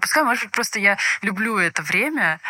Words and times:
Пускай, 0.00 0.24
может, 0.24 0.50
просто 0.50 0.80
я 0.80 0.98
люблю 1.22 1.56
это 1.56 1.80
время, 1.82 2.40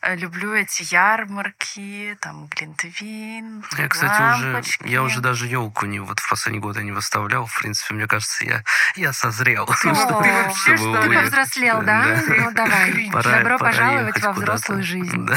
э, 0.00 0.14
люблю 0.14 0.54
эти 0.54 0.84
ярмарки, 0.94 2.16
там, 2.20 2.46
глинтвейн, 2.46 3.64
Я, 3.76 3.88
кстати, 3.88 4.20
лампочки. 4.20 4.84
уже, 4.84 4.92
я 4.92 5.02
уже 5.02 5.20
даже 5.20 5.48
елку 5.48 5.86
не, 5.86 5.98
вот 5.98 6.20
в 6.20 6.28
последний 6.30 6.60
год 6.60 6.76
я 6.76 6.82
не 6.84 6.92
выставлял. 6.92 7.46
В 7.46 7.58
принципе, 7.60 7.94
мне 7.94 8.06
кажется, 8.06 8.44
я, 8.44 8.62
я 8.94 9.12
созрел. 9.12 9.66
Ты 9.66 9.88
вообще, 9.92 10.76
что 10.76 11.00
уехать. 11.00 11.24
повзрослел, 11.30 11.82
да? 11.82 12.22
Ну, 12.28 12.52
давай. 12.52 13.10
Пора- 13.12 13.38
Добро 13.38 13.58
пожаловать 13.58 14.22
во 14.22 14.32
взрослую 14.32 14.84
жизнь. 14.84 15.28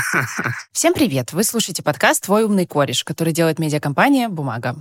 Всем 0.71 0.94
привет! 0.94 1.34
Вы 1.34 1.44
слушаете 1.44 1.82
подкаст 1.82 2.24
«Твой 2.26 2.44
умный 2.44 2.68
кореш», 2.68 3.04
который 3.04 3.34
делает 3.34 3.58
медиакомпания 3.58 4.30
«Бумага». 4.30 4.76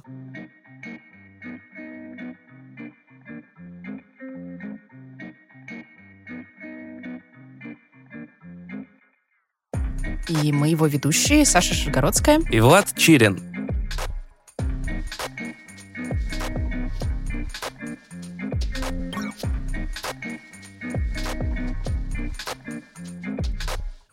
И 10.28 10.52
мы 10.52 10.68
его 10.68 10.86
ведущие 10.86 11.44
Саша 11.44 11.74
Ширгородская. 11.74 12.40
И 12.50 12.60
Влад 12.60 12.94
Чирин. 12.96 13.55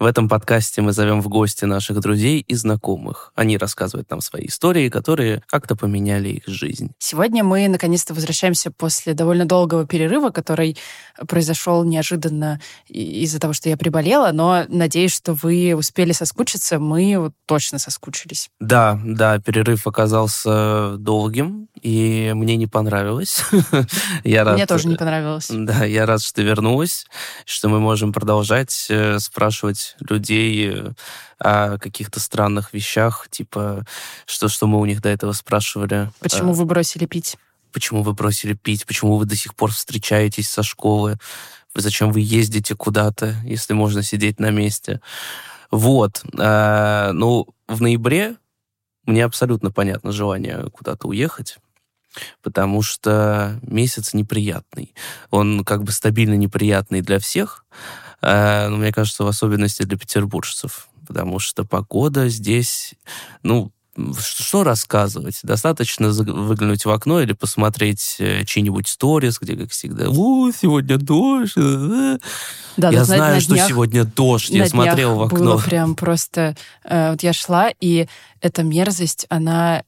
В 0.04 0.06
этом 0.06 0.28
подкасте 0.28 0.82
мы 0.82 0.92
зовем 0.92 1.22
в 1.22 1.30
гости 1.30 1.64
наших 1.64 2.02
друзей 2.02 2.42
и 2.42 2.56
знакомых. 2.56 3.32
Они 3.36 3.58
рассказывают 3.58 4.10
нам 4.10 4.20
свои 4.20 4.48
истории, 4.48 4.90
которые 4.90 5.42
как-то 5.48 5.78
поменяли 5.78 6.28
их 6.28 6.44
жизнь. 6.46 6.92
Сегодня 7.00 7.42
мы 7.46 7.70
наконец-то 7.70 8.14
возвращаемся 8.14 8.70
после 8.70 9.14
довольно 9.14 9.46
долгого 9.46 9.88
перерыва, 9.88 10.30
который 10.32 10.78
произошел 11.26 11.86
неожиданно 11.86 12.60
из-за 12.90 13.40
того, 13.40 13.54
что 13.54 13.70
я 13.70 13.78
приболела, 13.78 14.34
но 14.34 14.66
надеюсь, 14.68 15.14
что 15.16 15.36
вы 15.36 15.74
успели 15.74 16.12
соскучиться. 16.12 16.80
Мы 16.80 17.16
вот 17.18 17.32
точно 17.46 17.80
соскучились. 17.80 18.50
Да, 18.60 19.00
да, 19.06 19.40
перерыв 19.40 19.88
оказался 19.88 20.98
долгим, 20.98 21.70
и 21.82 22.34
мне 22.36 22.58
не 22.58 22.68
понравилось. 22.68 23.42
Я 24.26 24.44
рад, 24.44 24.56
Мне 24.56 24.66
тоже 24.66 24.90
не 24.90 24.96
понравилось. 24.96 25.48
Да, 25.50 25.86
я 25.86 26.06
рад, 26.06 26.22
что 26.22 26.36
ты 26.36 26.44
вернулась, 26.44 27.06
что 27.46 27.70
мы 27.70 27.80
можем 27.80 28.14
продолжать 28.14 28.88
э, 28.90 29.20
людей 30.00 30.72
э, 30.74 30.92
о 31.40 31.78
каких-то 31.78 32.20
странных 32.20 32.74
вещах, 32.74 33.28
типа, 33.30 33.86
что, 34.26 34.48
что 34.48 34.68
мы 34.68 34.80
у 34.80 34.86
них 34.86 35.02
до 35.02 35.10
этого 35.10 35.32
спрашивали. 35.34 36.12
Почему 36.20 36.52
Э, 36.52 36.56
вы 36.56 36.66
бросили 36.66 37.06
пить? 37.06 37.38
почему 37.74 38.04
вы 38.04 38.14
бросили 38.14 38.54
пить, 38.54 38.86
почему 38.86 39.18
вы 39.18 39.26
до 39.26 39.36
сих 39.36 39.56
пор 39.56 39.72
встречаетесь 39.72 40.48
со 40.48 40.62
школы, 40.64 41.18
зачем 41.76 42.12
вы 42.12 42.22
ездите 42.22 42.76
куда-то, 42.76 43.36
если 43.44 43.74
можно 43.74 44.04
сидеть 44.04 44.40
на 44.40 44.52
месте. 44.52 45.02
Вот. 45.72 46.24
э, 46.38 47.12
ну, 47.14 47.48
в 47.68 47.82
ноябре 47.82 48.36
мне 49.06 49.26
абсолютно 49.26 49.72
понятно 49.72 50.12
желание 50.12 50.70
куда-то 50.72 51.08
уехать, 51.08 51.58
потому 52.44 52.84
что 52.84 53.60
месяц 53.64 54.14
неприятный. 54.14 54.94
Он 55.32 55.66
как 55.66 55.84
бы 55.84 55.92
стабильно 55.92 56.36
неприятный 56.36 57.02
для 57.02 57.20
всех, 57.20 57.66
но 58.70 58.78
мне 58.78 58.92
кажется, 58.92 59.24
в 59.24 59.28
особенности 59.28 59.84
для 59.84 59.98
петербуржцев, 59.98 60.90
потому 61.08 61.40
что 61.40 61.66
погода 61.66 62.30
здесь, 62.30 62.96
ну, 63.44 63.72
что, 63.96 64.44
что 64.44 64.64
рассказывать? 64.64 65.40
Достаточно 65.44 66.10
выглянуть 66.10 66.86
в 66.86 66.90
окно 66.90 67.22
или 67.22 67.34
посмотреть 67.34 68.16
э, 68.20 68.44
чьи-нибудь 68.46 68.88
сторис, 68.88 69.38
где, 69.40 69.56
как 69.56 69.72
всегда, 69.72 70.08
«О, 70.10 70.52
сегодня 70.52 70.98
дождь». 70.98 71.54
э, 71.58 71.62
э». 71.62 72.20
Да, 72.76 72.90
я 72.90 73.00
на- 73.00 73.06
знаю, 73.06 73.36
на 73.36 73.42
что 73.42 73.54
днях- 73.54 73.68
сегодня 73.68 74.04
дождь. 74.04 74.50
на 74.50 74.56
Я 74.56 74.66
смотрел 74.68 75.16
в 75.16 75.30
днях 75.30 75.40
было 75.40 75.54
окно. 75.56 75.66
прям 75.70 75.96
просто... 75.96 76.56
вот 76.84 77.22
я 77.22 77.32
шла, 77.34 77.70
и 77.80 78.08
эта 78.42 78.64
мерзость, 78.64 79.26
она 79.30 79.84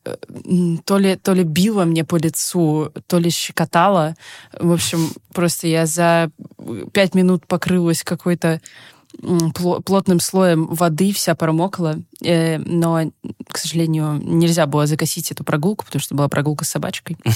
то 0.85 0.97
ли, 0.97 1.15
то 1.15 1.33
ли 1.33 1.43
била 1.43 1.83
мне 1.83 2.05
по 2.05 2.15
лицу, 2.15 2.91
то 3.07 3.17
ли 3.17 3.29
щекотала. 3.31 4.15
В 4.57 4.71
общем, 4.71 5.09
просто 5.33 5.67
я 5.67 5.87
за 5.87 6.29
пять 6.93 7.15
минут 7.15 7.47
покрылась 7.47 8.03
какой-то 8.03 8.61
плотным 9.85 10.19
слоем 10.19 10.67
воды, 10.67 11.13
вся 11.13 11.35
промокла. 11.35 11.97
Э, 12.23 12.57
но, 12.57 13.11
к 13.47 13.57
сожалению, 13.57 14.21
нельзя 14.23 14.65
было 14.65 14.87
закосить 14.87 15.31
эту 15.31 15.43
прогулку, 15.43 15.85
потому 15.85 16.01
что 16.01 16.15
была 16.15 16.27
прогулка 16.27 16.65
с 16.65 16.69
собачкой. 16.69 17.17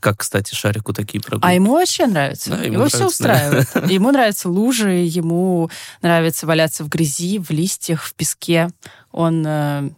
Как, 0.00 0.18
кстати, 0.18 0.54
Шарику 0.54 0.92
такие 0.92 1.20
прогулки. 1.20 1.46
А 1.46 1.54
ему 1.54 1.72
вообще 1.74 2.06
нравится. 2.06 2.50
Да, 2.50 2.62
ему 2.62 2.74
его 2.74 2.86
все 2.88 2.98
нравится, 2.98 3.22
да. 3.22 3.34
устраивает. 3.34 3.90
Ему 3.90 4.10
нравятся 4.10 4.48
лужи, 4.48 4.90
ему 4.90 5.70
нравится 6.02 6.46
валяться 6.46 6.82
в 6.82 6.88
грязи, 6.88 7.38
в 7.38 7.50
листьях, 7.50 8.02
в 8.02 8.14
песке. 8.14 8.70
Он, 9.12 9.44
э, 9.46 9.90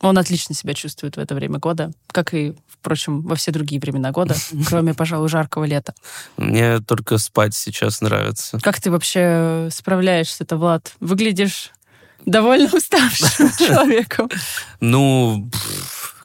он 0.00 0.18
отлично 0.18 0.54
себя 0.54 0.74
чувствует 0.74 1.16
в 1.16 1.20
это 1.20 1.34
время 1.34 1.58
года, 1.58 1.92
как 2.08 2.34
и, 2.34 2.54
впрочем, 2.86 3.22
во 3.22 3.34
все 3.34 3.50
другие 3.50 3.80
времена 3.80 4.12
года, 4.12 4.36
кроме, 4.68 4.94
пожалуй, 4.94 5.28
жаркого 5.28 5.64
лета. 5.64 5.92
Мне 6.36 6.78
только 6.78 7.18
спать 7.18 7.52
сейчас 7.54 8.00
нравится. 8.00 8.60
Как 8.62 8.80
ты 8.80 8.92
вообще 8.92 9.68
справляешься-то, 9.72 10.56
Влад? 10.56 10.94
Выглядишь 11.00 11.72
довольно 12.24 12.70
уставшим 12.72 13.50
человеком. 13.58 14.30
Ну, 14.78 15.50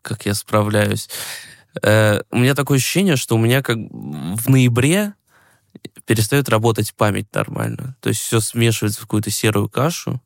как 0.04 0.28
я 0.28 0.36
справляюсь. 0.36 1.10
Э, 1.82 2.22
у 2.30 2.38
меня 2.38 2.54
такое 2.54 2.78
ощущение, 2.78 3.16
что 3.16 3.36
у 3.36 3.40
меня 3.40 3.64
как 3.64 3.78
в 3.78 4.48
ноябре 4.48 5.14
перестает 6.06 6.48
работать 6.48 6.94
память 6.94 7.34
нормально. 7.34 7.96
То 8.02 8.10
есть 8.10 8.22
все 8.22 8.40
смешивается 8.40 9.00
в 9.00 9.04
какую-то 9.04 9.32
серую 9.32 9.68
кашу. 9.68 10.22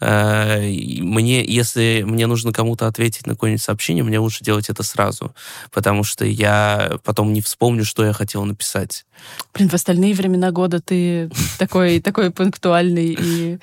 Э, 0.00 0.60
мне, 0.60 1.44
если 1.44 2.04
мне 2.06 2.26
нужно 2.26 2.52
кому-то 2.52 2.86
ответить 2.86 3.26
на 3.26 3.32
какое-нибудь 3.32 3.62
сообщение, 3.62 4.04
мне 4.04 4.18
лучше 4.18 4.44
делать 4.44 4.68
это 4.68 4.82
сразу, 4.82 5.34
потому 5.70 6.04
что 6.04 6.24
я 6.24 6.98
потом 7.04 7.32
не 7.32 7.40
вспомню, 7.40 7.84
что 7.84 8.04
я 8.04 8.12
хотел 8.12 8.44
написать. 8.44 9.06
Блин, 9.54 9.68
в 9.68 9.74
остальные 9.74 10.14
времена 10.14 10.50
года 10.50 10.80
ты 10.80 11.30
такой, 11.58 12.00
такой 12.00 12.30
пунктуальный 12.30 13.16
и 13.18 13.58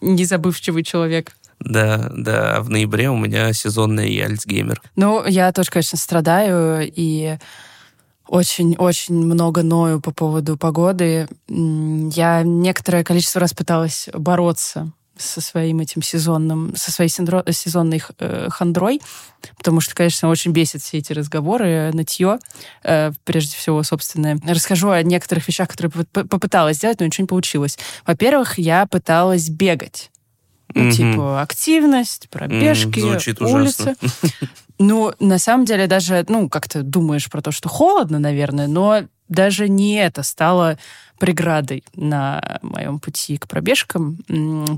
незабывчивый 0.00 0.84
человек. 0.84 1.32
Да, 1.58 2.10
да, 2.14 2.56
а 2.56 2.60
в 2.60 2.70
ноябре 2.70 3.08
у 3.10 3.16
меня 3.16 3.52
сезонный 3.52 4.20
Альцгеймер. 4.20 4.80
Ну, 4.94 5.26
я 5.26 5.50
тоже, 5.52 5.70
конечно, 5.70 5.98
страдаю 5.98 6.86
и 6.86 7.38
очень-очень 8.28 9.14
много 9.14 9.62
ною 9.62 10.00
по 10.00 10.10
поводу 10.10 10.56
погоды. 10.56 11.28
Я 11.48 12.42
некоторое 12.42 13.04
количество 13.04 13.40
раз 13.40 13.54
пыталась 13.54 14.08
бороться 14.12 14.92
со 15.18 15.40
своим 15.40 15.80
этим 15.80 16.02
сезонным, 16.02 16.74
со 16.76 16.90
своей 16.92 17.10
синдро- 17.10 17.50
сезонной 17.52 18.02
э, 18.18 18.48
хандрой, 18.50 19.00
потому 19.56 19.80
что, 19.80 19.94
конечно, 19.94 20.28
очень 20.28 20.52
бесит 20.52 20.82
все 20.82 20.98
эти 20.98 21.12
разговоры, 21.12 21.90
нытье, 21.92 22.38
э, 22.84 23.12
прежде 23.24 23.56
всего, 23.56 23.82
собственное. 23.82 24.38
Расскажу 24.46 24.90
о 24.90 25.02
некоторых 25.02 25.46
вещах, 25.48 25.68
которые 25.68 25.90
поп- 25.90 26.08
поп- 26.12 26.28
попыталась 26.28 26.76
сделать, 26.76 27.00
но 27.00 27.06
ничего 27.06 27.22
не 27.24 27.28
получилось. 27.28 27.78
Во-первых, 28.06 28.58
я 28.58 28.86
пыталась 28.86 29.48
бегать. 29.48 30.10
Ну, 30.74 30.82
Мгм. 30.82 30.90
типа, 30.92 31.40
активность, 31.42 32.28
пробежки, 32.28 32.98
М, 32.98 33.10
звучит 33.10 33.40
ужасно. 33.40 33.94
Ну, 34.78 35.12
на 35.20 35.38
самом 35.38 35.64
деле, 35.64 35.86
даже, 35.86 36.24
ну, 36.28 36.48
как-то 36.50 36.82
думаешь 36.82 37.30
про 37.30 37.40
то, 37.40 37.50
что 37.50 37.68
холодно, 37.68 38.18
наверное, 38.18 38.66
но 38.66 39.04
даже 39.28 39.68
не 39.68 39.94
это 39.96 40.22
стало 40.22 40.78
преградой 41.18 41.84
на 41.94 42.58
моем 42.62 42.98
пути 42.98 43.36
к 43.38 43.48
пробежкам, 43.48 44.18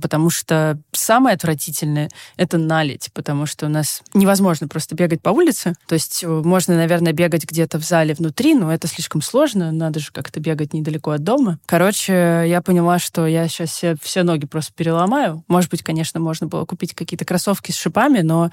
потому 0.01 0.31
что 0.31 0.79
самое 0.93 1.35
отвратительное— 1.35 2.11
это 2.37 2.59
наледь, 2.59 3.11
потому 3.15 3.47
что 3.47 3.67
у 3.67 3.69
нас 3.69 4.03
невозможно 4.15 4.69
просто 4.69 4.95
бегать 4.95 5.23
по 5.23 5.31
улице. 5.31 5.75
То 5.87 5.95
есть 5.95 6.23
э, 6.23 6.29
можно, 6.29 6.77
наверное, 6.77 7.13
бегать 7.13 7.45
где-то 7.45 7.79
в 7.79 7.85
зале 7.85 8.15
внутри, 8.15 8.55
но 8.55 8.73
это 8.73 8.87
слишком 8.87 9.23
сложно, 9.23 9.73
надо 9.73 10.01
же 10.01 10.11
как-то 10.13 10.41
бегать 10.41 10.73
недалеко 10.73 11.13
от 11.13 11.23
дома. 11.23 11.59
Короче, 11.67 12.45
я 12.47 12.63
поняла, 12.63 12.99
что 12.99 13.27
я 13.27 13.49
сейчас 13.49 13.71
все, 13.71 13.97
все 14.01 14.23
ноги 14.23 14.47
просто 14.47 14.73
переломаю. 14.75 15.45
Может 15.49 15.71
быть, 15.71 15.83
конечно, 15.83 16.21
можно 16.21 16.47
было 16.47 16.65
купить 16.65 16.95
какие-то 16.95 17.25
кроссовки 17.25 17.73
с 17.73 17.77
шипами, 17.77 18.21
но 18.21 18.51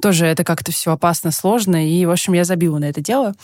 тоже 0.00 0.26
это 0.26 0.44
как-то 0.44 0.72
все 0.72 0.92
опасно, 0.92 1.30
сложно, 1.30 1.86
и, 1.86 2.04
в 2.06 2.10
общем, 2.10 2.32
я 2.34 2.44
забила 2.44 2.78
на 2.78 2.86
это 2.86 3.00
дело. 3.00 3.34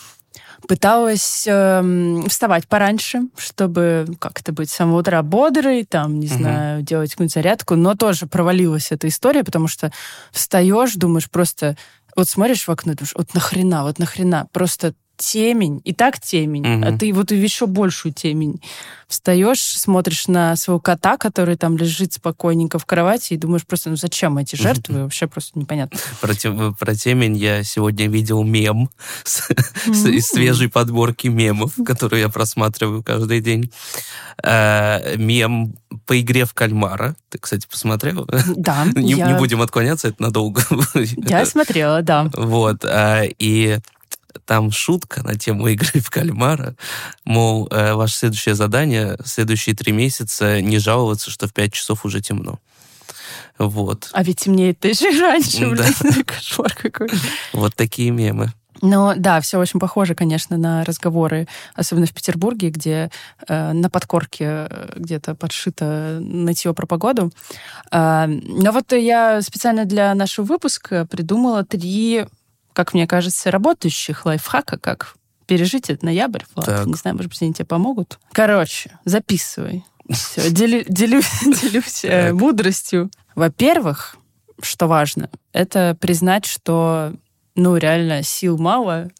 Пыталась 0.68 1.44
эм, 1.46 2.28
вставать 2.28 2.68
пораньше, 2.68 3.22
чтобы 3.36 4.06
как-то 4.18 4.52
быть 4.52 4.70
с 4.70 4.74
самого 4.74 5.00
утра 5.00 5.22
бодрой, 5.22 5.84
там, 5.84 6.20
не 6.20 6.26
Мгм. 6.26 6.36
знаю, 6.36 6.82
делать 6.82 7.10
какую-нибудь 7.10 7.34
зарядку, 7.34 7.74
но 7.76 7.94
тоже 7.94 8.26
провалилась 8.26 8.92
эта 8.92 9.08
история, 9.08 9.42
потому 9.42 9.68
что 9.68 9.90
встаешь, 10.32 10.94
думаешь 10.94 11.30
просто, 11.30 11.76
вот 12.14 12.28
смотришь 12.28 12.66
в 12.66 12.70
окно, 12.70 12.94
думаешь, 12.94 13.14
вот 13.16 13.34
нахрена, 13.34 13.82
вот 13.82 13.98
нахрена, 13.98 14.46
просто 14.52 14.94
темень, 15.20 15.80
и 15.84 15.92
так 15.92 16.18
темень, 16.18 16.66
Мгм. 16.66 16.84
а 16.84 16.98
ты 16.98 17.12
вот 17.12 17.30
еще 17.30 17.66
большую 17.66 18.12
темень 18.14 18.60
встаешь, 19.06 19.60
смотришь 19.60 20.28
на 20.28 20.54
своего 20.56 20.80
кота, 20.80 21.16
который 21.16 21.56
там 21.56 21.76
лежит 21.76 22.12
спокойненько 22.14 22.78
в 22.78 22.86
кровати, 22.86 23.34
и 23.34 23.36
думаешь 23.36 23.66
просто, 23.66 23.90
ну 23.90 23.96
зачем 23.96 24.38
эти 24.38 24.56
жертвы, 24.56 25.02
вообще 25.02 25.26
просто 25.26 25.58
непонятно. 25.58 25.98
Про, 26.20 26.34
тем- 26.34 26.74
про 26.74 26.94
темень 26.94 27.36
я 27.36 27.62
сегодня 27.64 28.08
видел 28.08 28.42
мем 28.44 28.88
с- 29.24 29.48
с- 29.86 30.06
из 30.06 30.26
свежей 30.28 30.68
подборки 30.68 31.26
мемов, 31.28 31.72
которые 31.84 32.22
я 32.22 32.28
просматриваю 32.28 33.02
каждый 33.02 33.40
день. 33.40 33.70
Э, 34.42 35.16
Мем 35.16 35.74
по 36.06 36.18
игре 36.20 36.44
в 36.46 36.54
кальмара. 36.54 37.14
Ты, 37.28 37.38
кстати, 37.38 37.66
посмотрел? 37.70 38.26
Да, 38.56 38.86
Не, 38.94 39.12
я, 39.14 39.32
не 39.32 39.38
будем 39.38 39.60
отклоняться, 39.60 40.08
это 40.08 40.22
надолго. 40.22 40.62
я 40.94 41.44
смотрела, 41.44 42.00
да. 42.02 42.30
Вот. 42.34 42.84
а, 42.84 43.24
И 43.38 43.78
там 44.44 44.70
шутка 44.70 45.22
на 45.22 45.34
тему 45.34 45.68
игры 45.68 46.00
в 46.00 46.10
кальмара. 46.10 46.74
Мол, 47.24 47.68
э, 47.70 47.94
ваше 47.94 48.14
следующее 48.16 48.54
задание, 48.54 49.16
следующие 49.24 49.74
три 49.74 49.92
месяца 49.92 50.60
не 50.60 50.78
жаловаться, 50.78 51.30
что 51.30 51.46
в 51.46 51.52
пять 51.52 51.72
часов 51.72 52.04
уже 52.04 52.20
темно. 52.20 52.58
Вот. 53.58 54.08
А 54.12 54.22
ведь 54.22 54.40
темнеет 54.40 54.84
еще 54.84 55.10
и 55.14 55.20
раньше, 55.20 55.60
Да. 55.76 55.84
блин, 56.00 56.24
кошмар 56.24 56.74
какой. 56.74 57.08
Вот 57.52 57.74
такие 57.74 58.10
мемы. 58.10 58.52
Но 58.82 59.12
да, 59.14 59.40
все 59.42 59.58
очень 59.58 59.78
похоже, 59.78 60.14
конечно, 60.14 60.56
на 60.56 60.84
разговоры, 60.84 61.46
особенно 61.74 62.06
в 62.06 62.14
Петербурге, 62.14 62.70
где 62.70 63.10
э, 63.46 63.72
на 63.72 63.90
подкорке 63.90 64.66
э, 64.70 64.92
где-то 64.96 65.34
подшито 65.34 66.18
нытье 66.22 66.72
про 66.72 66.86
погоду. 66.86 67.30
А, 67.90 68.26
но 68.26 68.72
вот 68.72 68.92
я 68.92 69.42
специально 69.42 69.84
для 69.84 70.14
нашего 70.14 70.46
выпуска 70.46 71.04
придумала 71.04 71.62
три, 71.64 72.24
как 72.80 72.94
мне 72.94 73.06
кажется, 73.06 73.50
работающих 73.50 74.24
лайфхака, 74.24 74.78
как 74.78 75.14
пережить 75.44 75.90
этот 75.90 76.02
ноябрь. 76.02 76.44
Влад. 76.54 76.64
Так. 76.66 76.86
Не 76.86 76.94
знаю, 76.94 77.14
может 77.14 77.30
быть, 77.30 77.42
они 77.42 77.52
тебе 77.52 77.66
помогут. 77.66 78.18
Короче, 78.32 78.98
записывай. 79.04 79.84
Все, 80.08 80.50
делю, 80.50 80.82
делю- 80.88 81.20
делюсь 81.44 82.04
э, 82.06 82.32
мудростью. 82.32 83.10
Во-первых, 83.34 84.16
что 84.62 84.86
важно, 84.86 85.28
это 85.52 85.94
признать, 86.00 86.46
что 86.46 87.12
ну, 87.54 87.76
реально, 87.76 88.22
сил 88.22 88.56
мало. 88.56 89.10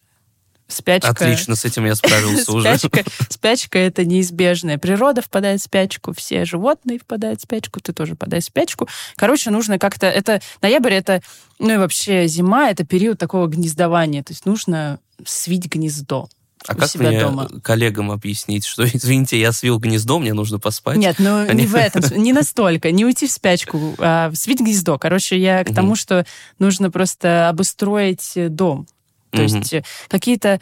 Спячка... 0.71 1.11
Отлично, 1.11 1.57
с 1.57 1.65
этим 1.65 1.85
я 1.85 1.95
справился 1.95 2.53
уже. 2.57 2.79
Спячка, 2.79 3.05
спячка 3.29 3.79
это 3.79 4.05
неизбежная. 4.05 4.79
Природа 4.79 5.21
впадает 5.23 5.61
в 5.61 5.65
спячку, 5.65 6.15
все 6.15 6.45
животные 6.45 6.99
впадают 6.99 7.41
в 7.41 7.43
спячку, 7.43 7.81
ты 7.81 7.93
тоже 7.93 8.15
впадаешь 8.15 8.45
в 8.45 8.47
спячку. 8.47 8.89
Короче, 9.17 9.51
нужно 9.51 9.79
как-то... 9.79 10.07
Это 10.07 10.41
ноябрь, 10.63 10.95
это... 10.95 11.23
Ну 11.59 11.75
и 11.75 11.77
вообще 11.77 12.27
зима, 12.27 12.71
это 12.71 12.85
период 12.85 13.19
такого 13.19 13.47
гнездования. 13.47 14.23
То 14.23 14.33
есть 14.33 14.47
нужно 14.47 14.99
свить 15.27 15.67
гнездо 15.67 16.29
А 16.67 16.73
у 16.73 16.77
как 16.77 16.89
себя 16.89 17.09
мне 17.09 17.21
дома. 17.21 17.49
коллегам 17.63 18.11
объяснить, 18.11 18.65
что, 18.65 18.87
извините, 18.93 19.39
я 19.39 19.53
свил 19.53 19.79
гнездо, 19.79 20.19
мне 20.19 20.33
нужно 20.33 20.59
поспать? 20.59 20.97
Нет, 20.97 21.17
ну 21.19 21.41
Они- 21.47 21.63
не 21.63 21.67
в 21.67 21.75
этом, 21.77 22.03
не 22.23 22.33
настолько, 22.33 22.91
не 22.93 23.05
уйти 23.05 23.27
в 23.27 23.31
спячку, 23.33 23.95
а 23.99 24.31
свить 24.35 24.61
гнездо. 24.61 24.99
Короче, 24.99 25.37
я 25.39 25.65
к 25.65 25.75
тому, 25.75 25.97
что 25.97 26.25
нужно 26.59 26.91
просто 26.91 27.49
обустроить 27.49 28.33
дом. 28.55 28.87
То 29.31 29.43
есть 29.43 29.73
э, 29.73 29.83
какие-то 30.09 30.61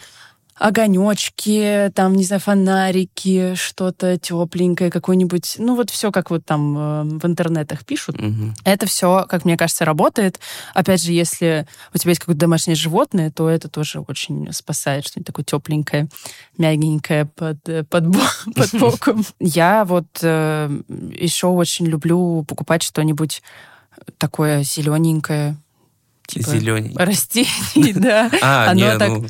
огонечки, 0.58 1.92
там, 1.94 2.16
не 2.16 2.24
знаю, 2.24 2.40
фонарики, 2.40 3.54
что-то 3.54 4.18
тепленькое, 4.18 4.90
какой-нибудь, 4.90 5.54
ну 5.58 5.76
вот 5.76 5.90
все, 5.90 6.10
как 6.10 6.30
вот 6.30 6.44
там 6.44 6.76
э, 6.76 7.02
в 7.18 7.24
интернетах 7.24 7.84
пишут. 7.84 8.20
Мгм. 8.20 8.54
Это 8.64 8.86
все, 8.86 9.24
как 9.28 9.44
мне 9.44 9.56
кажется, 9.56 9.84
работает. 9.84 10.40
Опять 10.74 11.02
же, 11.02 11.12
если 11.12 11.66
у 11.94 11.98
тебя 11.98 12.10
есть 12.10 12.20
какое-то 12.20 12.40
домашнее 12.40 12.74
животное, 12.74 13.30
то 13.30 13.48
это 13.48 13.68
тоже 13.68 14.00
очень 14.00 14.52
спасает, 14.52 15.06
что-нибудь 15.06 15.26
такое 15.26 15.44
тепленькое, 15.44 16.08
мягенькое 16.56 17.26
под, 17.26 17.68
э, 17.68 17.84
под, 17.84 18.04
под 18.56 18.74
боком. 18.80 19.24
Я 19.38 19.84
вот 19.84 20.08
еще 20.20 21.46
очень 21.46 21.86
люблю 21.86 22.44
покупать 22.48 22.82
что-нибудь 22.82 23.42
такое 24.18 24.62
зелененькое, 24.62 25.56
типа 26.28 26.50
Зелененький. 26.50 26.96
растений, 27.04 27.92
да. 27.94 28.30
А, 28.42 28.70
Оно 28.70 28.92
не, 28.92 28.98
так- 28.98 29.08
ну, 29.08 29.26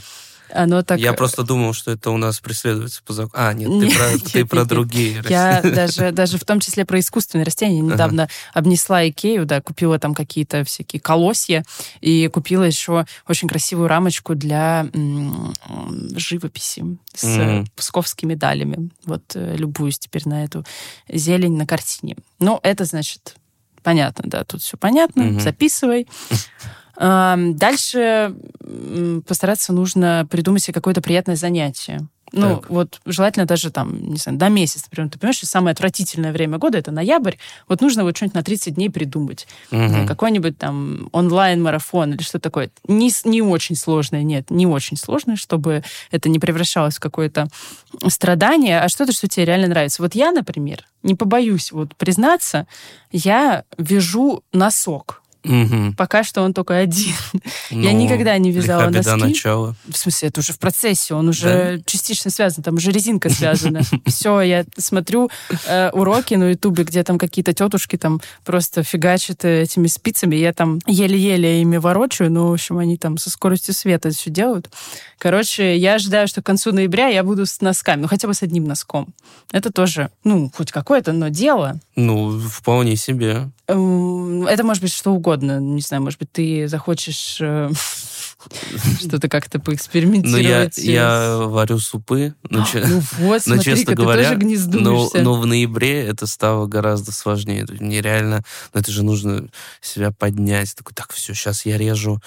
Оно 0.53 0.83
так... 0.83 0.99
я 0.99 1.13
просто 1.13 1.43
думал, 1.45 1.73
что 1.75 1.91
это 1.93 2.11
у 2.11 2.17
нас 2.17 2.41
преследуется 2.41 3.03
по 3.05 3.13
закону. 3.13 3.33
А, 3.47 3.53
нет, 3.53 3.69
ты 3.69 3.97
про, 3.97 4.31
ты 4.33 4.45
про 4.47 4.65
другие. 4.65 5.23
Я 5.29 5.61
даже, 5.63 6.11
даже 6.11 6.39
в 6.39 6.45
том 6.45 6.59
числе 6.59 6.85
про 6.85 6.99
искусственные 6.99 7.45
растения 7.45 7.81
недавно 7.81 8.29
обнесла 8.55 9.07
Икею, 9.09 9.47
да, 9.47 9.61
купила 9.61 9.99
там 9.99 10.15
какие-то 10.15 10.65
всякие 10.65 11.01
колосья 11.01 11.65
и 12.01 12.27
купила 12.29 12.65
еще 12.65 13.07
очень 13.29 13.47
красивую 13.47 13.89
рамочку 13.89 14.35
для 14.35 14.87
живописи 16.17 16.85
с 17.15 17.65
псковскими 17.77 18.35
далями. 18.35 18.91
Вот 19.05 19.23
э, 19.35 19.55
любуюсь 19.57 19.99
теперь 19.99 20.27
на 20.27 20.45
эту 20.45 20.65
зелень 21.09 21.57
на 21.57 21.67
картине. 21.67 22.17
Ну, 22.41 22.59
это 22.63 22.85
значит 22.85 23.37
понятно, 23.83 24.25
да, 24.27 24.45
тут 24.45 24.61
все 24.63 24.77
понятно, 24.77 25.25
Мгм. 25.25 25.41
записывай. 25.41 26.07
Дальше 26.99 28.35
постараться 29.27 29.73
нужно 29.73 30.27
придумать 30.31 30.63
себе 30.63 30.75
какое-то 30.75 31.01
приятное 31.01 31.37
занятие. 31.37 32.01
Ну, 32.31 32.57
Так. 32.57 32.69
вот 32.69 33.01
желательно 33.07 33.47
даже 33.47 33.71
там, 33.71 34.11
не 34.11 34.19
знаю, 34.19 34.37
до 34.37 34.51
месяца, 34.51 34.85
например. 34.91 35.11
Ты 35.11 35.19
понимаешь, 35.19 35.39
что 35.39 35.47
самое 35.47 35.73
отвратительное 35.73 36.31
время 36.31 36.59
года— 36.59 36.77
это 36.79 36.91
ноябрь. 36.91 37.37
Вот 37.69 37.81
нужно 37.81 38.03
вот 38.03 38.17
что-нибудь 38.17 38.35
на 38.35 38.43
30 38.43 38.75
дней 38.75 38.91
придумать. 38.91 39.47
Мгм. 39.71 40.07
Какой-нибудь 40.07 40.59
там 40.59 41.09
онлайн-марафон 41.13 42.13
или 42.13 42.23
что 42.23 42.39
такое. 42.39 42.71
Не, 42.87 43.11
не 43.25 43.41
очень 43.41 43.77
сложное, 43.77 44.25
нет, 44.25 44.51
не 44.51 44.67
очень 44.67 44.99
сложное, 44.99 45.37
чтобы 45.37 45.83
это 46.11 46.29
не 46.29 46.39
превращалось 46.39 46.97
в 46.97 47.01
какое-то 47.01 47.49
страдание, 48.09 48.81
а 48.81 48.91
что-то, 48.91 49.13
что 49.13 49.27
тебе 49.27 49.47
реально 49.47 49.69
нравится. 49.69 50.03
Вот 50.03 50.15
я, 50.15 50.31
например, 50.31 50.85
не 51.03 51.15
побоюсь 51.15 51.73
вот 51.73 51.97
признаться, 51.97 52.67
я 53.11 53.65
вяжу 53.79 54.43
носок. 54.53 55.23
Мгм. 55.49 55.95
Пока 55.95 56.23
что 56.23 56.43
он 56.43 56.53
только 56.55 56.77
один. 56.77 57.15
Я 57.71 57.93
Ну, 57.93 57.99
никогда 57.99 58.37
не 58.39 58.53
вязала 58.53 58.89
носки. 58.91 59.11
начала. 59.17 59.75
В 59.89 59.97
смысле, 59.97 60.29
это 60.29 60.41
уже 60.41 60.53
в 60.53 60.59
процессе, 60.59 61.15
он 61.15 61.29
уже 61.29 61.83
частично 61.87 62.31
связан, 62.31 62.63
там 62.63 62.75
уже 62.77 62.93
резинка 62.93 63.31
связана. 63.31 63.81
Все, 64.07 64.41
я 64.43 64.65
смотрю 64.77 65.31
э, 65.67 65.91
уроки 65.93 66.35
на 66.35 66.51
Ютубе, 66.51 66.85
где 66.85 67.03
там 67.03 67.19
какие-то 67.19 67.53
тетушки 67.55 67.97
там 67.97 68.21
просто 68.45 68.83
фигачат 68.83 69.45
э, 69.45 69.63
этими 69.63 69.87
спицами, 69.87 70.37
я 70.37 70.53
там 70.53 70.79
еле-еле 70.87 71.63
ими 71.63 71.79
ворочаю, 71.79 72.31
но, 72.31 72.51
в 72.51 72.53
общем, 72.53 72.79
они 72.79 72.97
там 72.99 73.17
со 73.19 73.31
скоростью 73.31 73.75
света 73.75 74.11
все 74.11 74.31
делают. 74.31 74.71
Короче, 75.19 75.77
я 75.77 75.95
ожидаю, 75.95 76.29
что 76.29 76.43
к 76.43 76.47
концу 76.47 76.73
ноября 76.73 77.09
я 77.09 77.25
буду 77.25 77.45
с 77.47 77.61
носками, 77.61 78.03
ну 78.03 78.09
хотя 78.09 78.29
бы 78.29 78.35
с 78.35 78.43
одним 78.43 78.65
носком. 78.65 79.09
Это 79.51 79.73
тоже, 79.73 80.11
ну, 80.25 80.51
хоть 80.55 80.71
какое-то, 80.71 81.13
но 81.13 81.29
дело. 81.29 81.81
Ну, 81.97 82.39
вполне 82.39 82.97
себе. 82.97 83.49
Эм, 83.67 84.47
Это 84.47 84.63
может 84.63 84.83
быть 84.83 84.93
что 84.93 85.13
угодно. 85.13 85.38
Не 85.47 85.81
знаю, 85.81 86.03
может 86.03 86.19
быть, 86.19 86.31
ты 86.33 86.69
захочешь 86.69 87.39
э, 87.41 87.71
что-то 89.01 89.29
как-то 89.29 89.59
Ну, 89.59 89.61
я, 89.61 89.65
поэкспериментировать. 89.65 90.79
я 90.79 91.37
варю 91.39 91.79
супы. 91.79 92.35
Ну, 92.51 92.65
че- 92.65 92.85
Ну 92.87 93.03
вот, 93.19 93.43
Но, 93.47 93.55
смотри 93.57 93.65
честно 93.65 93.87
ты 93.87 93.95
говоря, 93.95 94.23
тоже 94.25 94.35
но, 94.35 94.41
гнездуешься. 94.41 95.19
но 95.23 95.35
в 95.41 95.47
ноябре 95.47 96.07
это 96.07 96.27
стало 96.27 96.67
гораздо 96.67 97.13
сложнее. 97.13 97.65
То 97.67 97.73
есть 97.73 97.83
Мне 97.83 98.01
реально, 98.01 98.43
ну 98.75 98.81
это 98.81 98.91
же 98.91 99.03
нужно 99.03 99.49
себя 99.81 100.11
поднять. 100.13 100.75
Такой, 100.75 100.95
так, 100.95 101.13
все, 101.13 101.35
сейчас 101.35 101.67
я 101.67 101.77
режу 101.79 102.21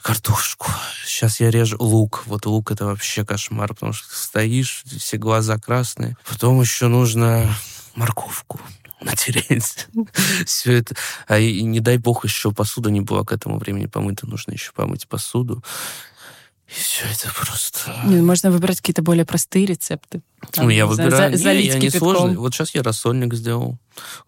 картошку, 0.00 0.68
сейчас 1.04 1.40
я 1.40 1.50
режу 1.50 1.76
лук. 1.80 2.22
Вот 2.26 2.46
лук 2.46 2.70
это 2.70 2.86
вообще 2.86 3.24
кошмар, 3.24 3.74
потому 3.74 3.92
что 3.92 4.14
стоишь, 4.14 4.84
все 4.98 5.16
глаза 5.16 5.58
красные. 5.58 6.16
Потом 6.28 6.60
еще 6.60 6.86
нужно 6.86 7.52
морковку 7.94 8.60
натереть. 9.00 9.86
Все 10.46 10.72
это. 10.78 10.94
А 11.26 11.38
и, 11.38 11.50
и 11.58 11.62
не 11.62 11.80
дай 11.80 11.98
бог 11.98 12.24
еще 12.24 12.52
посуда 12.52 12.90
не 12.90 13.00
была 13.00 13.24
к 13.24 13.32
этому 13.32 13.58
времени 13.58 13.86
помыта. 13.86 14.26
Нужно 14.26 14.52
еще 14.52 14.72
помыть 14.72 15.06
посуду. 15.08 15.62
И 16.68 16.72
все 16.72 17.06
это 17.06 17.32
просто... 17.34 17.94
Не, 18.04 18.20
можно 18.20 18.50
выбрать 18.50 18.76
какие-то 18.82 19.00
более 19.00 19.24
простые 19.24 19.64
рецепты. 19.64 20.20
Там, 20.52 20.66
Ну, 20.66 20.70
я 20.70 20.84
не 20.84 20.86
выбираю. 20.86 21.16
за- 21.16 21.30
Не, 21.30 21.36
залить 21.36 21.66
я 21.66 21.74
не 21.78 21.86
кипятком. 21.86 22.00
сложный. 22.14 22.36
Вот 22.36 22.52
сейчас 22.52 22.74
я 22.74 22.82
рассольник 22.82 23.32
сделал. 23.32 23.78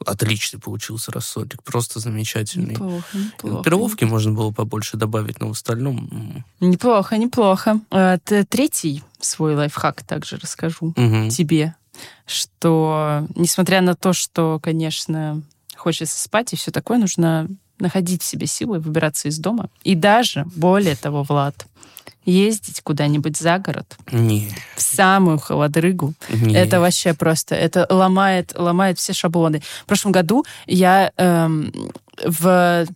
Отличный 0.06 0.58
получился 0.58 1.12
рассольник. 1.12 1.62
Просто 1.62 2.00
замечательный. 2.00 2.70
Неплохо, 2.72 3.04
неплохо. 3.18 3.62
Перловки 3.62 4.04
можно 4.04 4.32
было 4.32 4.52
побольше 4.52 4.96
добавить, 4.96 5.38
но 5.38 5.48
в 5.48 5.50
остальном... 5.50 6.42
Неплохо, 6.60 7.18
неплохо. 7.18 7.78
А, 7.90 8.16
Третий 8.48 9.02
свой 9.20 9.54
лайфхак 9.54 10.02
также 10.04 10.38
расскажу 10.38 10.94
мгм. 10.96 11.28
тебе, 11.28 11.74
что 12.26 13.26
несмотря 13.34 13.80
на 13.80 13.94
то, 13.94 14.12
что, 14.12 14.58
конечно, 14.62 15.42
хочется 15.76 16.20
спать 16.20 16.52
и 16.52 16.56
все 16.56 16.70
такое, 16.70 16.98
нужно 16.98 17.48
находить 17.78 18.22
в 18.22 18.26
себе 18.26 18.46
силы, 18.46 18.78
выбираться 18.78 19.28
из 19.28 19.38
дома. 19.38 19.68
И 19.82 19.94
даже, 19.94 20.44
более 20.54 20.96
того, 20.96 21.22
Влад, 21.22 21.66
ездить 22.24 22.80
куда-нибудь 22.82 23.36
за 23.36 23.58
город, 23.58 23.96
Не, 24.12 24.50
в 24.76 24.82
самую 24.82 25.38
холодрыгу, 25.38 26.14
не. 26.28 26.54
Это 26.54 26.80
вообще 26.80 27.14
просто, 27.14 27.54
это 27.54 27.86
ломает, 27.88 28.52
ломает 28.54 28.98
все 28.98 29.12
шаблоны. 29.12 29.62
В 29.82 29.86
прошлом 29.86 30.12
году 30.12 30.44
я 30.66 31.12
эм, 31.16 31.72
в 32.24 32.86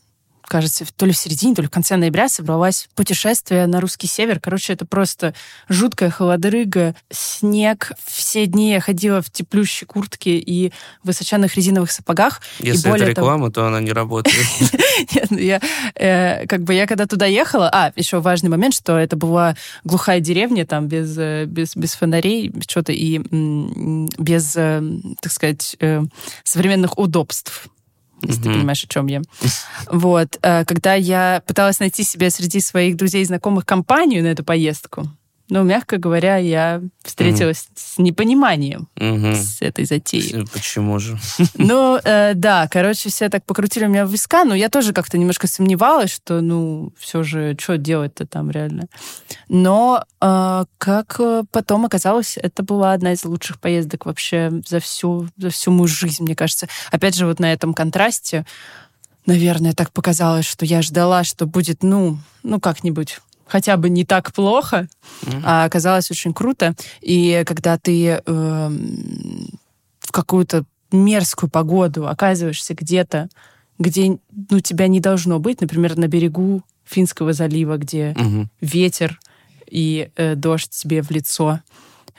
кажется, 0.47 0.85
то 0.97 1.07
ли 1.07 1.13
в 1.13 1.17
середине, 1.17 1.55
то 1.55 1.63
ли 1.63 1.69
в 1.69 1.71
конце 1.71 1.97
ноября 1.97 2.29
собралась 2.29 2.89
путешествие 2.95 3.67
на 3.67 3.81
русский 3.81 4.07
север. 4.07 4.41
Короче, 4.41 4.73
это 4.73 4.85
просто 4.87 5.35
жуткая 5.69 6.11
холодрыга, 6.11 6.95
снег. 7.11 7.93
Все 8.05 8.47
дни 8.47 8.73
я 8.73 8.81
ходила 8.81 9.23
в 9.23 9.31
теплющей 9.31 9.87
куртке 9.87 10.39
и 10.39 10.73
высоченных 11.03 11.57
резиновых 11.57 11.91
сапогах. 11.91 12.41
Если 12.59 12.87
и 12.87 12.91
более 12.91 13.11
это 13.11 13.21
реклама, 13.21 13.51
того... 13.51 13.67
то 13.67 13.67
она 13.67 13.81
не 13.81 13.93
работает. 13.93 14.37
Нет, 15.15 15.31
ну 15.31 15.39
я, 15.39 15.61
э, 15.95 16.47
как 16.47 16.63
бы 16.63 16.75
я 16.75 16.87
когда 16.87 17.07
туда 17.07 17.27
ехала... 17.27 17.71
А, 17.73 17.93
еще 17.97 18.21
важный 18.21 18.51
момент, 18.51 18.75
что 18.75 18.99
это 18.99 19.17
была 19.17 19.57
глухая 19.85 20.21
деревня, 20.21 20.67
там, 20.67 20.89
без, 20.89 21.17
э, 21.19 21.47
без, 21.47 21.75
без 21.77 21.95
фонарей, 21.95 22.53
что-то, 22.69 22.93
и 22.93 23.19
без, 24.19 24.55
э, 24.57 24.83
так 25.21 25.33
сказать, 25.33 25.77
современных 26.45 26.99
удобств 26.99 27.69
если 28.27 28.43
mm-hmm. 28.43 28.53
ты 28.53 28.59
понимаешь, 28.59 28.85
о 28.85 28.89
чем 28.89 29.07
я. 29.07 29.23
Вот. 29.91 30.39
Э, 30.43 30.65
когда 30.65 30.95
я 30.95 31.43
пыталась 31.47 31.81
найти 31.81 32.03
себе 32.05 32.31
среди 32.31 32.61
своих 32.61 32.97
друзей 32.97 33.23
и 33.23 33.27
знакомых 33.27 33.67
компанию 33.67 34.23
на 34.23 34.29
эту 34.29 34.45
поездку, 34.45 35.09
ну, 35.55 35.63
мягко 35.63 35.99
говоря, 35.99 36.37
я 36.37 36.83
встретилась 37.05 37.69
mm. 37.69 37.73
с 37.77 37.99
непониманием 37.99 38.89
mm-hmm. 38.97 39.35
с 39.37 39.63
этой 39.63 39.85
затеей. 39.85 40.45
Почему 40.53 40.99
же? 40.99 41.17
Ну, 41.55 41.97
э, 42.03 42.33
да, 42.35 42.67
короче, 42.69 43.09
все 43.09 43.29
так 43.29 43.45
покрутили 43.45 43.87
меня 43.87 44.05
в 44.05 44.11
виска, 44.11 44.45
но 44.45 44.57
я 44.57 44.69
тоже 44.69 44.93
как-то 44.93 45.17
немножко 45.17 45.47
сомневалась, 45.47 46.13
что, 46.13 46.41
ну, 46.41 46.93
все 46.99 47.23
же, 47.23 47.57
что 47.57 47.79
делать-то 47.79 48.27
там 48.27 48.51
реально. 48.51 48.89
Но, 49.49 50.05
э, 50.21 50.65
как 50.79 51.21
потом 51.53 51.85
оказалось, 51.85 52.37
это 52.37 52.65
была 52.65 52.93
одна 52.93 53.13
из 53.13 53.25
лучших 53.25 53.61
поездок 53.61 54.07
вообще 54.07 54.51
за 54.67 54.81
всю, 54.81 55.29
за 55.37 55.51
всю 55.51 55.71
мою 55.71 55.87
жизнь, 55.87 56.25
мне 56.25 56.35
кажется. 56.35 56.67
Опять 56.91 57.15
же, 57.15 57.27
вот 57.27 57.39
на 57.39 57.53
этом 57.53 57.75
контрасте, 57.75 58.45
наверное, 59.25 59.73
так 59.73 59.93
показалось, 59.93 60.47
что 60.47 60.65
я 60.67 60.83
ждала, 60.83 61.23
что 61.23 61.47
будет, 61.47 61.85
ну, 61.85 62.19
ну, 62.43 62.59
как-нибудь 62.59 63.21
хотя 63.47 63.77
бы 63.77 63.89
не 63.89 64.05
так 64.05 64.33
плохо, 64.33 64.89
mm-hmm. 65.23 65.43
а 65.45 65.65
оказалось 65.65 66.11
очень 66.11 66.33
круто. 66.33 66.75
И 67.01 67.43
когда 67.47 67.79
ты 67.79 68.07
э, 68.07 68.21
в 70.01 70.13
какую-то 70.13 70.65
мерзкую 70.93 71.51
погоду 71.51 72.09
оказываешься 72.09 72.75
где-то, 72.75 73.29
где 73.79 74.19
ну, 74.51 74.61
тебя 74.61 74.87
не 74.87 75.01
должно 75.01 75.39
быть, 75.39 75.61
например, 75.61 75.97
на 75.97 76.07
берегу 76.07 76.63
Финского 76.85 77.33
залива, 77.33 77.77
где 77.77 78.13
mm-hmm. 78.13 78.47
ветер 78.61 79.19
и 79.69 80.11
э, 80.17 80.35
дождь 80.35 80.71
тебе 80.71 81.03
в 81.03 81.11
лицо, 81.11 81.61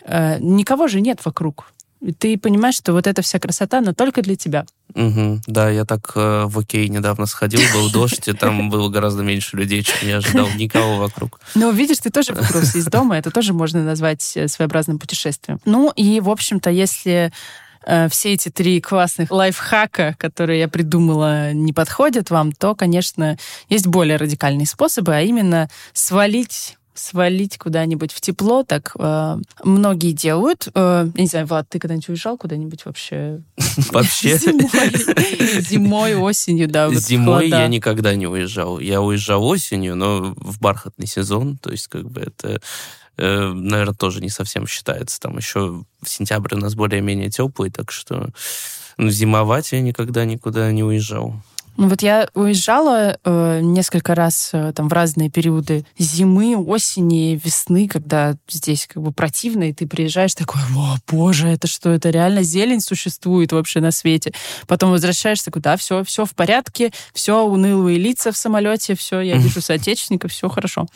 э, 0.03 0.37
никого 0.39 0.87
же 0.87 1.01
нет 1.01 1.23
вокруг. 1.23 1.71
И 2.05 2.11
ты 2.11 2.37
понимаешь, 2.37 2.75
что 2.75 2.93
вот 2.93 3.07
эта 3.07 3.23
вся 3.23 3.39
красота, 3.39 3.79
она 3.79 3.93
только 3.93 4.21
для 4.21 4.35
тебя. 4.35 4.65
Угу. 4.93 5.41
Да, 5.47 5.71
я 5.71 5.85
так 5.85 6.11
э, 6.15 6.45
в 6.45 6.59
Окей 6.59 6.87
недавно 6.87 7.25
сходил, 7.25 7.59
был 7.73 7.89
дождь, 7.89 8.27
и 8.27 8.33
там 8.33 8.69
было 8.69 8.89
гораздо 8.89 9.23
меньше 9.23 9.57
людей, 9.57 9.81
чем 9.81 10.07
я 10.07 10.17
ожидал. 10.17 10.47
Никого 10.55 10.97
вокруг. 10.97 11.39
Ну, 11.55 11.71
видишь, 11.71 11.97
ты 11.97 12.11
тоже 12.11 12.33
выкрылся 12.33 12.77
из 12.77 12.85
дома, 12.85 13.17
это 13.17 13.31
тоже 13.31 13.53
можно 13.53 13.83
назвать 13.83 14.33
э, 14.35 14.47
своеобразным 14.47 14.99
путешествием. 14.99 15.59
Ну, 15.65 15.91
и, 15.95 16.19
в 16.19 16.29
общем-то, 16.29 16.69
если 16.69 17.33
э, 17.87 18.07
все 18.09 18.33
эти 18.33 18.49
три 18.49 18.79
классных 18.81 19.31
лайфхака, 19.31 20.15
которые 20.19 20.59
я 20.59 20.67
придумала, 20.67 21.53
не 21.53 21.73
подходят 21.73 22.29
вам, 22.29 22.51
то, 22.51 22.75
конечно, 22.75 23.35
есть 23.67 23.87
более 23.87 24.17
радикальные 24.17 24.67
способы, 24.67 25.15
а 25.15 25.21
именно 25.21 25.71
свалить 25.93 26.77
свалить 26.95 27.57
куда-нибудь 27.57 28.11
в 28.11 28.21
тепло, 28.21 28.63
так 28.63 28.95
э, 28.97 29.37
многие 29.63 30.13
делают. 30.13 30.69
Э, 30.73 31.07
я 31.13 31.21
не 31.21 31.27
знаю, 31.27 31.45
Влад, 31.45 31.67
ты 31.69 31.77
когда-нибудь 31.77 32.09
уезжал 32.09 32.37
куда-нибудь 32.37 32.85
вообще? 32.85 33.41
Вообще? 33.91 34.37
Зимой, 34.37 36.15
осенью, 36.15 36.67
да. 36.67 36.89
Зимой 36.93 37.49
я 37.49 37.67
никогда 37.67 38.15
не 38.15 38.27
уезжал. 38.27 38.79
Я 38.79 39.01
уезжал 39.01 39.45
осенью, 39.45 39.95
но 39.95 40.33
в 40.37 40.59
бархатный 40.59 41.07
сезон, 41.07 41.57
то 41.57 41.71
есть 41.71 41.87
как 41.87 42.09
бы 42.09 42.21
это 42.21 42.61
э, 43.17 43.51
наверное, 43.53 43.93
тоже 43.93 44.21
не 44.21 44.29
совсем 44.29 44.65
считается. 44.65 45.19
Там 45.19 45.37
еще 45.37 45.83
в 46.01 46.09
сентябре 46.09 46.57
у 46.57 46.59
нас 46.59 46.75
более-менее 46.75 47.29
теплый, 47.29 47.69
так 47.69 47.91
что 47.91 48.29
ну, 48.97 49.09
зимовать 49.09 49.71
я 49.73 49.81
никогда 49.81 50.25
никуда 50.25 50.71
не 50.71 50.83
уезжал. 50.83 51.35
Ну 51.77 51.89
вот 51.89 52.01
я 52.01 52.29
уезжала 52.33 53.17
э, 53.23 53.59
несколько 53.61 54.15
раз 54.15 54.51
э, 54.53 54.71
там 54.73 54.87
в 54.87 54.93
разные 54.93 55.29
периоды 55.29 55.85
зимы, 55.97 56.55
осени, 56.55 57.39
весны, 57.43 57.89
когда 57.89 58.35
здесь 58.47 58.87
как 58.87 59.03
бы 59.03 59.11
противно, 59.11 59.69
и 59.69 59.73
ты 59.73 59.85
приезжаешь 59.85 60.35
такой, 60.35 60.61
о, 60.75 60.95
боже, 61.11 61.49
это 61.49 61.67
что, 61.67 61.89
это 61.89 62.11
реально 62.11 62.43
зелень 62.43 62.79
существует 62.79 63.51
вообще 63.51 63.81
на 63.81 63.91
свете. 63.91 64.31
Потом 64.67 64.91
возвращаешься, 64.91 65.51
куда 65.51 65.75
все, 65.75 66.05
все 66.05 66.23
в 66.23 66.33
порядке, 66.33 66.93
все 67.13 67.43
унылые 67.43 67.97
лица 67.97 68.31
в 68.31 68.37
самолете, 68.37 68.95
все, 68.95 69.19
я 69.19 69.35
вижу 69.35 69.59
соотечественников, 69.59 70.31
все 70.31 70.47
хорошо. 70.47 70.87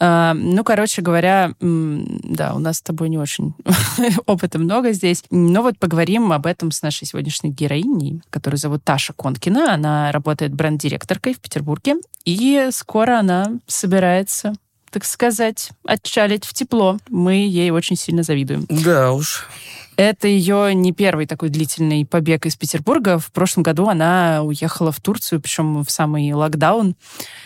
Э, 0.00 0.32
ну, 0.34 0.64
короче 0.64 1.02
говоря, 1.02 1.52
да, 1.60 2.54
у 2.54 2.60
нас 2.60 2.78
с 2.78 2.82
тобой 2.82 3.10
не 3.10 3.18
очень 3.18 3.52
опыта 4.26 4.58
много 4.58 4.92
здесь. 4.92 5.22
Но 5.30 5.60
вот 5.60 5.78
поговорим 5.78 6.32
об 6.32 6.46
этом 6.46 6.70
с 6.70 6.80
нашей 6.80 7.06
сегодняшней 7.06 7.50
героиней, 7.50 8.22
которую 8.30 8.58
зовут 8.58 8.82
Таша 8.84 9.12
Конкина. 9.12 9.74
Она 9.74 10.13
работает 10.14 10.54
бренд-директоркой 10.54 11.34
в 11.34 11.40
Петербурге, 11.40 11.96
и 12.24 12.68
скоро 12.70 13.18
она 13.18 13.58
собирается 13.66 14.54
так 14.90 15.04
сказать, 15.04 15.70
отчалить 15.84 16.44
в 16.44 16.54
тепло. 16.54 16.98
Мы 17.08 17.34
ей 17.34 17.72
очень 17.72 17.96
сильно 17.96 18.22
завидуем. 18.22 18.64
Да 18.68 19.10
уж. 19.10 19.48
Это 19.96 20.26
ее 20.26 20.74
не 20.74 20.92
первый 20.92 21.26
такой 21.26 21.50
длительный 21.50 22.04
побег 22.04 22.46
из 22.46 22.56
Петербурга. 22.56 23.18
В 23.18 23.30
прошлом 23.30 23.62
году 23.62 23.88
она 23.88 24.42
уехала 24.42 24.90
в 24.90 25.00
Турцию, 25.00 25.40
причем 25.40 25.84
в 25.84 25.90
самый 25.90 26.32
локдаун. 26.32 26.96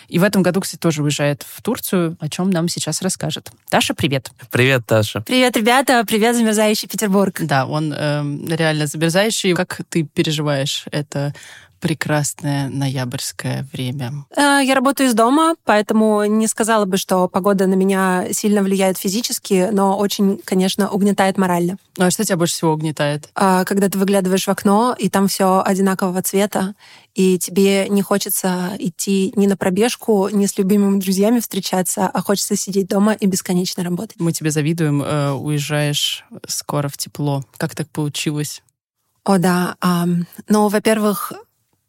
И 0.07 0.19
в 0.19 0.23
этом 0.23 0.41
году, 0.41 0.61
кстати, 0.61 0.79
тоже 0.79 1.03
уезжает 1.03 1.43
в 1.47 1.61
Турцию, 1.61 2.17
о 2.19 2.29
чем 2.29 2.49
нам 2.49 2.67
сейчас 2.67 3.01
расскажет. 3.01 3.51
Таша, 3.69 3.93
привет. 3.93 4.31
Привет, 4.51 4.85
Таша. 4.85 5.21
Привет, 5.21 5.55
ребята. 5.57 6.03
Привет, 6.07 6.35
замерзающий 6.35 6.87
Петербург. 6.87 7.35
Да, 7.41 7.65
он 7.65 7.93
э, 7.93 8.55
реально 8.55 8.87
замерзающий. 8.87 9.53
Как 9.53 9.81
ты 9.89 10.03
переживаешь 10.03 10.85
это 10.91 11.33
прекрасное 11.79 12.69
ноябрьское 12.69 13.67
время? 13.73 14.25
Э, 14.35 14.59
я 14.63 14.75
работаю 14.75 15.09
из 15.09 15.13
дома, 15.13 15.55
поэтому 15.65 16.25
не 16.25 16.47
сказала 16.47 16.85
бы, 16.85 16.97
что 16.97 17.27
погода 17.27 17.67
на 17.67 17.73
меня 17.73 18.27
сильно 18.31 18.61
влияет 18.61 18.97
физически, 18.97 19.69
но 19.71 19.97
очень, 19.97 20.39
конечно, 20.43 20.89
угнетает 20.89 21.37
морально. 21.37 21.77
Ну, 21.97 22.05
а 22.05 22.11
что 22.11 22.23
тебя 22.23 22.37
больше 22.37 22.55
всего 22.55 22.73
угнетает? 22.73 23.29
А, 23.35 23.65
когда 23.65 23.89
ты 23.89 23.97
выглядываешь 23.97 24.45
в 24.45 24.49
окно, 24.49 24.95
и 24.97 25.09
там 25.09 25.27
все 25.27 25.61
одинакового 25.65 26.21
цвета, 26.21 26.75
и 27.15 27.37
тебе 27.37 27.89
не 27.89 28.01
хочется 28.01 28.75
идти 28.79 29.33
ни 29.35 29.47
на 29.47 29.57
пробежку, 29.57 30.29
ни 30.29 30.45
с 30.45 30.57
любимыми 30.57 30.99
друзьями 30.99 31.39
встречаться, 31.39 32.07
а 32.07 32.21
хочется 32.21 32.55
сидеть 32.55 32.87
дома 32.87 33.13
и 33.13 33.25
бесконечно 33.25 33.83
работать. 33.83 34.17
Мы 34.19 34.31
тебе 34.31 34.51
завидуем, 34.51 35.01
э, 35.01 35.31
уезжаешь 35.31 36.23
скоро 36.47 36.87
в 36.87 36.97
тепло. 36.97 37.43
Как 37.57 37.75
так 37.75 37.89
получилось? 37.89 38.61
О, 39.23 39.37
да. 39.37 39.75
Ну, 40.47 40.69
во-первых, 40.69 41.33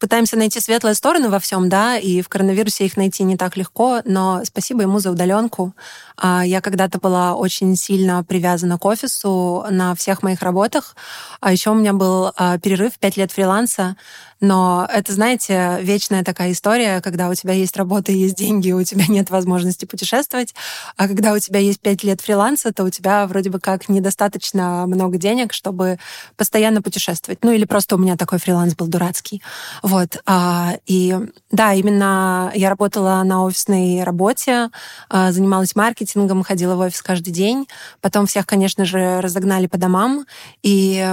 пытаемся 0.00 0.37
найти 0.37 0.59
светлые 0.61 0.95
стороны 0.95 1.28
во 1.28 1.38
всем, 1.38 1.69
да, 1.69 1.99
и 1.99 2.23
в 2.23 2.28
коронавирусе 2.28 2.87
их 2.87 2.97
найти 2.97 3.23
не 3.23 3.37
так 3.37 3.57
легко, 3.57 4.00
но 4.04 4.42
спасибо 4.45 4.83
ему 4.83 4.99
за 4.99 5.11
удаленку. 5.11 5.75
А, 6.16 6.42
я 6.45 6.61
когда-то 6.61 6.99
была 6.99 7.35
очень 7.35 7.76
сильно 7.76 8.25
привязана 8.25 8.78
к 8.78 8.85
офису 8.87 9.64
на 9.71 9.95
всех 9.95 10.23
моих 10.23 10.42
работах, 10.42 10.97
а 11.40 11.52
еще 11.52 11.71
у 11.71 11.75
меня 11.75 11.92
был 11.92 12.33
а, 12.37 12.59
перерыв 12.59 12.99
5 12.99 13.16
лет 13.19 13.30
фриланса, 13.30 13.97
но 14.40 14.88
это, 14.90 15.12
знаете, 15.12 15.78
вечная 15.82 16.25
такая 16.25 16.52
история, 16.52 17.00
когда 17.02 17.28
у 17.28 17.35
тебя 17.35 17.52
есть 17.52 17.76
работа 17.76 18.11
и 18.12 18.16
есть 18.16 18.37
деньги, 18.37 18.73
у 18.73 18.82
тебя 18.82 19.04
нет 19.09 19.30
возможности 19.30 19.85
путешествовать, 19.85 20.54
а 20.97 21.09
когда 21.09 21.32
у 21.32 21.38
тебя 21.38 21.61
есть 21.61 21.80
пять 21.80 22.02
лет 22.02 22.20
фриланса, 22.20 22.73
то 22.73 22.85
у 22.85 22.90
тебя 22.90 23.26
вроде 23.26 23.50
бы 23.50 23.61
как 23.61 23.88
недостаточно 23.88 24.87
много 24.87 25.18
денег, 25.18 25.52
чтобы 25.52 25.99
постоянно 26.37 26.80
путешествовать. 26.82 27.44
Ну 27.44 27.52
или 27.52 27.64
просто 27.64 27.97
у 27.97 27.99
меня 27.99 28.16
такой 28.16 28.38
фриланс 28.38 28.75
был 28.75 28.87
дурацкий. 28.87 29.42
Вот. 29.82 30.23
А, 30.26 30.75
и 30.87 31.16
да, 31.50 31.75
именно 31.75 32.50
я 32.54 32.70
работала 32.70 33.23
на 33.25 33.44
офисной 33.44 34.02
работе, 34.04 34.70
а, 35.09 35.32
занималась 35.32 35.76
маркетингом, 35.76 36.42
ходила 36.42 36.76
в 36.76 36.80
офис 36.80 37.02
каждый 37.02 37.30
день. 37.32 37.68
Потом 38.00 38.26
всех, 38.26 38.47
конечно 38.47 38.85
же, 38.85 39.20
разогнали 39.20 39.66
по 39.66 39.76
домам. 39.76 40.26
И 40.62 41.06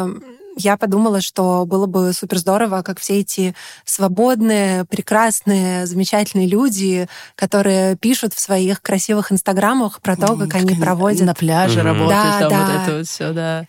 я 0.58 0.78
подумала, 0.78 1.22
что 1.22 1.66
было 1.66 1.86
бы 1.86 2.14
супер 2.14 2.38
здорово, 2.38 2.82
как 2.82 3.00
все 3.00 3.20
эти 3.20 3.56
свободные, 3.86 4.86
прекрасные, 4.86 5.86
замечательные 5.86 6.48
люди, 6.48 7.08
которые 7.36 7.96
пишут 7.96 8.34
в 8.34 8.40
своих 8.40 8.82
красивых 8.82 9.32
инстаграмах 9.32 10.02
про 10.02 10.16
то, 10.16 10.36
как 10.36 10.56
они 10.56 10.76
проводят... 10.76 11.26
На 11.26 11.34
пляже 11.34 11.80
mm-hmm. 11.80 11.84
работают, 11.84 12.10
да, 12.10 12.40
там 12.40 12.50
да. 12.50 12.66
вот 12.66 12.82
это 12.82 12.98
вот 12.98 13.08
все, 13.08 13.34
да. 13.34 13.66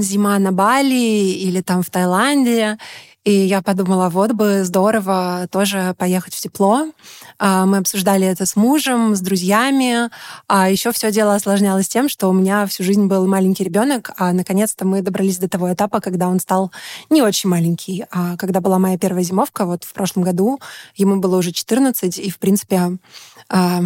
Зима 0.00 0.38
на 0.38 0.52
Бали 0.52 0.94
или 0.94 1.60
там 1.60 1.82
в 1.82 1.90
Таиланде. 1.90 2.78
И 3.24 3.32
я 3.32 3.60
подумала, 3.60 4.08
вот 4.08 4.32
бы 4.32 4.64
здорово 4.64 5.46
тоже 5.50 5.94
поехать 5.98 6.34
в 6.34 6.40
тепло. 6.40 6.86
А, 7.38 7.66
мы 7.66 7.78
обсуждали 7.78 8.26
это 8.26 8.46
с 8.46 8.56
мужем, 8.56 9.14
с 9.14 9.20
друзьями. 9.20 10.08
А 10.48 10.70
еще 10.70 10.90
все 10.92 11.12
дело 11.12 11.34
осложнялось 11.34 11.86
тем, 11.86 12.08
что 12.08 12.28
у 12.28 12.32
меня 12.32 12.66
всю 12.66 12.82
жизнь 12.82 13.06
был 13.06 13.26
маленький 13.26 13.62
ребенок, 13.62 14.12
а 14.16 14.32
наконец-то 14.32 14.86
мы 14.86 15.02
добрались 15.02 15.36
до 15.36 15.50
того 15.50 15.70
этапа, 15.70 16.00
когда 16.00 16.28
он 16.28 16.40
стал 16.40 16.72
не 17.10 17.20
очень 17.20 17.50
маленький. 17.50 18.06
А 18.10 18.38
когда 18.38 18.60
была 18.62 18.78
моя 18.78 18.96
первая 18.96 19.22
зимовка, 19.22 19.66
вот 19.66 19.84
в 19.84 19.92
прошлом 19.92 20.22
году, 20.22 20.58
ему 20.96 21.20
было 21.20 21.36
уже 21.36 21.52
14, 21.52 22.18
и, 22.18 22.30
в 22.30 22.38
принципе, 22.38 22.98
а, 23.50 23.80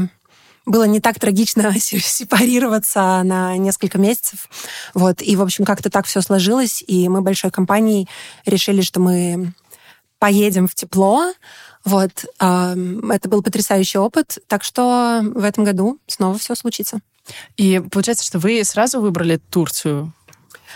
было 0.66 0.84
не 0.84 1.00
так 1.00 1.18
трагично 1.18 1.72
сепарироваться 1.78 3.22
на 3.24 3.56
несколько 3.56 3.98
месяцев. 3.98 4.48
Вот. 4.94 5.22
И, 5.22 5.36
в 5.36 5.42
общем, 5.42 5.64
как-то 5.64 5.90
так 5.90 6.06
все 6.06 6.20
сложилось, 6.20 6.82
и 6.86 7.08
мы 7.08 7.20
большой 7.20 7.50
компанией 7.50 8.08
решили, 8.46 8.82
что 8.82 9.00
мы 9.00 9.52
поедем 10.18 10.68
в 10.68 10.74
тепло. 10.74 11.32
Вот. 11.84 12.24
Это 12.38 13.28
был 13.28 13.42
потрясающий 13.42 13.98
опыт, 13.98 14.38
так 14.46 14.64
что 14.64 15.20
в 15.22 15.44
этом 15.44 15.64
году 15.64 15.98
снова 16.06 16.38
все 16.38 16.54
случится. 16.54 17.00
И 17.56 17.82
получается, 17.90 18.24
что 18.24 18.38
вы 18.38 18.62
сразу 18.64 19.00
выбрали 19.00 19.36
Турцию 19.36 20.12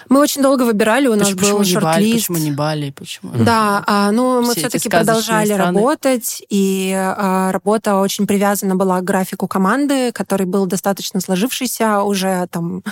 мы 0.08 0.20
очень 0.20 0.42
долго 0.42 0.62
выбирали, 0.62 1.06
у 1.08 1.14
нас 1.14 1.30
почему 1.30 1.58
был 1.58 1.58
не 1.60 1.72
шорт-лист. 1.72 1.84
Бали, 1.84 2.12
почему 2.12 2.38
не 2.38 2.50
Бали? 2.50 2.90
Почему? 2.90 3.32
Да, 3.44 3.84
а, 3.86 4.10
ну 4.10 4.42
мы 4.42 4.54
все-таки 4.54 4.88
продолжали 4.88 5.52
страны. 5.52 5.78
работать, 5.78 6.42
и 6.48 6.92
а, 6.96 7.52
работа 7.52 7.96
очень 7.96 8.26
привязана 8.26 8.76
была 8.76 9.00
к 9.00 9.04
графику 9.04 9.48
команды, 9.48 10.12
который 10.12 10.46
был 10.46 10.66
достаточно 10.66 11.20
сложившийся 11.20 12.02
уже 12.02 12.46
там 12.50 12.82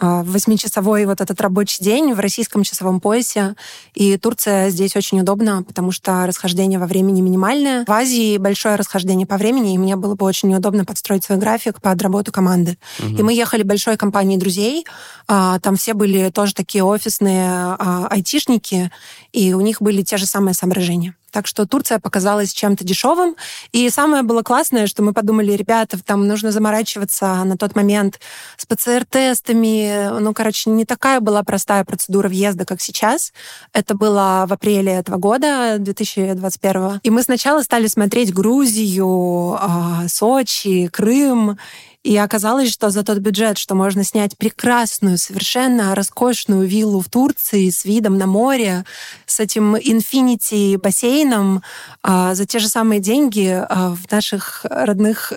восьмичасовой 0.00 1.06
вот 1.06 1.20
этот 1.20 1.40
рабочий 1.40 1.82
день 1.82 2.12
в 2.14 2.20
российском 2.20 2.62
часовом 2.62 3.00
поясе. 3.00 3.54
И 3.94 4.16
Турция 4.16 4.70
здесь 4.70 4.96
очень 4.96 5.20
удобна, 5.20 5.62
потому 5.62 5.92
что 5.92 6.26
расхождение 6.26 6.78
во 6.78 6.86
времени 6.86 7.20
минимальное. 7.20 7.84
В 7.86 7.90
Азии 7.90 8.38
большое 8.38 8.76
расхождение 8.76 9.26
по 9.26 9.36
времени, 9.36 9.74
и 9.74 9.78
мне 9.78 9.96
было 9.96 10.14
бы 10.14 10.26
очень 10.26 10.48
неудобно 10.48 10.84
подстроить 10.84 11.24
свой 11.24 11.38
график 11.38 11.80
под 11.80 12.00
работу 12.02 12.32
команды. 12.32 12.78
Угу. 12.98 13.16
И 13.16 13.22
мы 13.22 13.32
ехали 13.34 13.62
большой 13.62 13.96
компанией 13.96 14.38
друзей. 14.38 14.84
А, 15.28 15.58
там 15.60 15.76
все 15.76 15.94
были 15.94 16.30
тоже 16.30 16.54
такие 16.54 16.84
офисные 16.84 17.48
а, 17.50 18.06
айтишники, 18.10 18.90
и 19.32 19.54
у 19.54 19.60
них 19.60 19.80
были 19.80 20.02
те 20.02 20.16
же 20.16 20.26
самые 20.26 20.54
соображения. 20.54 21.14
Так 21.34 21.48
что 21.48 21.66
Турция 21.66 21.98
показалась 21.98 22.52
чем-то 22.52 22.84
дешевым. 22.84 23.34
И 23.72 23.90
самое 23.90 24.22
было 24.22 24.42
классное, 24.42 24.86
что 24.86 25.02
мы 25.02 25.12
подумали, 25.12 25.50
ребята, 25.50 25.98
там 26.00 26.28
нужно 26.28 26.52
заморачиваться 26.52 27.42
на 27.42 27.56
тот 27.56 27.74
момент 27.74 28.20
с 28.56 28.64
ПЦР-тестами. 28.66 30.20
Ну, 30.20 30.32
короче, 30.32 30.70
не 30.70 30.84
такая 30.84 31.18
была 31.18 31.42
простая 31.42 31.84
процедура 31.84 32.28
въезда, 32.28 32.64
как 32.64 32.80
сейчас. 32.80 33.32
Это 33.72 33.96
было 33.96 34.44
в 34.46 34.52
апреле 34.52 34.92
этого 34.92 35.16
года, 35.16 35.78
2021. 35.80 37.00
И 37.02 37.10
мы 37.10 37.20
сначала 37.24 37.62
стали 37.62 37.88
смотреть 37.88 38.32
Грузию, 38.32 39.56
а, 39.58 40.06
Сочи, 40.06 40.86
Крым. 40.86 41.58
И 42.04 42.18
оказалось, 42.18 42.70
что 42.70 42.90
за 42.90 43.02
тот 43.02 43.18
бюджет, 43.18 43.56
что 43.56 43.74
можно 43.74 44.04
снять 44.04 44.36
прекрасную, 44.36 45.16
совершенно 45.16 45.94
роскошную 45.94 46.68
виллу 46.68 47.00
в 47.00 47.08
Турции 47.08 47.70
с 47.70 47.86
видом 47.86 48.18
на 48.18 48.26
море, 48.26 48.84
с 49.24 49.40
этим 49.40 49.74
инфинити 49.74 50.76
бассейном, 50.76 51.62
а, 52.02 52.34
за 52.34 52.44
те 52.44 52.58
же 52.58 52.68
самые 52.68 53.00
деньги 53.00 53.48
а, 53.48 53.96
в 53.96 54.10
наших 54.12 54.66
родных 54.68 55.32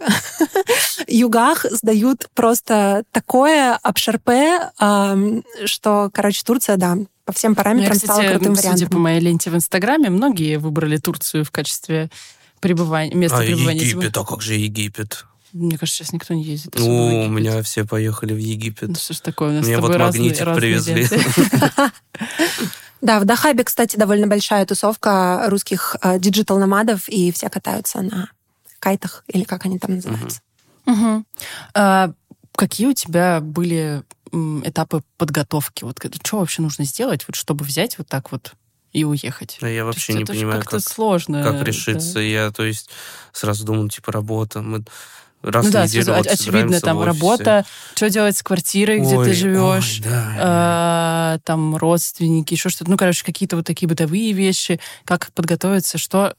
югах 1.08 1.66
сдают 1.72 2.28
просто 2.36 3.06
такое 3.14 3.80
обшарпе, 3.82 4.70
а, 4.78 5.18
что, 5.64 6.10
короче, 6.14 6.44
Турция, 6.46 6.76
да, 6.76 6.98
по 7.24 7.32
всем 7.32 7.56
параметрам 7.56 7.94
Я, 7.94 7.96
кстати, 7.96 8.12
стала 8.12 8.30
крутым 8.30 8.56
судя 8.58 8.68
вариантом. 8.68 8.90
по 8.90 8.98
моей 9.00 9.22
ленте 9.22 9.50
в 9.50 9.56
Инстаграме, 9.56 10.10
многие 10.10 10.58
выбрали 10.58 10.98
Турцию 10.98 11.46
в 11.46 11.52
качестве 11.52 12.10
пребывания, 12.60 13.16
места 13.16 13.38
а 13.38 13.42
пребывания. 13.42 13.86
Египет, 13.86 14.18
а 14.18 14.26
как 14.26 14.42
же 14.42 14.56
Египет? 14.56 15.26
Мне 15.58 15.78
кажется, 15.78 16.00
сейчас 16.04 16.14
никто 16.14 16.34
не 16.34 16.44
ездит. 16.44 16.76
Ну, 16.78 17.26
у 17.26 17.30
меня 17.30 17.62
все 17.64 17.86
поехали 17.86 18.34
в 18.34 18.38
Египет. 18.38 18.90
Ну, 18.90 18.96
что 18.96 19.14
ж 19.14 19.20
такое, 19.20 19.50
у 19.50 19.54
нас 19.54 19.66
Мне 19.66 19.76
с 19.76 19.78
тобой 19.78 19.90
вот 19.90 19.98
разные, 19.98 20.24
магнитик 20.24 20.46
разные 20.46 20.62
привезли. 20.62 21.08
Да, 23.00 23.20
в 23.20 23.26
Дахабе, 23.26 23.64
кстати, 23.64 23.96
довольно 23.96 24.26
большая 24.26 24.66
тусовка 24.66 25.46
русских 25.50 25.96
э, 26.02 26.18
digital 26.20 26.58
nomad'ов, 26.58 27.08
и 27.08 27.32
все 27.32 27.48
катаются 27.48 28.02
на 28.02 28.32
кайтах, 28.80 29.24
или 29.28 29.44
как 29.44 29.66
они 29.66 29.78
там 29.78 29.96
называются. 29.96 30.42
Угу. 30.88 31.24
А, 31.76 32.12
какие 32.54 32.88
у 32.88 32.94
тебя 32.94 33.40
были 33.40 34.04
этапы 34.32 35.04
подготовки? 35.18 35.84
Вот 35.84 36.00
что 36.24 36.40
вообще 36.40 36.62
нужно 36.62 36.86
сделать, 36.86 37.24
вот, 37.28 37.36
чтобы 37.36 37.66
взять 37.66 37.98
вот 37.98 38.08
так 38.08 38.32
вот 38.32 38.54
и 38.94 39.04
уехать. 39.04 39.58
Да, 39.62 39.68
я 39.68 39.86
вообще 39.86 40.14
не 40.14 40.26
понимаю, 40.26 40.64
как, 40.64 40.82
сложно, 40.82 41.44
как 41.44 41.62
решиться. 41.64 42.16
Да. 42.16 42.22
Я, 42.22 42.52
то 42.52 42.64
есть, 42.64 42.90
сразу 43.32 43.66
думал, 43.66 43.90
типа, 43.90 44.12
работа. 44.12 44.62
Мы 44.62 44.84
раз 45.42 45.66
ну 45.66 45.70
в 45.70 45.74
да, 45.74 45.86
неделю 45.86 46.14
вот 46.14 46.28
очевидно, 46.28 46.80
там 46.80 47.04
работа, 47.04 47.66
что 47.96 48.10
делать 48.10 48.38
с 48.38 48.44
квартирой, 48.44 49.00
где 49.00 49.18
ой, 49.18 49.26
ты 49.26 49.34
живешь, 49.34 50.02
ой, 50.04 50.10
да, 50.10 50.36
а, 50.40 51.38
там 51.44 51.76
родственники, 51.76 52.54
еще 52.54 52.70
что-то. 52.70 52.90
Ну, 52.90 52.98
короче, 52.98 53.24
какие-то 53.24 53.56
вот 53.56 53.66
такие 53.66 53.88
бытовые 53.88 54.34
вещи, 54.34 54.80
как 55.06 55.32
подготовиться, 55.34 55.98
что 55.98 56.36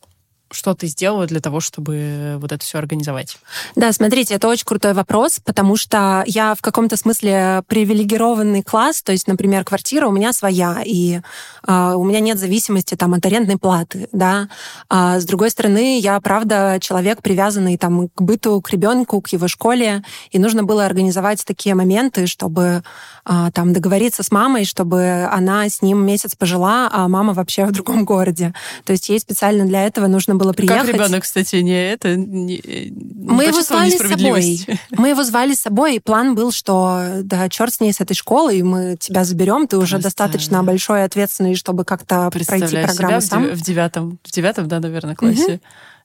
что 0.50 0.74
ты 0.74 0.86
сделала 0.86 1.26
для 1.26 1.40
того, 1.40 1.60
чтобы 1.60 2.38
вот 2.40 2.52
это 2.52 2.64
все 2.64 2.78
организовать? 2.78 3.38
Да, 3.76 3.92
смотрите, 3.92 4.34
это 4.34 4.48
очень 4.48 4.64
крутой 4.64 4.94
вопрос, 4.94 5.40
потому 5.44 5.76
что 5.76 6.22
я 6.26 6.54
в 6.54 6.62
каком-то 6.62 6.96
смысле 6.96 7.62
привилегированный 7.66 8.62
класс, 8.62 9.02
то 9.02 9.12
есть, 9.12 9.26
например, 9.26 9.64
квартира 9.64 10.06
у 10.06 10.12
меня 10.12 10.32
своя, 10.32 10.82
и 10.84 11.20
э, 11.66 11.92
у 11.94 12.04
меня 12.04 12.20
нет 12.20 12.38
зависимости 12.38 12.94
там 12.94 13.14
от 13.14 13.26
арендной 13.26 13.58
платы, 13.58 14.08
да. 14.12 14.48
А 14.88 15.20
с 15.20 15.24
другой 15.24 15.50
стороны, 15.50 15.98
я, 16.00 16.18
правда, 16.20 16.78
человек, 16.80 17.22
привязанный 17.22 17.76
там 17.76 18.08
к 18.08 18.22
быту, 18.22 18.60
к 18.62 18.70
ребенку, 18.70 19.20
к 19.20 19.28
его 19.28 19.48
школе, 19.48 20.02
и 20.30 20.38
нужно 20.38 20.64
было 20.64 20.86
организовать 20.86 21.44
такие 21.44 21.74
моменты, 21.74 22.26
чтобы 22.26 22.82
э, 23.26 23.50
там 23.52 23.72
договориться 23.72 24.22
с 24.22 24.30
мамой, 24.30 24.64
чтобы 24.64 25.28
она 25.30 25.68
с 25.68 25.82
ним 25.82 26.06
месяц 26.06 26.34
пожила, 26.34 26.88
а 26.90 27.06
мама 27.08 27.34
вообще 27.34 27.66
в 27.66 27.72
другом 27.72 28.04
городе. 28.04 28.54
То 28.84 28.92
есть 28.92 29.08
ей 29.08 29.20
специально 29.20 29.66
для 29.66 29.84
этого 29.84 30.06
нужно 30.06 30.37
было 30.38 30.52
приехать. 30.52 30.86
Как 30.86 30.94
ребенок, 30.94 31.22
кстати, 31.24 31.56
не 31.56 31.90
это 31.90 32.16
не, 32.16 32.62
Мы 32.94 33.44
его 33.44 33.60
звали 33.60 33.90
с 33.90 33.98
собой. 33.98 34.66
Мы 34.90 35.08
его 35.10 35.24
звали 35.24 35.54
с 35.54 35.60
собой, 35.60 35.96
и 35.96 35.98
план 35.98 36.34
был, 36.34 36.52
что 36.52 37.20
да, 37.22 37.48
черт 37.48 37.74
с 37.74 37.80
ней 37.80 37.92
с 37.92 38.00
этой 38.00 38.14
школы, 38.14 38.56
и 38.56 38.62
мы 38.62 38.96
тебя 38.98 39.24
заберем, 39.24 39.66
ты 39.66 39.76
уже 39.76 39.98
достаточно 39.98 40.62
большой 40.62 41.00
и 41.00 41.02
ответственный, 41.02 41.54
чтобы 41.54 41.84
как-то 41.84 42.30
пройти 42.30 42.76
программу 42.76 43.20
себя 43.20 43.20
сам. 43.20 43.44
В 43.48 43.60
девятом, 43.60 44.18
в 44.22 44.30
девятом, 44.30 44.68
да, 44.68 44.80
наверное, 44.80 45.14
классе. 45.14 45.54
Угу. 45.54 45.60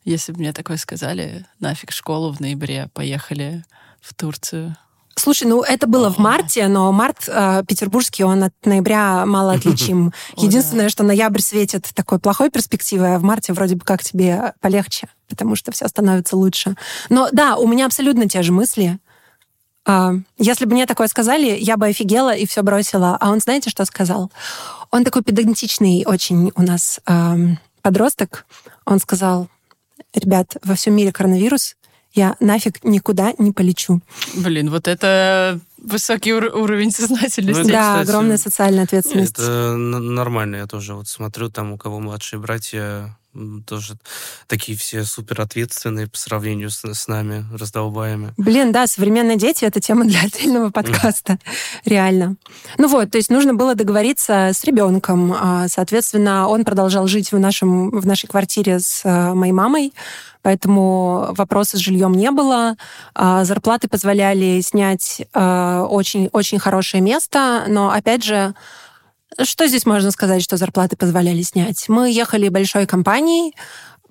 Если 0.05 0.33
бы 0.33 0.39
мне 0.39 0.51
такое 0.51 0.77
сказали, 0.77 1.45
нафиг 1.59 1.91
школу 1.91 2.33
в 2.33 2.39
ноябре, 2.41 2.89
поехали 2.93 3.63
в 4.01 4.13
Турцию. 4.13 4.75
Слушай, 5.15 5.47
ну 5.47 5.61
это 5.61 5.87
было 5.87 6.11
в 6.11 6.17
марте, 6.17 6.67
но 6.67 6.91
март 6.91 7.25
э, 7.27 7.63
петербургский, 7.67 8.23
он 8.23 8.43
от 8.43 8.53
ноября 8.65 9.25
мало 9.25 9.53
отличим. 9.53 10.11
Единственное, 10.37 10.89
что 10.89 11.03
ноябрь 11.03 11.41
светит 11.41 11.89
такой 11.93 12.19
плохой 12.19 12.49
перспективой, 12.49 13.15
а 13.15 13.19
в 13.19 13.23
марте 13.23 13.53
вроде 13.53 13.75
бы 13.75 13.85
как 13.85 14.03
тебе 14.03 14.53
полегче, 14.59 15.07
потому 15.29 15.55
что 15.55 15.71
все 15.71 15.87
становится 15.87 16.35
лучше. 16.35 16.75
Но 17.09 17.29
да, 17.31 17.57
у 17.57 17.67
меня 17.67 17.85
абсолютно 17.85 18.27
те 18.27 18.41
же 18.41 18.51
мысли. 18.51 18.99
Э, 19.85 20.13
если 20.37 20.65
бы 20.65 20.73
мне 20.73 20.85
такое 20.85 21.07
сказали, 21.07 21.57
я 21.59 21.77
бы 21.77 21.87
офигела 21.87 22.35
и 22.35 22.45
все 22.45 22.63
бросила. 22.63 23.17
А 23.19 23.31
он, 23.31 23.39
знаете, 23.39 23.69
что 23.69 23.85
сказал? 23.85 24.31
Он 24.91 25.03
такой 25.03 25.23
педантичный 25.23 26.03
очень 26.05 26.51
у 26.55 26.61
нас 26.63 26.99
э, 27.05 27.35
подросток. 27.81 28.45
Он 28.85 28.99
сказал, 28.99 29.47
ребят, 30.13 30.57
во 30.63 30.75
всем 30.75 30.95
мире 30.95 31.11
коронавирус, 31.11 31.75
я 32.13 32.35
нафиг 32.39 32.83
никуда 32.83 33.33
не 33.37 33.51
полечу. 33.51 34.01
Блин, 34.35 34.69
вот 34.69 34.87
это 34.87 35.59
высокий 35.77 36.33
ур- 36.33 36.55
уровень 36.55 36.91
сознательности. 36.95 37.61
Ну, 37.63 37.67
да, 37.69 37.93
кстати, 37.93 38.09
огромная 38.09 38.37
социальная 38.37 38.83
ответственность. 38.83 39.33
Это 39.33 39.75
нормально, 39.75 40.57
я 40.57 40.67
тоже 40.67 40.93
вот 40.95 41.07
смотрю, 41.07 41.49
там 41.49 41.73
у 41.73 41.77
кого 41.77 41.99
младшие 41.99 42.39
братья, 42.39 43.17
тоже 43.65 43.95
такие 44.47 44.77
все 44.77 45.03
супер 45.03 45.41
ответственные 45.41 46.07
по 46.07 46.17
сравнению 46.17 46.69
с, 46.69 46.83
с 46.83 47.07
нами, 47.07 47.45
раздолбаемые. 47.53 48.33
Блин, 48.37 48.71
да, 48.71 48.87
современные 48.87 49.37
дети— 49.37 49.65
это 49.65 49.79
тема 49.79 50.05
для 50.05 50.21
отдельного 50.23 50.69
подкаста, 50.69 51.39
реально. 51.85 52.35
Ну 52.77 52.87
вот, 52.87 53.11
то 53.11 53.17
есть 53.17 53.29
нужно 53.29 53.53
было 53.53 53.75
договориться 53.75 54.51
с 54.53 54.63
ребенком. 54.63 55.33
А, 55.33 55.67
соответственно, 55.67 56.47
он 56.47 56.63
продолжал 56.65 57.07
жить 57.07 57.31
в, 57.31 57.39
нашем, 57.39 57.89
в 57.89 58.05
нашей 58.05 58.27
квартире 58.27 58.79
с 58.79 59.01
а, 59.03 59.33
моей 59.33 59.53
мамой, 59.53 59.93
поэтому 60.41 61.29
вопроса 61.31 61.77
с 61.77 61.79
жильем 61.79 62.13
не 62.13 62.31
было. 62.31 62.75
А, 63.15 63.45
зарплаты 63.45 63.87
позволяли 63.87 64.61
снять 64.61 65.27
очень-очень 65.33 66.59
хорошее 66.59 67.01
место, 67.01 67.65
но, 67.67 67.89
опять 67.89 68.23
же, 68.23 68.53
что 69.41 69.67
здесь 69.67 69.85
можно 69.85 70.11
сказать, 70.11 70.43
что 70.43 70.57
зарплаты 70.57 70.95
позволяли 70.95 71.41
снять? 71.41 71.87
Мы 71.89 72.11
ехали 72.11 72.49
большой 72.49 72.85
компанией, 72.85 73.53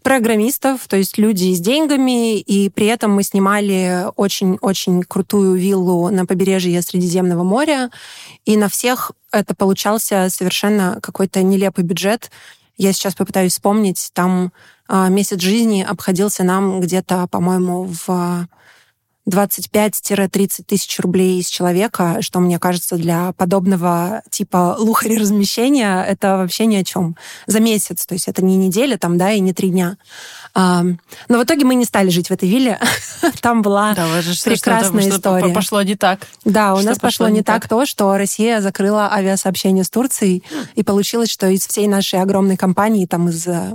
программистов, 0.03 0.87
то 0.89 0.97
есть 0.97 1.17
люди 1.17 1.55
с 1.55 1.61
деньгами, 1.61 2.39
и 2.39 2.69
при 2.69 2.87
этом 2.87 3.13
мы 3.13 3.23
снимали 3.23 4.07
очень-очень 4.17 5.03
крутую 5.05 5.55
виллу 5.55 6.11
на 6.11 6.27
побережье 6.27 6.83
Средиземного 6.83 7.45
моря, 7.45 7.91
и 8.45 8.57
на 8.57 8.69
всех 8.69 9.13
это 9.31 9.55
получался 9.55 10.29
совершенно 10.29 10.99
какой-то 11.01 11.43
нелепый 11.43 11.85
бюджет. 11.85 12.31
Я 12.77 12.93
сейчас 12.93 13.15
попытаюсь 13.15 13.53
вспомнить, 13.53 14.11
там 14.13 14.53
а, 14.89 15.09
месяц 15.09 15.41
жизни 15.41 15.87
обходился 15.89 16.43
нам 16.43 16.81
где-то, 16.81 17.27
по-моему, 17.29 17.85
в 17.85 18.49
25-30 19.29 20.65
тысяч 20.65 20.99
рублей 20.99 21.39
из 21.39 21.47
человека, 21.47 22.19
что, 22.21 22.41
мне 22.41 22.59
кажется, 22.59 22.97
для 22.97 23.33
подобного 23.33 24.23
типа 24.31 24.77
лухари 24.79 25.17
размещения 25.17 26.03
это 26.03 26.39
вообще 26.39 26.67
ни 26.67 26.77
о 26.77 26.85
чем. 26.85 27.17
За 27.47 27.61
месяц, 27.61 28.05
то 28.05 28.15
есть 28.15 28.27
это 28.27 28.45
не 28.45 28.57
неделя 28.57 28.99
там, 28.99 29.19
да, 29.19 29.31
и 29.31 29.41
не 29.41 29.53
три 29.53 29.71
дня. 29.71 29.97
Но 30.55 30.99
в 31.29 31.45
итоге 31.45 31.65
мы 31.65 31.77
не 31.77 31.85
стали 31.85 32.11
жить 32.11 32.29
в 32.29 32.33
этой 32.33 32.49
вилле. 32.49 32.79
Там 33.41 33.63
была 33.63 33.95
да, 33.95 34.07
прекрасная 34.45 35.03
что, 35.03 35.11
история. 35.11 35.45
Что 35.45 35.55
пошло 35.55 35.83
не 35.83 35.95
так. 35.95 36.27
Да, 36.45 36.75
у 36.75 36.79
что 36.79 36.89
нас 36.89 36.99
пошло, 36.99 37.29
не 37.29 37.43
так? 37.43 37.63
так 37.63 37.69
то, 37.71 37.87
что 37.87 38.17
Россия 38.19 38.61
закрыла 38.61 39.11
авиасообщение 39.11 39.83
с 39.83 39.89
Турцией, 39.89 40.43
и 40.75 40.83
получилось, 40.83 41.31
что 41.31 41.49
из 41.49 41.67
всей 41.67 41.89
нашей 41.89 42.21
огромной 42.21 42.57
компании, 42.59 43.07
там 43.07 43.29
из... 43.29 43.47
Э, 43.47 43.73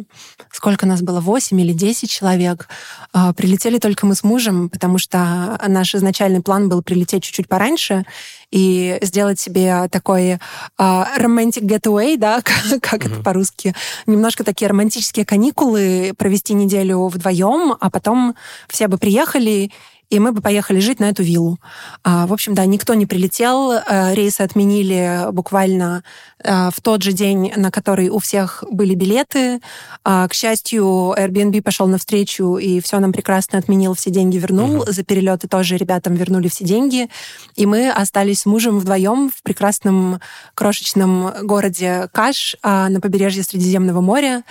сколько 0.51 0.85
нас 0.85 1.01
было? 1.01 1.19
8 1.19 1.59
или 1.59 1.73
10 1.73 2.09
человек. 2.09 2.67
А, 3.11 3.33
прилетели 3.33 3.79
только 3.79 4.05
мы 4.05 4.13
с 4.13 4.23
мужем, 4.23 4.69
потому 4.69 4.99
что 4.99 5.36
наш 5.67 5.95
изначальный 5.95 6.41
план 6.41 6.69
был 6.69 6.81
прилететь 6.81 7.23
чуть-чуть 7.23 7.47
пораньше, 7.47 8.05
и 8.51 8.97
сделать 9.01 9.39
себе 9.39 9.89
такой 9.91 10.39
романтик 10.77 11.63
uh, 11.63 11.67
getaway, 11.67 12.17
да, 12.17 12.41
как, 12.43 12.81
как 12.81 13.01
mm-hmm. 13.03 13.13
это 13.13 13.23
по-русски, 13.23 13.75
немножко 14.05 14.43
такие 14.43 14.69
романтические 14.69 15.25
каникулы, 15.25 16.13
провести 16.17 16.53
неделю 16.53 17.07
вдвоем, 17.07 17.75
а 17.79 17.89
потом 17.89 18.35
все 18.69 18.87
бы 18.87 18.97
приехали 18.97 19.71
и 20.09 20.19
мы 20.19 20.31
бы 20.31 20.41
поехали 20.41 20.79
жить 20.79 20.99
на 20.99 21.09
эту 21.09 21.23
виллу. 21.23 21.59
А, 22.03 22.27
в 22.27 22.33
общем, 22.33 22.53
да, 22.53 22.65
никто 22.65 22.93
не 22.93 23.05
прилетел, 23.05 23.73
э, 23.73 24.13
рейсы 24.13 24.41
отменили 24.41 25.31
буквально 25.31 26.03
э, 26.43 26.69
в 26.73 26.81
тот 26.81 27.03
же 27.03 27.11
день, 27.11 27.51
на 27.55 27.71
который 27.71 28.07
у 28.09 28.19
всех 28.19 28.63
были 28.71 28.95
билеты. 28.95 29.59
А, 30.05 30.27
к 30.29 30.33
счастью, 30.33 30.85
Airbnb 31.17 31.61
пошел 31.61 31.87
навстречу 31.87 32.57
и 32.57 32.79
все 32.79 32.99
нам 32.99 33.11
прекрасно 33.11 33.59
отменил, 33.59 33.95
все 33.95 34.09
деньги 34.09 34.37
вернул. 34.37 34.77
Угу. 34.77 34.91
За 34.91 35.03
перелеты 35.03 35.49
тоже 35.49 35.75
ребятам 35.75 36.15
вернули 36.15 36.47
все 36.47 36.63
деньги. 36.63 37.09
И 37.55 37.65
мы 37.65 37.91
остались 37.91 38.41
с 38.41 38.45
мужем 38.45 38.79
вдвоем 38.79 39.29
в 39.29 39.43
прекрасном 39.43 40.21
крошечном 40.55 41.33
городе 41.45 42.07
Каш 42.13 42.55
а, 42.63 42.87
на 42.87 43.01
побережье 43.01 43.43
Средиземного 43.43 44.01
моря 44.01 44.43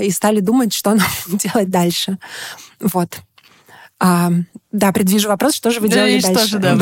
и 0.00 0.10
стали 0.10 0.40
думать, 0.40 0.72
что 0.72 0.90
нам 0.94 1.08
делать 1.38 1.70
дальше. 1.70 2.18
Вот. 2.80 3.20
Да, 4.72 4.92
предвижу 4.92 5.28
вопрос, 5.28 5.54
что 5.54 5.70
же 5.70 5.80
вы 5.80 5.88
делали 5.88 6.20
да, 6.20 6.28
дальше? 6.28 6.46
Что 6.46 6.48
же, 6.48 6.58
да, 6.58 6.74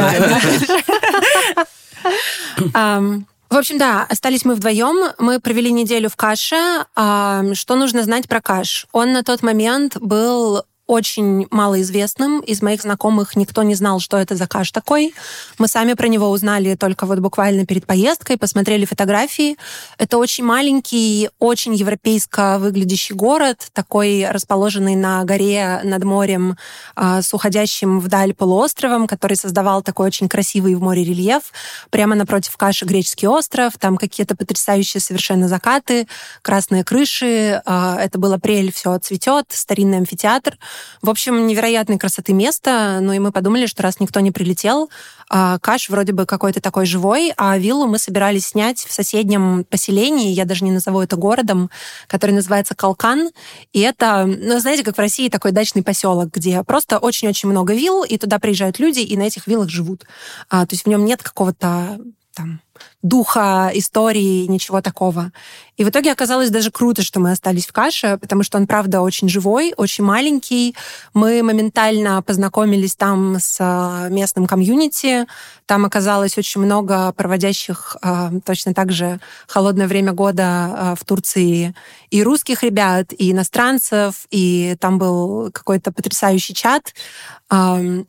да. 2.75 3.19
В 3.51 3.57
общем, 3.57 3.79
да, 3.79 4.05
остались 4.09 4.45
мы 4.45 4.55
вдвоем. 4.55 5.15
Мы 5.19 5.41
провели 5.41 5.73
неделю 5.73 6.11
в 6.11 6.17
каше. 6.17 6.85
Что 6.95 7.77
нужно 7.77 8.03
знать 8.03 8.29
про 8.29 8.43
каш? 8.43 8.87
Он 8.93 9.13
на 9.13 9.23
тот 9.23 9.43
момент 9.43 9.97
был 9.99 10.65
очень 10.89 11.47
малоизвестным. 11.51 12.41
Из 12.41 12.63
моих 12.63 12.81
знакомых 12.81 13.37
никто 13.37 13.63
не 13.63 13.75
знал, 13.75 14.01
что 14.01 14.17
это 14.17 14.37
за 14.37 14.49
каш 14.49 14.73
такой. 14.73 15.15
Мы 15.59 15.69
сами 15.69 15.93
про 15.93 16.09
него 16.09 16.31
узнали 16.31 16.75
только 16.77 17.05
вот 17.05 17.19
буквально 17.19 17.67
перед 17.67 17.87
поездкой, 17.87 18.39
посмотрели 18.39 18.87
фотографии. 18.87 19.59
Это 19.99 20.17
очень 20.17 20.45
маленький, 20.45 21.29
очень 21.39 21.75
европейско 21.75 22.59
выглядящий 22.59 23.15
город, 23.15 23.69
такой 23.75 24.27
расположенный 24.31 24.97
на 24.97 25.23
горе 25.25 25.83
над 25.85 26.05
морем 26.05 26.57
а, 26.97 27.21
с 27.21 27.35
уходящим 27.35 28.01
вдаль 28.01 28.33
полуостровом, 28.33 29.07
который 29.07 29.37
создавал 29.37 29.83
такой 29.83 30.07
очень 30.07 30.29
красивый 30.29 30.75
в 30.75 30.81
море 30.81 31.05
рельеф. 31.05 31.53
Прямо 31.91 32.15
напротив 32.15 32.57
каши 32.57 32.87
греческий 32.87 33.29
остров, 33.29 33.75
там 33.79 33.99
какие-то 33.99 34.35
потрясающие 34.35 35.03
совершенно 35.03 35.49
закаты, 35.49 36.09
красные 36.41 36.83
крыши. 36.83 37.61
А, 37.67 37.99
это 38.01 38.19
был 38.19 38.33
апрель, 38.33 38.73
все 38.73 38.97
цветет, 38.99 39.49
старинный 39.51 39.99
амфитеатр. 39.99 40.57
В 41.03 41.11
общем, 41.11 41.47
невероятной 41.47 41.99
красоты 41.99 42.33
место. 42.33 42.99
Ну 43.01 43.13
и 43.13 43.19
мы 43.19 43.33
подумали, 43.33 43.67
что 43.67 43.83
раз 43.83 44.01
никто 44.01 44.21
не 44.21 44.33
прилетел, 44.33 44.91
а, 45.31 45.59
Каш 45.59 45.91
вроде 45.91 46.13
бы 46.13 46.27
какой-то 46.27 46.61
такой 46.61 46.87
живой, 46.87 47.33
а 47.37 47.59
виллу 47.59 47.87
мы 47.87 47.99
собирались 47.99 48.49
снять 48.49 48.79
в 48.79 48.93
соседнем 48.93 49.65
поселении, 49.65 50.33
я 50.33 50.45
даже 50.45 50.65
не 50.65 50.71
назову 50.71 51.01
это 51.01 51.17
городом, 51.17 51.71
который 52.07 52.31
называется 52.31 52.75
Калкан. 52.75 53.31
И 53.73 53.81
это, 53.81 54.25
ну, 54.27 54.59
знаете, 54.59 54.85
как 54.85 54.97
в 54.97 55.01
России 55.01 55.29
такой 55.29 55.53
дачный 55.53 55.83
поселок, 55.83 56.31
где 56.33 56.63
просто 56.65 56.99
очень-очень 56.99 57.49
много 57.49 57.75
вилл, 57.75 58.05
и 58.05 58.17
туда 58.17 58.39
приезжают 58.39 58.79
люди, 58.79 59.01
и 59.01 59.17
на 59.17 59.23
этих 59.23 59.47
виллах 59.47 59.69
живут. 59.69 60.05
А, 60.49 60.67
то 60.67 60.75
есть 60.75 60.85
в 60.85 60.89
нем 60.89 61.05
нет 61.05 61.23
какого-то 61.23 61.99
там 62.35 62.61
духа 63.03 63.71
истории, 63.75 64.47
ничего 64.47 64.81
такого. 64.81 65.33
И 65.79 65.85
в 65.85 65.91
итоге 65.91 66.11
оказалось 66.11 66.51
даже 66.51 66.73
круто, 66.73 67.03
что 67.03 67.21
мы 67.21 67.31
остались 67.31 67.67
в 67.67 67.73
каше, 67.73 68.19
потому 68.21 68.43
что 68.43 68.59
он, 68.59 68.67
правда, 68.67 69.01
очень 69.01 69.29
живой, 69.29 69.73
очень 69.77 70.03
маленький. 70.03 70.75
Мы 71.15 71.41
моментально 71.45 72.21
познакомились 72.23 72.97
там 72.97 73.37
с 73.39 73.59
а, 73.61 74.09
местным 74.09 74.49
комьюнити. 74.49 75.27
Там 75.67 75.85
оказалось 75.85 76.37
очень 76.37 76.63
много 76.63 77.13
проводящих 77.13 77.97
а, 78.03 78.33
точно 78.45 78.75
так 78.75 78.91
же 78.91 79.21
холодное 79.47 79.87
время 79.87 80.13
года 80.13 80.43
а, 80.45 80.95
в 80.99 81.05
Турции 81.05 81.77
и 82.11 82.25
русских 82.25 82.65
ребят, 82.65 83.13
и 83.17 83.31
иностранцев, 83.31 84.27
и 84.31 84.77
там 84.81 84.99
был 84.99 85.53
какой-то 85.53 85.93
потрясающий 85.93 86.55
чат. 86.55 86.95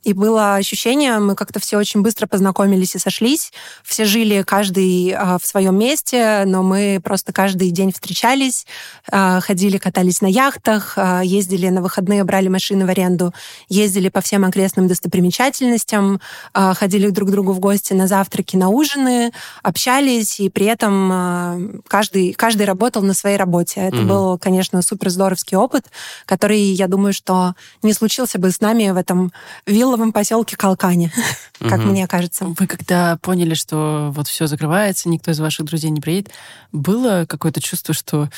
И 0.04 0.14
было 0.14 0.56
ощущение, 0.56 1.18
мы 1.20 1.36
как-то 1.36 1.62
все 1.62 1.78
очень 1.78 2.02
быстро 2.02 2.28
познакомились 2.28 2.96
и 2.96 3.00
сошлись. 3.00 3.54
Все 3.86 4.04
жили 4.04 4.42
каждый 4.42 4.79
в 4.80 5.46
своем 5.46 5.78
месте, 5.78 6.44
но 6.46 6.64
мы 6.64 7.00
просто 7.04 7.32
каждый 7.32 7.60
каждый 7.60 7.72
день 7.72 7.92
встречались, 7.92 8.66
а, 9.12 9.42
ходили, 9.42 9.78
катались 9.78 10.22
на 10.22 10.28
яхтах, 10.28 10.94
а, 10.98 11.22
ездили 11.22 11.68
на 11.70 11.82
выходные, 11.82 12.24
брали 12.24 12.48
машины 12.48 12.86
в 12.86 12.90
аренду, 12.90 13.34
ездили 13.68 14.10
по 14.10 14.22
всем 14.22 14.46
окрестным 14.46 14.88
достопримечательностям, 14.88 16.22
а, 16.54 16.74
ходили 16.74 17.10
друг 17.10 17.30
к 17.30 17.32
другу 17.32 17.52
в 17.54 17.60
гости 17.60 17.94
на 17.94 18.08
завтраки, 18.08 18.56
на 18.56 18.70
ужины, 18.70 19.32
общались, 19.64 20.40
и 20.40 20.50
при 20.50 20.68
этом 20.68 21.82
каждый, 21.88 22.34
каждый 22.34 22.66
работал 22.66 23.02
на 23.02 23.14
своей 23.14 23.38
работе. 23.38 23.82
Это 23.82 23.98
mm-hmm. 23.98 24.08
был, 24.08 24.38
конечно, 24.38 24.82
супер 24.82 25.10
здоровский 25.10 25.58
опыт, 25.58 25.86
который, 26.26 26.62
я 26.62 26.88
думаю, 26.88 27.14
что 27.14 27.56
не 27.84 27.94
случился 27.94 28.40
бы 28.40 28.52
с 28.52 28.62
нами 28.62 28.92
в 28.92 28.96
этом 28.98 29.34
вилловом 29.66 30.12
поселке 30.12 30.56
Калкане, 30.56 31.12
как 31.60 31.80
мне 31.80 32.08
кажется. 32.08 32.46
Вы 32.46 32.68
когда 32.68 33.18
поняли, 33.22 33.56
что 33.56 34.12
вот 34.16 34.28
все 34.28 34.48
закрывается, 34.48 34.69
никто 35.10 35.32
из 35.32 35.40
ваших 35.40 35.66
друзей 35.66 35.92
не 35.92 36.00
приедет, 36.00 36.32
было 36.72 37.26
какое 37.28 37.50
какое-то 37.50 37.62
чувство, 37.62 37.94
что 37.96 38.30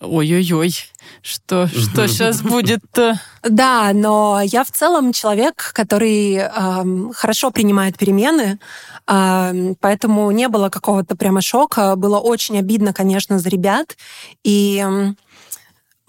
ой-ой-ой, 0.00 0.72
что, 1.20 1.66
что 1.66 2.06
сейчас 2.06 2.42
будет-то? 2.42 3.18
Да, 3.42 3.90
но 3.92 4.40
я 4.44 4.62
в 4.62 4.70
целом 4.70 5.12
человек, 5.12 5.72
который 5.74 6.34
э, 6.34 6.50
хорошо 7.14 7.50
принимает 7.50 7.98
перемены, 7.98 8.60
э, 9.08 9.74
поэтому 9.80 10.30
не 10.30 10.48
было 10.48 10.68
какого-то 10.68 11.16
прямо 11.16 11.40
шока. 11.40 11.96
Было 11.96 12.18
очень 12.18 12.58
обидно, 12.58 12.92
конечно, 12.92 13.38
за 13.38 13.48
ребят. 13.48 13.96
И 14.44 14.84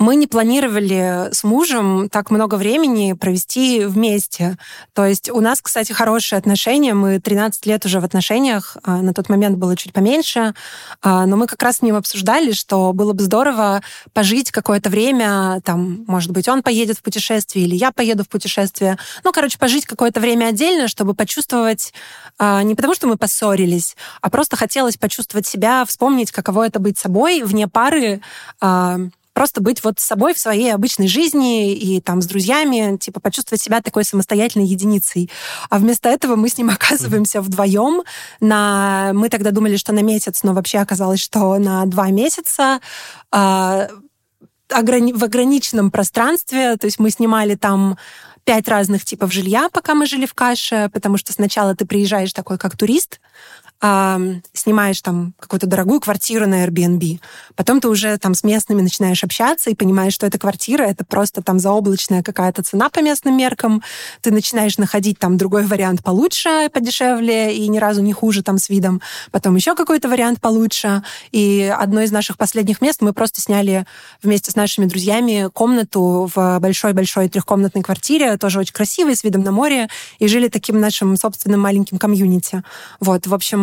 мы 0.03 0.17
не 0.17 0.27
планировали 0.27 1.29
с 1.31 1.45
мужем 1.45 2.09
так 2.09 2.29
много 2.29 2.55
времени 2.55 3.13
провести 3.13 3.85
вместе. 3.85 4.57
То 4.93 5.05
есть 5.05 5.29
у 5.29 5.39
нас, 5.39 5.61
кстати, 5.61 5.93
хорошие 5.93 6.37
отношения. 6.37 6.93
Мы 6.93 7.21
13 7.21 7.65
лет 7.65 7.85
уже 7.85 8.01
в 8.01 8.03
отношениях. 8.03 8.75
А, 8.83 9.01
на 9.01 9.13
тот 9.13 9.29
момент 9.29 9.57
было 9.57 9.77
чуть 9.77 9.93
поменьше. 9.93 10.53
А, 11.01 11.25
но 11.25 11.37
мы 11.37 11.47
как 11.47 11.63
раз 11.63 11.77
с 11.77 11.81
ним 11.81 11.95
обсуждали, 11.95 12.51
что 12.51 12.91
было 12.91 13.13
бы 13.13 13.23
здорово 13.23 13.81
пожить 14.11 14.51
какое-то 14.51 14.89
время. 14.89 15.61
Там, 15.63 16.03
может 16.05 16.31
быть, 16.31 16.49
он 16.49 16.63
поедет 16.63 16.97
в 16.97 17.01
путешествие 17.01 17.65
или 17.65 17.75
я 17.75 17.93
поеду 17.93 18.25
в 18.25 18.29
путешествие. 18.29 18.97
Ну, 19.23 19.31
короче, 19.31 19.57
пожить 19.57 19.85
какое-то 19.85 20.19
время 20.19 20.47
отдельно, 20.47 20.89
чтобы 20.89 21.13
почувствовать 21.13 21.93
а, 22.37 22.61
не 22.63 22.75
потому, 22.75 22.93
что 22.93 23.07
мы 23.07 23.15
поссорились, 23.15 23.95
а 24.19 24.29
просто 24.29 24.57
хотелось 24.57 24.97
почувствовать 24.97 25.47
себя, 25.47 25.85
вспомнить, 25.85 26.31
каково 26.31 26.67
это 26.67 26.79
быть 26.79 26.97
собой 26.97 27.41
вне 27.43 27.69
пары, 27.69 28.21
просто 29.33 29.61
быть 29.61 29.83
вот 29.83 29.99
собой 29.99 30.33
в 30.33 30.39
своей 30.39 30.73
обычной 30.73 31.07
жизни 31.07 31.73
и 31.73 32.01
там 32.01 32.21
с 32.21 32.25
друзьями, 32.25 32.97
типа 32.97 33.19
почувствовать 33.19 33.61
себя 33.61 33.81
такой 33.81 34.05
самостоятельной 34.05 34.67
единицей. 34.67 35.29
А 35.69 35.79
вместо 35.79 36.09
этого 36.09 36.35
мы 36.35 36.49
с 36.49 36.57
ним 36.57 36.69
оказываемся 36.73 37.41
вдвоем 37.41 38.03
на... 38.39 39.11
Мы 39.13 39.29
тогда 39.29 39.51
думали, 39.51 39.75
что 39.75 39.91
на 39.93 40.01
месяц, 40.01 40.43
но 40.43 40.53
вообще 40.53 40.79
оказалось, 40.79 41.19
что 41.19 41.57
на 41.57 41.85
два 41.85 42.09
месяца 42.09 42.79
а, 43.31 43.89
в 44.69 45.23
ограниченном 45.23 45.91
пространстве. 45.91 46.77
То 46.77 46.85
есть 46.85 46.99
мы 46.99 47.09
снимали 47.09 47.55
там 47.55 47.97
пять 48.43 48.67
разных 48.67 49.05
типов 49.05 49.31
жилья, 49.31 49.69
пока 49.71 49.93
мы 49.93 50.05
жили 50.05 50.25
в 50.25 50.33
Каше, 50.33 50.89
потому 50.93 51.17
что 51.17 51.31
сначала 51.31 51.75
ты 51.75 51.85
приезжаешь 51.85 52.33
такой 52.33 52.57
как 52.57 52.77
турист, 52.77 53.19
э, 53.81 54.17
снимаешь 54.53 55.01
там 55.01 55.33
какую-то 55.39 55.67
дорогую 55.67 55.99
квартиру 55.99 56.47
на 56.47 56.65
Airbnb, 56.65 57.19
потом 57.55 57.81
ты 57.81 57.87
уже 57.87 58.17
там 58.17 58.33
с 58.33 58.43
местными 58.43 58.81
начинаешь 58.81 59.23
общаться 59.23 59.69
и 59.69 59.75
понимаешь, 59.75 60.13
что 60.13 60.25
эта 60.25 60.37
квартира 60.37 60.83
это 60.83 61.05
просто 61.05 61.41
там 61.41 61.59
заоблачная 61.59 62.23
какая-то 62.23 62.63
цена 62.63 62.89
по 62.89 62.99
местным 62.99 63.37
меркам, 63.37 63.83
ты 64.21 64.31
начинаешь 64.31 64.77
находить 64.77 65.19
там 65.19 65.37
другой 65.37 65.65
вариант 65.65 66.03
получше, 66.03 66.69
подешевле 66.73 67.55
и 67.55 67.67
ни 67.67 67.77
разу 67.77 68.01
не 68.01 68.13
хуже 68.13 68.43
там 68.43 68.57
с 68.57 68.69
видом, 68.69 69.01
потом 69.31 69.55
еще 69.55 69.75
какой-то 69.75 70.09
вариант 70.09 70.41
получше, 70.41 71.03
и 71.31 71.73
одно 71.75 72.01
из 72.01 72.11
наших 72.11 72.37
последних 72.37 72.81
мест 72.81 73.01
мы 73.01 73.13
просто 73.13 73.41
сняли 73.41 73.85
вместе 74.21 74.51
с 74.51 74.55
нашими 74.55 74.85
друзьями 74.85 75.49
комнату 75.53 76.29
в 76.33 76.59
большой-большой 76.59 77.29
трехкомнатной 77.29 77.83
квартире, 77.83 78.37
тоже 78.37 78.59
очень 78.59 78.73
красивой, 78.73 79.15
с 79.15 79.23
видом 79.23 79.43
на 79.43 79.51
море, 79.51 79.89
и 80.19 80.27
жили 80.27 80.47
таким 80.47 80.79
нашим 80.79 81.17
собственным 81.17 81.61
маленьким 81.61 81.97
комьюнити. 81.97 82.63
Вот, 82.99 83.27
в 83.27 83.33
общем, 83.33 83.62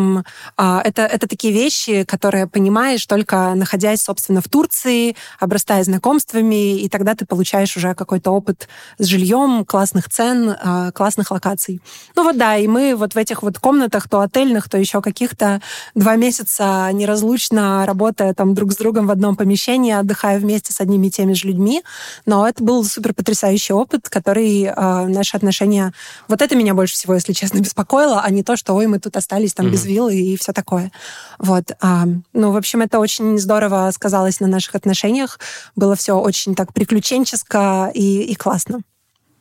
а, 0.56 0.82
это, 0.84 1.02
это 1.02 1.26
такие 1.26 1.52
вещи, 1.52 2.04
которые 2.04 2.46
понимаешь 2.46 3.04
только 3.06 3.54
находясь, 3.54 4.02
собственно, 4.02 4.40
в 4.40 4.48
Турции, 4.48 5.16
обрастая 5.38 5.84
знакомствами, 5.84 6.78
и 6.78 6.88
тогда 6.88 7.14
ты 7.14 7.26
получаешь 7.26 7.76
уже 7.76 7.94
какой-то 7.94 8.30
опыт 8.30 8.68
с 8.98 9.06
жильем, 9.06 9.64
классных 9.64 10.08
цен, 10.08 10.56
а, 10.60 10.92
классных 10.92 11.30
локаций. 11.30 11.80
Ну 12.16 12.24
вот 12.24 12.36
да, 12.36 12.56
и 12.56 12.66
мы 12.66 12.94
вот 12.96 13.14
в 13.14 13.16
этих 13.16 13.42
вот 13.42 13.58
комнатах, 13.58 14.08
то 14.08 14.20
отельных, 14.20 14.68
то 14.68 14.78
еще 14.78 15.00
каких-то 15.00 15.60
два 15.94 16.16
месяца 16.16 16.88
неразлучно 16.92 17.84
работая 17.86 18.34
там 18.34 18.54
друг 18.54 18.72
с 18.72 18.76
другом 18.76 19.06
в 19.06 19.10
одном 19.10 19.36
помещении, 19.36 19.92
отдыхая 19.92 20.38
вместе 20.38 20.72
с 20.72 20.80
одними 20.80 21.08
и 21.08 21.10
теми 21.10 21.32
же 21.32 21.48
людьми. 21.48 21.82
Но 22.26 22.46
это 22.46 22.62
был 22.62 22.84
супер 22.84 23.14
потрясающий 23.14 23.72
опыт, 23.72 24.08
который 24.08 24.64
э, 24.64 25.06
наши 25.06 25.36
отношения... 25.36 25.92
Вот 26.28 26.42
это 26.42 26.56
меня 26.56 26.74
больше 26.74 26.94
всего, 26.94 27.14
если 27.14 27.32
честно, 27.32 27.58
беспокоило, 27.58 28.20
а 28.20 28.30
не 28.30 28.42
то, 28.42 28.56
что, 28.56 28.74
ой, 28.74 28.86
мы 28.86 28.98
тут 28.98 29.16
остались 29.16 29.54
там 29.54 29.66
mm-hmm. 29.66 29.70
без 29.70 29.84
виллы 29.90 30.16
и 30.16 30.36
все 30.36 30.52
такое. 30.52 30.90
Вот. 31.38 31.72
А, 31.80 32.04
ну, 32.32 32.52
в 32.52 32.56
общем, 32.56 32.80
это 32.80 32.98
очень 32.98 33.38
здорово 33.38 33.90
сказалось 33.92 34.40
на 34.40 34.46
наших 34.46 34.74
отношениях. 34.74 35.38
Было 35.76 35.94
все 35.96 36.18
очень 36.18 36.54
так 36.54 36.72
приключенческо 36.72 37.90
и, 37.92 38.22
и 38.22 38.34
классно. 38.34 38.80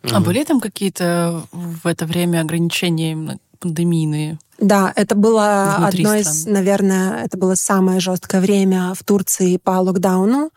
Mm-hmm. 0.01 0.13
А 0.13 0.19
были 0.19 0.43
там 0.43 0.59
какие-то 0.59 1.43
в 1.51 1.88
это 1.88 2.05
время 2.05 2.41
ограничения 2.41 3.39
пандемийные? 3.59 4.39
Да, 4.57 4.91
это 4.95 5.15
было 5.15 5.75
Внутри 5.79 6.03
одно 6.03 6.21
страны. 6.21 6.21
из, 6.21 6.45
наверное, 6.45 7.25
это 7.25 7.38
было 7.38 7.55
самое 7.55 7.99
жесткое 7.99 8.41
время 8.41 8.93
в 8.93 9.03
Турции 9.03 9.57
по 9.57 9.71
локдауну. 9.71 10.51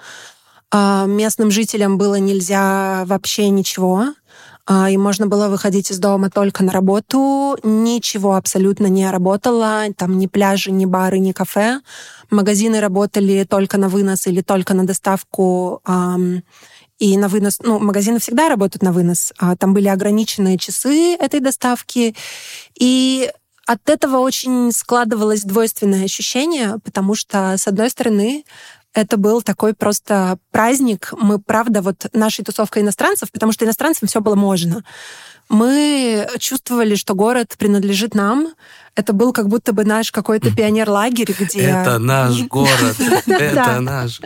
А, 0.71 1.05
местным 1.07 1.51
жителям 1.51 1.99
было 1.99 2.17
нельзя 2.17 3.05
вообще 3.07 3.51
ничего. 3.51 4.15
А, 4.65 4.91
и 4.91 4.97
можно 4.97 5.27
было 5.27 5.49
выходить 5.49 5.91
из 5.91 5.99
дома 5.99 6.31
только 6.31 6.63
на 6.63 6.73
работу. 6.73 7.57
Ничего 7.63 8.37
абсолютно 8.37 8.87
не 8.87 9.11
работало. 9.11 9.85
Там 9.97 10.19
ни 10.19 10.27
пляжи, 10.27 10.71
ни 10.71 10.85
бары, 10.85 11.19
ни 11.19 11.33
кафе. 11.33 11.81
Магазины 12.31 12.81
работали 12.81 13.45
только 13.45 13.79
на 13.79 13.89
вынос 13.89 14.27
или 14.27 14.41
только 14.41 14.75
на 14.75 14.87
доставку. 14.87 15.83
И 16.99 17.17
на 17.17 17.27
вынос, 17.27 17.59
ну, 17.61 17.81
магазины 17.81 18.21
всегда 18.21 18.49
работают 18.49 18.83
на 18.83 18.93
вынос. 18.93 19.33
А 19.39 19.57
там 19.57 19.75
были 19.75 19.89
ограниченные 19.89 20.59
часы 20.59 21.17
этой 21.17 21.41
доставки. 21.41 22.15
И 22.79 23.29
от 23.67 23.89
этого 23.89 24.19
очень 24.19 24.71
складывалось 24.73 25.43
двойственное 25.43 26.05
ощущение, 26.05 26.79
потому 26.85 27.15
что, 27.15 27.57
с 27.57 27.67
одной 27.67 27.91
стороны, 27.91 28.45
это 28.95 29.17
был 29.17 29.43
такой 29.43 29.75
просто 29.75 30.39
праздник. 30.51 31.13
Мы, 31.19 31.39
правда, 31.39 31.83
вот 31.83 32.07
нашей 32.13 32.45
тусовкой 32.45 32.83
иностранцев, 32.83 33.31
потому 33.33 33.53
что 33.53 33.65
иностранцам 33.65 34.09
все 34.09 34.21
было 34.21 34.35
можно. 34.35 34.83
Мы 35.49 36.27
чувствовали, 36.39 36.95
что 36.95 37.15
город 37.15 37.55
принадлежит 37.59 38.15
нам. 38.15 38.55
Это 38.95 39.13
был 39.13 39.33
как 39.33 39.49
будто 39.49 39.73
бы 39.73 39.85
наш 39.85 40.11
какой-то 40.11 40.51
пионер-лагерь, 40.57 41.35
где... 41.39 41.61
Это 41.61 41.99
наш 41.99 42.41
город. 42.49 42.97
Это 43.27 43.81
наш. 43.81 44.21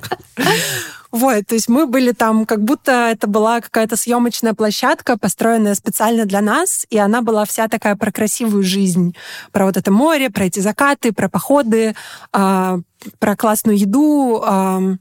Вот, 1.17 1.47
то 1.47 1.55
есть 1.55 1.69
мы 1.69 1.87
были 1.87 2.13
там, 2.13 2.45
как 2.45 2.63
будто 2.63 2.93
это 2.93 3.27
была 3.27 3.63
какая-то 3.63 3.97
съемочная 3.97 4.53
площадка, 4.53 5.17
построенная 5.17 5.75
специально 5.75 6.27
для 6.27 6.43
нас, 6.43 6.85
и 6.91 6.99
она 6.99 7.23
была 7.23 7.47
вся 7.47 7.69
такая 7.69 7.97
про 7.97 8.13
красивую 8.13 8.63
жизнь, 8.63 9.17
про 9.51 9.65
вот 9.65 9.79
это 9.79 9.91
море, 9.91 10.29
про 10.29 10.45
эти 10.45 10.61
закаты, 10.61 11.15
про 11.15 11.31
походы, 11.31 11.95
э, 12.35 12.79
про 13.19 13.37
классную 13.37 13.79
еду. 13.79 14.45
Э, 14.47 14.97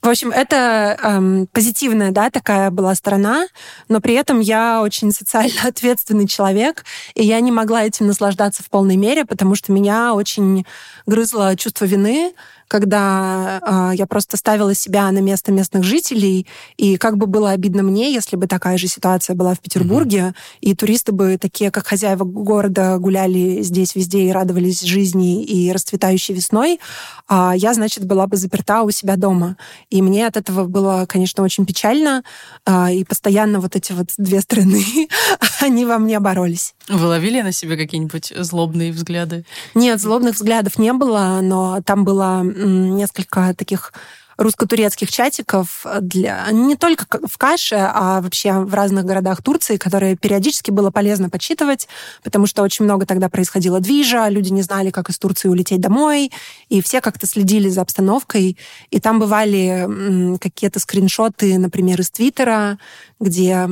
в 0.00 0.08
общем, 0.08 0.30
это 0.30 0.96
эм, 1.02 1.48
позитивная, 1.52 2.12
да, 2.12 2.30
такая 2.30 2.70
была 2.70 2.94
сторона, 2.94 3.48
но 3.88 4.00
при 4.00 4.14
этом 4.14 4.38
я 4.38 4.80
очень 4.80 5.10
социально 5.10 5.62
ответственный 5.64 6.28
человек, 6.28 6.84
и 7.16 7.24
я 7.24 7.40
не 7.40 7.50
могла 7.50 7.84
этим 7.84 8.06
наслаждаться 8.06 8.62
в 8.62 8.70
полной 8.70 8.96
мере, 8.96 9.24
потому 9.24 9.56
что 9.56 9.72
меня 9.72 10.14
очень 10.14 10.66
грызло 11.06 11.56
чувство 11.56 11.84
вины, 11.84 12.32
когда 12.72 13.60
э, 13.60 13.96
я 13.96 14.06
просто 14.06 14.38
ставила 14.38 14.74
себя 14.74 15.10
на 15.10 15.18
место 15.18 15.52
местных 15.52 15.84
жителей, 15.84 16.46
и 16.78 16.96
как 16.96 17.18
бы 17.18 17.26
было 17.26 17.50
обидно 17.50 17.82
мне, 17.82 18.10
если 18.10 18.36
бы 18.36 18.46
такая 18.46 18.78
же 18.78 18.86
ситуация 18.86 19.36
была 19.36 19.52
в 19.52 19.60
Петербурге, 19.60 20.18
mm-hmm. 20.18 20.58
и 20.62 20.74
туристы 20.74 21.12
бы 21.12 21.36
такие, 21.36 21.70
как 21.70 21.86
хозяева 21.86 22.24
города, 22.24 22.96
гуляли 22.96 23.60
здесь 23.60 23.94
везде 23.94 24.22
и 24.22 24.32
радовались 24.32 24.80
жизни 24.80 25.44
и 25.44 25.70
расцветающей 25.70 26.34
весной, 26.34 26.80
а 27.28 27.52
я, 27.54 27.74
значит, 27.74 28.06
была 28.06 28.26
бы 28.26 28.38
заперта 28.38 28.84
у 28.84 28.90
себя 28.90 29.16
дома. 29.16 29.58
И 29.90 30.00
мне 30.00 30.26
от 30.26 30.38
этого 30.38 30.64
было, 30.64 31.04
конечно, 31.06 31.44
очень 31.44 31.66
печально, 31.66 32.22
э, 32.64 32.94
и 32.94 33.04
постоянно 33.04 33.60
вот 33.60 33.76
эти 33.76 33.92
вот 33.92 34.06
две 34.16 34.40
стороны, 34.40 34.82
они 35.60 35.84
во 35.84 35.98
мне 35.98 36.20
боролись. 36.20 36.74
Вы 36.88 37.06
ловили 37.06 37.42
на 37.42 37.52
себе 37.52 37.76
какие-нибудь 37.76 38.32
злобные 38.34 38.92
взгляды? 38.92 39.44
Нет, 39.74 40.00
злобных 40.00 40.36
взглядов 40.36 40.78
не 40.78 40.94
было, 40.94 41.40
но 41.42 41.80
там 41.84 42.06
было 42.06 42.42
несколько 42.64 43.54
таких 43.56 43.92
русско-турецких 44.38 45.10
чатиков 45.10 45.84
для 46.00 46.46
не 46.50 46.76
только 46.76 47.06
в 47.26 47.38
Каше, 47.38 47.76
а 47.76 48.20
вообще 48.20 48.52
в 48.52 48.74
разных 48.74 49.04
городах 49.04 49.42
Турции, 49.42 49.76
которые 49.76 50.16
периодически 50.16 50.70
было 50.70 50.90
полезно 50.90 51.30
подсчитывать, 51.30 51.88
потому 52.22 52.46
что 52.46 52.62
очень 52.62 52.84
много 52.84 53.06
тогда 53.06 53.28
происходило 53.28 53.80
движа, 53.80 54.28
люди 54.28 54.50
не 54.50 54.62
знали, 54.62 54.90
как 54.90 55.10
из 55.10 55.18
Турции 55.18 55.48
улететь 55.48 55.80
домой, 55.80 56.32
и 56.68 56.80
все 56.82 57.00
как-то 57.00 57.26
следили 57.26 57.68
за 57.68 57.82
обстановкой. 57.82 58.56
И 58.90 59.00
там 59.00 59.18
бывали 59.20 60.38
какие-то 60.38 60.80
скриншоты, 60.80 61.58
например, 61.58 62.00
из 62.00 62.10
Твиттера, 62.10 62.78
где 63.20 63.68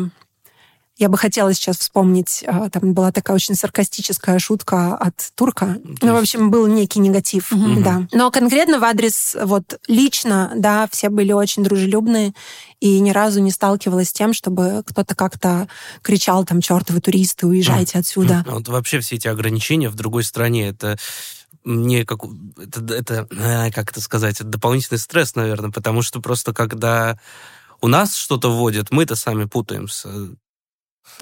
я 1.00 1.08
бы 1.08 1.16
хотела 1.16 1.54
сейчас 1.54 1.78
вспомнить, 1.78 2.44
а, 2.46 2.68
там 2.68 2.92
была 2.92 3.10
такая 3.10 3.34
очень 3.34 3.54
саркастическая 3.54 4.38
шутка 4.38 4.94
от 4.96 5.14
турка. 5.34 5.78
Есть... 5.82 6.02
Ну, 6.02 6.12
в 6.12 6.16
общем, 6.18 6.50
был 6.50 6.66
некий 6.66 7.00
негатив, 7.00 7.50
угу. 7.52 7.80
да. 7.80 8.06
Но 8.12 8.30
конкретно 8.30 8.78
в 8.78 8.84
адрес, 8.84 9.34
вот 9.42 9.80
лично, 9.88 10.52
да, 10.54 10.86
все 10.92 11.08
были 11.08 11.32
очень 11.32 11.64
дружелюбные, 11.64 12.34
и 12.80 13.00
ни 13.00 13.12
разу 13.12 13.40
не 13.40 13.50
сталкивалась 13.50 14.10
с 14.10 14.12
тем, 14.12 14.34
чтобы 14.34 14.82
кто-то 14.86 15.14
как-то 15.14 15.68
кричал 16.02 16.44
там, 16.44 16.60
чертовы 16.60 17.00
туристы, 17.00 17.46
уезжайте 17.46 17.96
а. 17.96 18.00
отсюда. 18.00 18.44
Вот 18.46 18.68
вообще 18.68 19.00
все 19.00 19.16
эти 19.16 19.26
ограничения 19.26 19.88
в 19.88 19.94
другой 19.94 20.22
стране, 20.22 20.68
это 20.68 20.98
мне 21.64 22.04
как 22.04 22.20
это, 22.58 22.94
это 22.94 23.26
э, 23.30 23.70
как 23.70 23.90
это 23.90 24.02
сказать, 24.02 24.34
это 24.34 24.44
дополнительный 24.44 24.98
стресс, 24.98 25.34
наверное, 25.34 25.70
потому 25.70 26.02
что 26.02 26.20
просто 26.20 26.52
когда 26.52 27.18
у 27.80 27.88
нас 27.88 28.14
что-то 28.14 28.50
вводят, 28.50 28.90
мы-то 28.90 29.16
сами 29.16 29.46
путаемся 29.46 30.36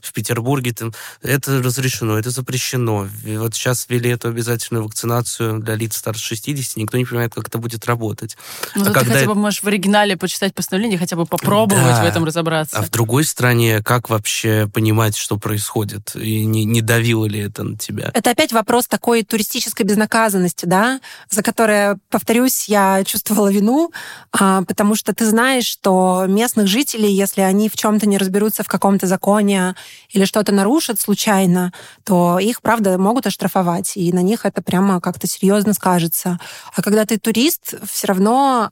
в 0.00 0.12
Петербурге 0.12 0.72
там, 0.72 0.92
это 1.22 1.62
разрешено, 1.62 2.18
это 2.18 2.30
запрещено. 2.30 3.08
И 3.24 3.36
вот 3.36 3.54
сейчас 3.54 3.86
ввели 3.88 4.10
эту 4.10 4.28
обязательную 4.28 4.84
вакцинацию 4.84 5.58
для 5.58 5.74
лиц 5.74 5.96
старше 5.96 6.24
60, 6.24 6.76
никто 6.76 6.96
не 6.96 7.04
понимает, 7.04 7.34
как 7.34 7.48
это 7.48 7.58
будет 7.58 7.86
работать. 7.86 8.36
Ну, 8.74 8.82
а 8.82 8.84
когда 8.86 9.00
ты 9.00 9.10
хотя 9.10 9.26
бы 9.26 9.34
можешь 9.34 9.62
в 9.62 9.66
оригинале 9.66 10.16
почитать 10.16 10.54
постановление, 10.54 10.98
хотя 10.98 11.16
бы 11.16 11.26
попробовать 11.26 11.84
да. 11.84 12.02
в 12.02 12.06
этом 12.06 12.24
разобраться. 12.24 12.78
А 12.78 12.82
в 12.82 12.90
другой 12.90 13.24
стране 13.24 13.82
как 13.82 14.08
вообще 14.08 14.68
понимать, 14.72 15.16
что 15.16 15.36
происходит? 15.38 16.14
И 16.14 16.44
не, 16.44 16.64
не 16.64 16.80
давило 16.80 17.24
ли 17.26 17.40
это 17.40 17.64
на 17.64 17.76
тебя? 17.76 18.10
Это 18.14 18.30
опять 18.30 18.52
вопрос 18.52 18.86
такой 18.86 19.22
туристической 19.22 19.84
безнаказанности, 19.84 20.66
да, 20.66 21.00
за 21.30 21.42
которое, 21.42 21.98
повторюсь, 22.10 22.68
я 22.68 23.02
чувствовала 23.04 23.50
вину, 23.50 23.92
а, 24.32 24.62
потому 24.62 24.94
что 24.94 25.14
ты 25.14 25.26
знаешь, 25.26 25.66
что 25.66 26.26
местных 26.28 26.66
жителей, 26.66 27.12
если 27.12 27.40
они 27.40 27.68
в 27.68 27.76
чем-то 27.76 28.06
не 28.06 28.18
разберутся 28.18 28.62
в 28.62 28.68
каком-то 28.68 29.06
законе, 29.06 29.67
или 30.10 30.24
что-то 30.24 30.52
нарушат 30.52 31.00
случайно, 31.00 31.72
то 32.04 32.38
их, 32.38 32.62
правда, 32.62 32.98
могут 32.98 33.26
оштрафовать, 33.26 33.96
и 33.96 34.12
на 34.12 34.22
них 34.22 34.44
это 34.44 34.62
прямо 34.62 35.00
как-то 35.00 35.26
серьезно 35.26 35.72
скажется. 35.74 36.38
А 36.74 36.82
когда 36.82 37.04
ты 37.04 37.18
турист, 37.18 37.74
все 37.88 38.06
равно 38.06 38.70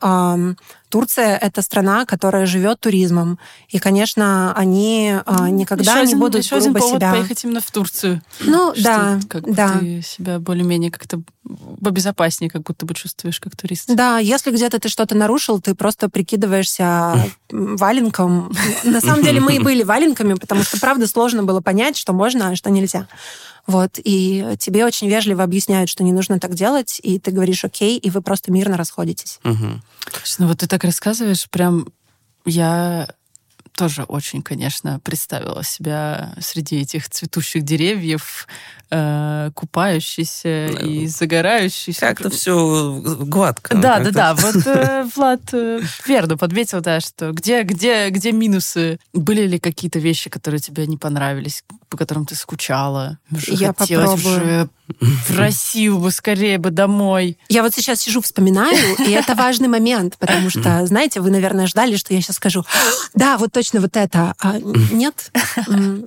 Турция— 0.88 1.36
это 1.42 1.62
страна, 1.62 2.06
которая 2.06 2.46
живет 2.46 2.80
туризмом. 2.80 3.38
И, 3.68 3.78
конечно, 3.78 4.54
они 4.54 5.14
э, 5.14 5.48
никогда 5.50 5.92
еще 5.92 6.00
не 6.00 6.06
один, 6.08 6.18
будут 6.20 6.44
еще 6.44 6.56
один 6.56 6.74
повод 6.74 6.96
себя... 6.96 7.12
поехать 7.12 7.44
именно 7.44 7.60
в 7.60 7.70
Турцию. 7.70 8.22
Ну, 8.40 8.72
что 8.74 8.84
да, 8.84 9.20
как 9.28 9.52
да. 9.52 9.78
Ты 9.78 10.02
себя 10.02 10.38
более-менее 10.38 10.90
как-то 10.90 11.20
побезопаснее 11.82 12.50
как 12.50 12.62
будто 12.62 12.86
бы 12.86 12.94
чувствуешь 12.94 13.40
как 13.40 13.56
турист. 13.56 13.94
Да, 13.94 14.18
если 14.18 14.50
где-то 14.50 14.78
ты 14.78 14.88
что-то 14.88 15.14
нарушил, 15.14 15.60
ты 15.60 15.74
просто 15.74 16.08
прикидываешься 16.08 17.30
валенком. 17.50 18.52
На 18.84 19.00
самом 19.00 19.22
деле 19.22 19.40
мы 19.40 19.56
и 19.56 19.58
были 19.62 19.82
валенками, 19.82 20.34
потому 20.34 20.62
что, 20.62 20.78
правда, 20.78 21.06
сложно 21.06 21.42
было 21.42 21.60
понять, 21.60 21.96
что 21.96 22.12
можно, 22.12 22.50
а 22.50 22.56
что 22.56 22.70
нельзя. 22.70 23.06
Вот, 23.66 23.98
и 24.02 24.56
тебе 24.58 24.84
очень 24.84 25.08
вежливо 25.08 25.42
объясняют, 25.42 25.90
что 25.90 26.04
не 26.04 26.12
нужно 26.12 26.38
так 26.38 26.54
делать, 26.54 27.00
и 27.02 27.18
ты 27.18 27.32
говоришь 27.32 27.64
окей, 27.64 27.98
и 27.98 28.10
вы 28.10 28.22
просто 28.22 28.52
мирно 28.52 28.76
расходитесь. 28.76 29.40
Мгм. 29.42 29.82
Ну 30.38 30.46
вот 30.46 30.58
ты 30.58 30.68
так 30.68 30.84
рассказываешь, 30.84 31.48
прям 31.50 31.88
я 32.44 33.08
тоже 33.76 34.04
очень, 34.04 34.42
конечно, 34.42 35.00
представила 35.00 35.62
себя 35.62 36.34
среди 36.40 36.80
этих 36.80 37.08
цветущих 37.10 37.62
деревьев, 37.62 38.48
э, 38.90 39.50
купающийся 39.54 40.70
Ну, 40.72 40.78
и 40.78 41.06
загорающийся. 41.06 42.00
Как-то 42.00 42.30
все 42.30 43.00
гладко. 43.20 43.76
Да, 43.76 43.98
да, 44.00 44.10
да. 44.10 44.34
Вот 44.34 44.66
э, 44.66 45.04
Влад 45.14 45.42
э, 45.52 45.80
верно 46.06 46.38
подметил, 46.38 46.80
да, 46.80 47.00
что 47.00 47.32
где, 47.32 47.62
где, 47.62 48.08
где 48.08 48.32
минусы? 48.32 48.98
Были 49.12 49.46
ли 49.46 49.58
какие-то 49.58 49.98
вещи, 49.98 50.30
которые 50.30 50.60
тебе 50.60 50.86
не 50.86 50.96
понравились, 50.96 51.62
по 51.88 51.96
которым 51.96 52.26
ты 52.26 52.34
скучала? 52.34 53.18
Уже 53.30 53.52
Я 53.52 53.74
хотелось 53.76 54.10
попробую. 54.22 54.36
уже 54.36 54.68
в 55.00 55.36
Россию 55.38 55.98
бы 55.98 56.10
скорее 56.10 56.58
бы 56.58 56.70
домой. 56.70 57.38
Я 57.48 57.62
вот 57.62 57.74
сейчас 57.74 58.00
сижу, 58.00 58.20
вспоминаю, 58.20 58.76
и 58.98 59.10
это 59.10 59.34
важный 59.34 59.68
момент, 59.68 60.16
потому 60.18 60.48
что, 60.50 60.86
знаете, 60.86 61.20
вы, 61.20 61.30
наверное, 61.30 61.66
ждали, 61.66 61.96
что 61.96 62.14
я 62.14 62.20
сейчас 62.20 62.36
скажу, 62.36 62.64
да, 63.14 63.36
вот 63.38 63.52
точно 63.52 63.80
вот 63.80 63.96
это. 63.96 64.34
А 64.40 64.58
нет. 64.58 65.32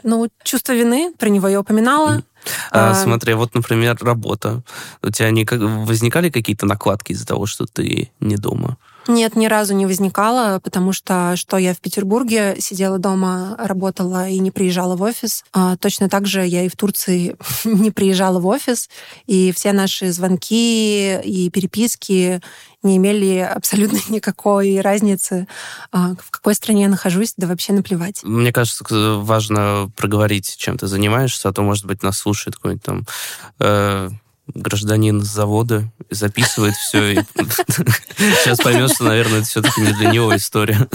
Ну, 0.03 0.29
чувство 0.43 0.73
вины, 0.73 1.13
про 1.17 1.29
него 1.29 1.47
я 1.47 1.59
упоминала. 1.59 2.23
А, 2.71 2.91
А, 2.91 2.95
смотри, 2.95 3.33
вот, 3.33 3.53
например, 3.53 3.97
работа. 4.01 4.61
У 5.03 5.09
тебя 5.11 5.29
не 5.31 5.43
как- 5.45 5.59
возникали 5.61 6.29
какие-то 6.29 6.65
накладки 6.65 7.11
из-за 7.11 7.25
того, 7.27 7.45
что 7.45 7.65
ты 7.65 8.11
не 8.21 8.37
дома? 8.37 8.77
Нет, 9.09 9.35
ни 9.35 9.47
разу 9.47 9.73
не 9.73 9.87
возникало, 9.87 10.59
потому 10.59 10.93
что 10.93 11.33
что 11.35 11.57
я 11.57 11.73
в 11.73 11.79
Петербурге 11.79 12.57
сидела 12.59 12.99
дома, 12.99 13.55
работала 13.57 14.29
и 14.29 14.37
не 14.37 14.51
приезжала 14.51 14.95
в 14.95 15.01
офис. 15.01 15.43
А, 15.51 15.77
точно 15.77 16.09
так 16.09 16.27
же 16.27 16.45
я 16.45 16.61
и 16.63 16.69
в 16.69 16.75
Турции 16.75 17.35
не 17.63 17.89
приезжала 17.89 18.39
в 18.39 18.45
офис, 18.45 18.87
и 19.25 19.51
все 19.51 19.73
наши 19.73 20.11
звонки 20.11 21.19
и 21.21 21.49
переписки 21.49 22.39
не 22.83 22.97
имели 22.97 23.39
абсолютно 23.39 23.97
никакой 24.09 24.79
разницы, 24.79 25.47
а, 25.91 26.13
в 26.23 26.29
какой 26.29 26.53
стране 26.53 26.83
я 26.83 26.87
нахожусь, 26.87 27.33
да 27.35 27.47
вообще 27.47 27.73
наплевать. 27.73 28.21
Мне 28.23 28.53
кажется, 28.53 28.83
важно 29.15 29.91
проговорить, 29.95 30.55
чем 30.55 30.77
ты 30.77 30.85
занимаешься, 30.85 31.49
а 31.49 31.53
то, 31.53 31.63
может 31.63 31.85
быть, 31.85 32.03
нас 32.03 32.19
слушает 32.19 32.57
какой-нибудь 32.57 32.83
там 32.83 33.05
э, 33.59 34.11
гражданин 34.53 35.21
завода, 35.21 35.91
записывает 36.09 36.75
все, 36.75 37.25
сейчас 38.17 38.59
поймет, 38.59 38.91
что, 38.93 39.05
наверное, 39.05 39.39
это 39.39 39.47
все-таки 39.47 39.81
не 39.81 39.93
для 39.93 40.11
него 40.11 40.35
история. 40.35 40.87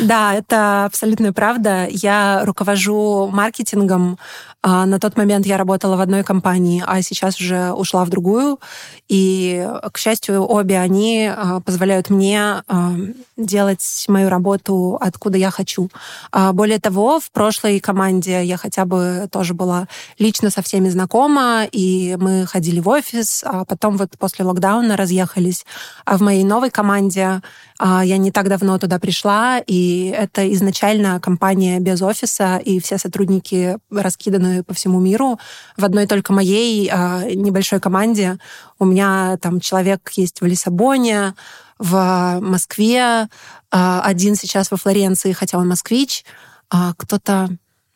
Да, 0.00 0.34
это 0.34 0.84
абсолютная 0.84 1.32
правда. 1.32 1.86
Я 1.90 2.42
руковожу 2.44 3.28
маркетингом. 3.32 4.18
А, 4.62 4.86
На 4.86 5.00
тот 5.00 5.16
момент 5.16 5.44
я 5.44 5.56
работала 5.56 5.96
в 5.96 6.00
одной 6.00 6.22
компании, 6.22 6.82
а 6.86 7.02
сейчас 7.02 7.40
уже 7.40 7.72
ушла 7.72 8.04
в 8.04 8.10
другую. 8.10 8.60
И, 9.08 9.68
к 9.92 9.98
счастью, 9.98 10.42
обе 10.42 10.78
они 10.78 11.26
а, 11.26 11.60
позволяют 11.60 12.10
мне 12.10 12.62
а, 12.68 12.92
делать 13.36 14.04
мою 14.08 14.28
работу 14.28 14.98
откуда 15.00 15.36
я 15.36 15.50
хочу. 15.50 15.90
А, 16.30 16.52
Более 16.52 16.78
того, 16.78 17.18
в 17.18 17.32
прошлой 17.32 17.80
команде 17.80 18.44
я 18.44 18.56
хотя 18.56 18.84
бы 18.84 19.28
тоже 19.32 19.52
была 19.52 19.88
лично 20.18 20.50
со 20.50 20.62
всеми 20.62 20.88
знакома, 20.90 21.64
и 21.70 22.16
мы 22.20 22.46
ходили 22.46 22.78
в 22.78 22.88
офис, 22.88 23.42
а 23.44 23.64
потом 23.64 23.96
вот 23.96 24.10
после 24.16 24.44
локдауна 24.44 24.96
разъехались. 24.96 25.66
А 26.04 26.16
в 26.16 26.20
моей 26.20 26.44
новой 26.44 26.70
команде 26.70 27.42
я 27.84 28.16
не 28.16 28.30
так 28.30 28.48
давно 28.48 28.78
туда 28.78 28.98
пришла, 28.98 29.58
и 29.58 30.14
это 30.16 30.52
изначально 30.52 31.18
компания 31.20 31.80
без 31.80 32.00
офиса, 32.00 32.58
и 32.58 32.78
все 32.78 32.96
сотрудники 32.96 33.76
раскиданы 33.90 34.62
по 34.62 34.72
всему 34.72 35.00
миру. 35.00 35.38
В 35.76 35.84
одной 35.84 36.06
только 36.06 36.32
моей 36.32 36.88
а, 36.92 37.24
небольшой 37.24 37.80
команде 37.80 38.38
у 38.78 38.84
меня 38.84 39.36
там 39.40 39.58
человек 39.58 40.10
есть 40.14 40.40
в 40.40 40.46
Лиссабоне, 40.46 41.34
в 41.78 42.38
Москве, 42.40 43.28
а, 43.72 44.02
один 44.02 44.36
сейчас 44.36 44.70
во 44.70 44.76
Флоренции, 44.76 45.32
хотя 45.32 45.58
он 45.58 45.68
москвич, 45.68 46.24
а 46.70 46.94
кто-то 46.96 47.48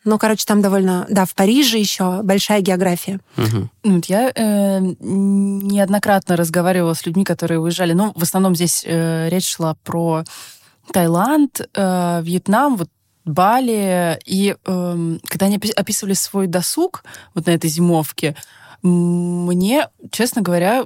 ну, 0.07 0.17
короче, 0.17 0.45
там 0.45 0.61
довольно... 0.61 1.05
Да, 1.09 1.25
в 1.25 1.35
Париже 1.35 1.77
еще 1.77 2.21
большая 2.23 2.61
география. 2.61 3.19
Ну, 3.35 3.69
вот 3.83 4.05
Я 4.05 4.31
э, 4.33 4.79
неоднократно 4.99 6.35
разговаривала 6.35 6.93
с 6.93 7.05
людьми, 7.05 7.23
которые 7.23 7.59
уезжали. 7.59 7.93
Ну, 7.93 8.13
в 8.15 8.23
основном 8.23 8.55
здесь 8.55 8.83
э, 8.85 9.29
речь 9.29 9.49
шла 9.49 9.75
про 9.83 10.23
Таиланд, 10.91 11.61
э, 11.73 12.21
Вьетнам, 12.23 12.77
вот 12.77 12.89
Бали. 13.25 14.17
И 14.25 14.55
эм, 14.65 15.19
когда 15.27 15.47
они 15.47 15.57
опи- 15.57 15.73
описывали 15.73 16.13
свой 16.13 16.47
досуг 16.47 17.03
вот 17.35 17.45
на 17.45 17.51
этой 17.51 17.69
зимовке, 17.69 18.35
мне, 18.87 19.89
честно 20.11 20.41
говоря, 20.41 20.85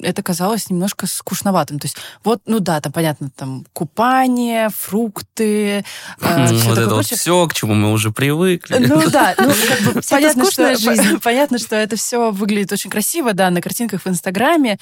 это 0.00 0.22
казалось 0.22 0.70
немножко 0.70 1.06
скучноватым. 1.06 1.78
То 1.78 1.86
есть 1.86 1.96
вот, 2.24 2.40
ну 2.46 2.60
да, 2.60 2.80
там 2.80 2.92
понятно, 2.92 3.30
там 3.34 3.66
купание, 3.72 4.68
фрукты, 4.74 5.84
э, 6.20 6.46
всё 6.46 6.68
Вот 6.68 6.76
такое 6.76 6.84
это 6.86 6.94
вот 6.94 7.06
все, 7.06 7.46
к 7.46 7.54
чему 7.54 7.74
мы 7.74 7.92
уже 7.92 8.10
привыкли. 8.10 8.78
Ну 8.78 9.10
да, 9.10 9.34
ну 9.38 9.52
как 9.68 9.94
бы 9.94 10.00
понятно, 10.10 10.50
что, 10.50 10.76
жизнь. 10.76 11.18
понятно, 11.22 11.58
что 11.58 11.76
это 11.76 11.96
все 11.96 12.30
выглядит 12.30 12.72
очень 12.72 12.90
красиво, 12.90 13.32
да, 13.34 13.50
на 13.50 13.60
картинках 13.60 14.02
в 14.02 14.08
Инстаграме 14.08 14.78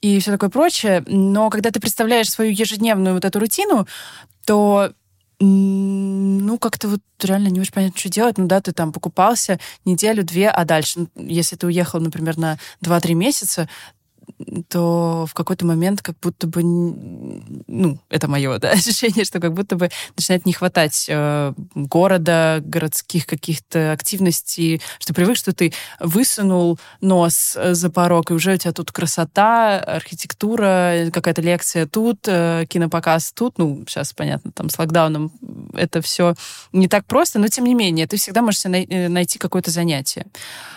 и 0.00 0.20
все 0.20 0.32
такое 0.32 0.50
прочее. 0.50 1.04
Но 1.06 1.50
когда 1.50 1.70
ты 1.70 1.80
представляешь 1.80 2.30
свою 2.30 2.52
ежедневную 2.52 3.14
вот 3.14 3.24
эту 3.24 3.40
рутину, 3.40 3.86
то 4.44 4.92
ну, 5.44 6.58
как-то 6.58 6.88
вот 6.88 7.00
реально 7.22 7.48
не 7.48 7.60
очень 7.60 7.72
понятно, 7.72 7.98
что 7.98 8.08
делать. 8.08 8.38
Ну 8.38 8.46
да, 8.46 8.60
ты 8.60 8.72
там 8.72 8.92
покупался 8.92 9.58
неделю-две, 9.84 10.48
а 10.50 10.64
дальше, 10.64 11.00
ну, 11.00 11.08
если 11.16 11.56
ты 11.56 11.66
уехал, 11.66 12.00
например, 12.00 12.38
на 12.38 12.58
2-3 12.80 13.14
месяца, 13.14 13.68
то 14.68 15.26
в 15.28 15.34
какой-то 15.34 15.66
момент 15.66 16.02
как 16.02 16.16
будто 16.20 16.46
бы, 16.46 16.62
ну, 16.62 17.98
это 18.08 18.28
мое 18.28 18.58
да, 18.58 18.70
ощущение, 18.72 19.24
что 19.24 19.40
как 19.40 19.52
будто 19.54 19.76
бы 19.76 19.90
начинает 20.16 20.46
не 20.46 20.52
хватать 20.52 21.06
э, 21.08 21.52
города, 21.74 22.60
городских 22.64 23.26
каких-то 23.26 23.92
активностей, 23.92 24.80
что 24.98 25.14
привык, 25.14 25.36
что 25.36 25.52
ты 25.52 25.72
высунул 26.00 26.78
нос 27.00 27.54
э, 27.56 27.74
за 27.74 27.90
порог, 27.90 28.30
и 28.30 28.34
уже 28.34 28.54
у 28.54 28.56
тебя 28.56 28.72
тут 28.72 28.92
красота, 28.92 29.78
архитектура, 29.78 31.10
какая-то 31.12 31.42
лекция 31.42 31.86
тут, 31.86 32.26
э, 32.26 32.66
кинопоказ 32.68 33.32
тут. 33.32 33.58
Ну, 33.58 33.84
сейчас, 33.86 34.12
понятно, 34.12 34.52
там 34.52 34.68
с 34.68 34.78
локдауном 34.78 35.32
это 35.74 36.00
все 36.02 36.34
не 36.72 36.88
так 36.88 37.06
просто, 37.06 37.38
но 37.38 37.48
тем 37.48 37.64
не 37.64 37.74
менее, 37.74 38.06
ты 38.06 38.16
всегда 38.16 38.42
можешь 38.42 38.64
най- 38.64 38.84
э, 38.84 39.08
найти 39.08 39.38
какое-то 39.38 39.70
занятие. 39.70 40.26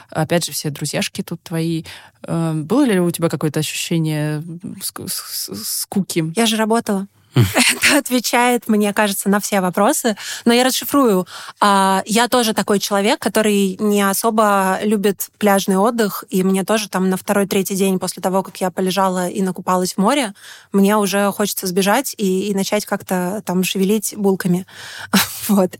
Опять 0.09 0.45
же, 0.45 0.51
все 0.51 0.69
друзьяшки 0.69 1.21
тут 1.23 1.41
твои. 1.41 1.83
Э, 2.23 2.53
Было 2.53 2.85
ли 2.85 2.99
у 2.99 3.11
тебя 3.11 3.29
какое-то 3.29 3.54
ощущение 3.57 4.43
с- 4.81 4.91
с- 5.09 5.63
скуки? 5.81 6.31
Я 6.35 6.45
же 6.45 6.57
работала. 6.57 7.07
Это 7.35 7.97
отвечает, 7.97 8.69
мне 8.69 8.93
кажется, 8.93 9.27
на 9.27 9.41
все 9.41 9.59
вопросы. 9.59 10.15
Но 10.45 10.53
я 10.53 10.63
расшифрую. 10.63 11.27
А, 11.59 12.01
Я 12.05 12.29
тоже 12.29 12.53
такой 12.53 12.79
человек, 12.79 13.19
который 13.19 13.75
не 13.77 14.01
особо 14.03 14.79
любит 14.83 15.27
пляжный 15.37 15.75
отдых, 15.75 16.23
и 16.29 16.43
мне 16.43 16.63
тоже 16.63 16.87
там 16.87 17.09
на 17.09 17.17
второй-третий 17.17 17.75
день 17.75 17.99
после 17.99 18.23
того, 18.23 18.41
как 18.41 18.61
я 18.61 18.71
полежала 18.71 19.27
и 19.27 19.41
накупалась 19.41 19.95
в 19.95 19.97
море, 19.97 20.33
мне 20.71 20.95
уже 20.95 21.29
хочется 21.33 21.67
сбежать 21.67 22.15
и, 22.17 22.47
и 22.49 22.55
начать 22.55 22.85
как-то 22.85 23.41
там 23.45 23.63
шевелить 23.65 24.13
булками. 24.15 24.65
Вот. 25.49 25.75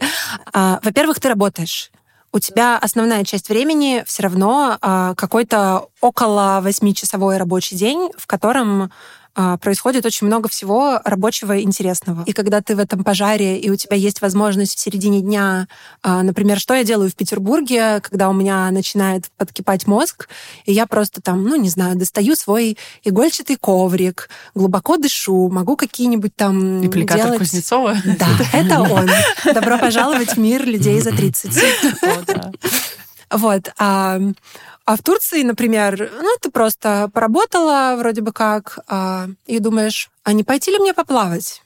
А, 0.54 0.80
Во-первых, 0.84 1.20
ты 1.22 1.30
работаешь 1.30 1.90
у 2.32 2.40
тебя 2.40 2.78
основная 2.78 3.24
часть 3.24 3.50
времени 3.50 4.04
все 4.06 4.24
равно 4.24 4.78
а, 4.82 5.16
какой-то 5.16 5.88
около 6.02 6.60
восьмичасовой 6.62 7.38
рабочий 7.38 7.76
день, 7.76 8.12
в 8.18 8.28
котором 8.28 8.92
происходит 9.62 10.06
очень 10.06 10.28
много 10.28 10.48
всего 10.50 11.02
рабочего 11.04 11.56
и 11.56 11.64
интересного. 11.64 12.24
И 12.26 12.32
когда 12.32 12.62
ты 12.62 12.76
в 12.76 12.80
этом 12.80 13.04
пожаре, 13.04 13.60
и 13.60 13.70
у 13.70 13.76
тебя 13.76 13.98
есть 13.98 14.22
возможность 14.22 14.78
в 14.78 14.80
середине 14.80 15.22
дня, 15.22 15.68
а, 16.02 16.24
например, 16.24 16.60
что 16.60 16.74
я 16.74 16.84
делаю 16.84 17.10
в 17.10 17.16
Петербурге, 17.16 18.00
когда 18.02 18.30
у 18.30 18.34
меня 18.34 18.72
начинает 18.72 19.26
подкипать 19.38 19.88
мозг, 19.88 20.30
и 20.66 20.72
я 20.72 20.86
просто 20.86 21.22
там, 21.22 21.44
ну, 21.44 21.56
не 21.56 21.70
знаю, 21.70 21.98
достаю 21.98 22.36
свой 22.36 22.78
игольчатый 23.04 23.58
коврик, 23.58 24.30
глубоко 24.54 24.98
дышу, 24.98 25.50
могу 25.50 25.76
какие-нибудь 25.76 26.36
там 26.36 26.86
Аппликатор 26.86 27.26
делать... 27.26 27.40
Кузнецова? 27.40 27.98
Да, 28.18 28.28
это 28.54 28.82
он. 28.82 29.10
Добро 29.54 29.78
пожаловать 29.78 30.36
в 30.36 30.38
мир 30.38 30.66
людей 30.66 31.02
за 31.02 31.12
30. 31.12 31.58
О, 32.02 32.24
да. 32.28 32.52
Вот. 33.32 33.74
А, 34.86 34.96
в 34.96 35.02
Турции, 35.02 35.42
например, 35.42 36.12
ну, 36.22 36.36
ты 36.40 36.52
просто 36.52 37.10
поработала 37.12 37.96
вроде 37.98 38.22
бы 38.22 38.32
как, 38.32 38.80
а, 38.88 39.28
и 39.48 39.58
думаешь, 39.58 40.12
а 40.24 40.32
не 40.32 40.44
пойти 40.44 40.72
ли 40.72 40.78
мне 40.78 40.94
поплавать? 40.94 41.64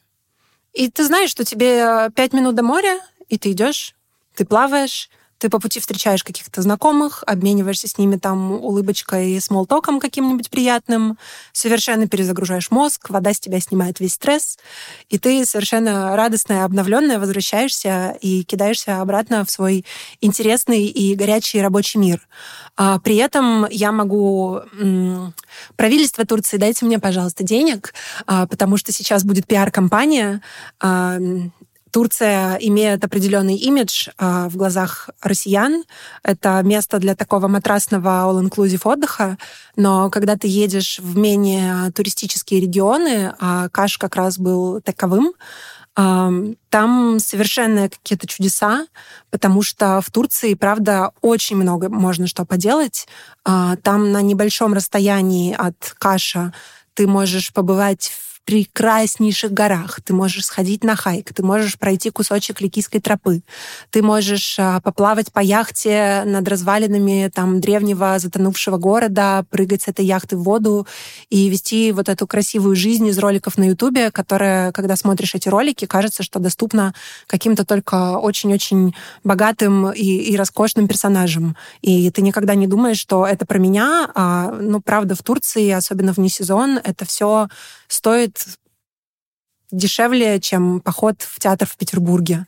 И 0.71 0.89
ты 0.89 1.03
знаешь, 1.03 1.29
что 1.29 1.43
тебе 1.43 2.09
пять 2.15 2.31
минут 2.31 2.55
до 2.55 2.63
моря, 2.63 2.99
и 3.27 3.37
ты 3.37 3.51
идешь, 3.51 3.93
ты 4.35 4.45
плаваешь, 4.45 5.09
ты 5.39 5.49
по 5.49 5.59
пути 5.59 5.79
встречаешь 5.79 6.23
каких-то 6.23 6.61
знакомых, 6.61 7.23
обмениваешься 7.25 7.87
с 7.87 7.97
ними 7.97 8.17
там 8.17 8.51
улыбочкой 8.51 9.31
и 9.31 9.39
смолтоком 9.39 9.99
каким-нибудь 9.99 10.49
приятным, 10.49 11.17
совершенно 11.53 12.07
перезагружаешь 12.07 12.71
мозг, 12.71 13.09
вода 13.09 13.33
с 13.33 13.39
тебя 13.39 13.59
снимает 13.59 13.99
весь 13.99 14.13
стресс, 14.13 14.59
и 15.09 15.17
ты 15.17 15.45
совершенно 15.45 16.15
радостная, 16.15 16.65
обновленная 16.65 17.19
возвращаешься 17.19 18.17
и 18.21 18.43
кидаешься 18.43 19.01
обратно 19.01 19.45
в 19.45 19.51
свой 19.51 19.85
интересный 20.19 20.85
и 20.85 21.15
горячий 21.15 21.61
рабочий 21.61 21.99
мир. 21.99 22.27
А 22.75 22.99
при 22.99 23.15
этом 23.15 23.65
я 23.69 23.91
могу... 23.91 24.61
Правительство 25.75 26.25
Турции, 26.25 26.57
дайте 26.57 26.85
мне, 26.85 26.99
пожалуйста, 26.99 27.43
денег, 27.43 27.93
а, 28.25 28.45
потому 28.47 28.77
что 28.77 28.91
сейчас 28.91 29.23
будет 29.23 29.47
пиар-компания, 29.47 30.41
а, 30.79 31.17
Турция 31.91 32.55
имеет 32.55 33.03
определенный 33.03 33.55
имидж 33.55 34.09
э, 34.17 34.47
в 34.49 34.55
глазах 34.55 35.09
россиян. 35.21 35.83
Это 36.23 36.61
место 36.63 36.99
для 36.99 37.15
такого 37.15 37.47
матрасного 37.47 38.25
all-inclusive 38.25 38.81
отдыха. 38.83 39.37
Но 39.75 40.09
когда 40.09 40.35
ты 40.35 40.47
едешь 40.47 40.99
в 40.99 41.17
менее 41.17 41.91
туристические 41.91 42.61
регионы, 42.61 43.33
а 43.39 43.69
Каш 43.69 43.97
как 43.97 44.15
раз 44.15 44.37
был 44.37 44.81
таковым, 44.81 45.33
э, 45.97 46.53
там 46.69 47.19
совершенно 47.19 47.89
какие-то 47.89 48.27
чудеса, 48.27 48.85
потому 49.31 49.61
что 49.63 50.01
в 50.01 50.11
Турции, 50.11 50.53
правда, 50.53 51.11
очень 51.21 51.55
много 51.55 51.89
можно 51.89 52.27
что 52.27 52.45
поделать. 52.45 53.07
Э, 53.45 53.75
там 53.81 54.11
на 54.11 54.21
небольшом 54.21 54.73
расстоянии 54.73 55.55
от 55.55 55.95
Каша 55.97 56.53
ты 56.93 57.07
можешь 57.07 57.53
побывать 57.53 58.11
в 58.11 58.28
прекраснейших 58.45 59.51
горах. 59.51 60.01
Ты 60.01 60.13
можешь 60.13 60.45
сходить 60.45 60.83
на 60.83 60.95
хайк, 60.95 61.33
ты 61.33 61.43
можешь 61.43 61.77
пройти 61.77 62.09
кусочек 62.09 62.61
Ликийской 62.61 62.99
тропы, 62.99 63.41
ты 63.91 64.01
можешь 64.01 64.57
а, 64.57 64.81
поплавать 64.81 65.31
по 65.31 65.39
яхте 65.39 66.23
над 66.25 66.47
развалинами 66.47 67.29
там 67.33 67.61
древнего 67.61 68.17
затонувшего 68.17 68.77
города, 68.77 69.45
прыгать 69.49 69.83
с 69.83 69.87
этой 69.87 70.05
яхты 70.05 70.35
в 70.35 70.43
воду 70.43 70.87
и 71.29 71.47
вести 71.47 71.91
вот 71.91 72.09
эту 72.09 72.25
красивую 72.25 72.75
жизнь 72.75 73.07
из 73.07 73.19
роликов 73.19 73.57
на 73.57 73.65
Ютубе, 73.65 74.09
которая, 74.09 74.71
когда 74.71 74.95
смотришь 74.95 75.35
эти 75.35 75.47
ролики, 75.47 75.85
кажется, 75.85 76.23
что 76.23 76.39
доступна 76.39 76.93
каким-то 77.27 77.65
только 77.65 78.17
очень-очень 78.17 78.95
богатым 79.23 79.91
и, 79.91 80.01
и 80.01 80.35
роскошным 80.35 80.87
персонажам. 80.87 81.55
И 81.81 82.09
ты 82.09 82.21
никогда 82.21 82.55
не 82.55 82.67
думаешь, 82.67 82.97
что 82.99 83.27
это 83.27 83.45
про 83.45 83.59
меня. 83.59 84.09
А, 84.15 84.51
ну, 84.51 84.81
правда, 84.81 85.15
в 85.15 85.21
Турции, 85.21 85.69
особенно 85.69 86.13
вне 86.13 86.29
сезон, 86.29 86.79
это 86.83 87.05
все 87.05 87.47
стоит 87.87 88.28
дешевле, 89.71 90.39
чем 90.39 90.81
поход 90.81 91.21
в 91.21 91.39
театр 91.39 91.67
в 91.67 91.77
Петербурге. 91.77 92.45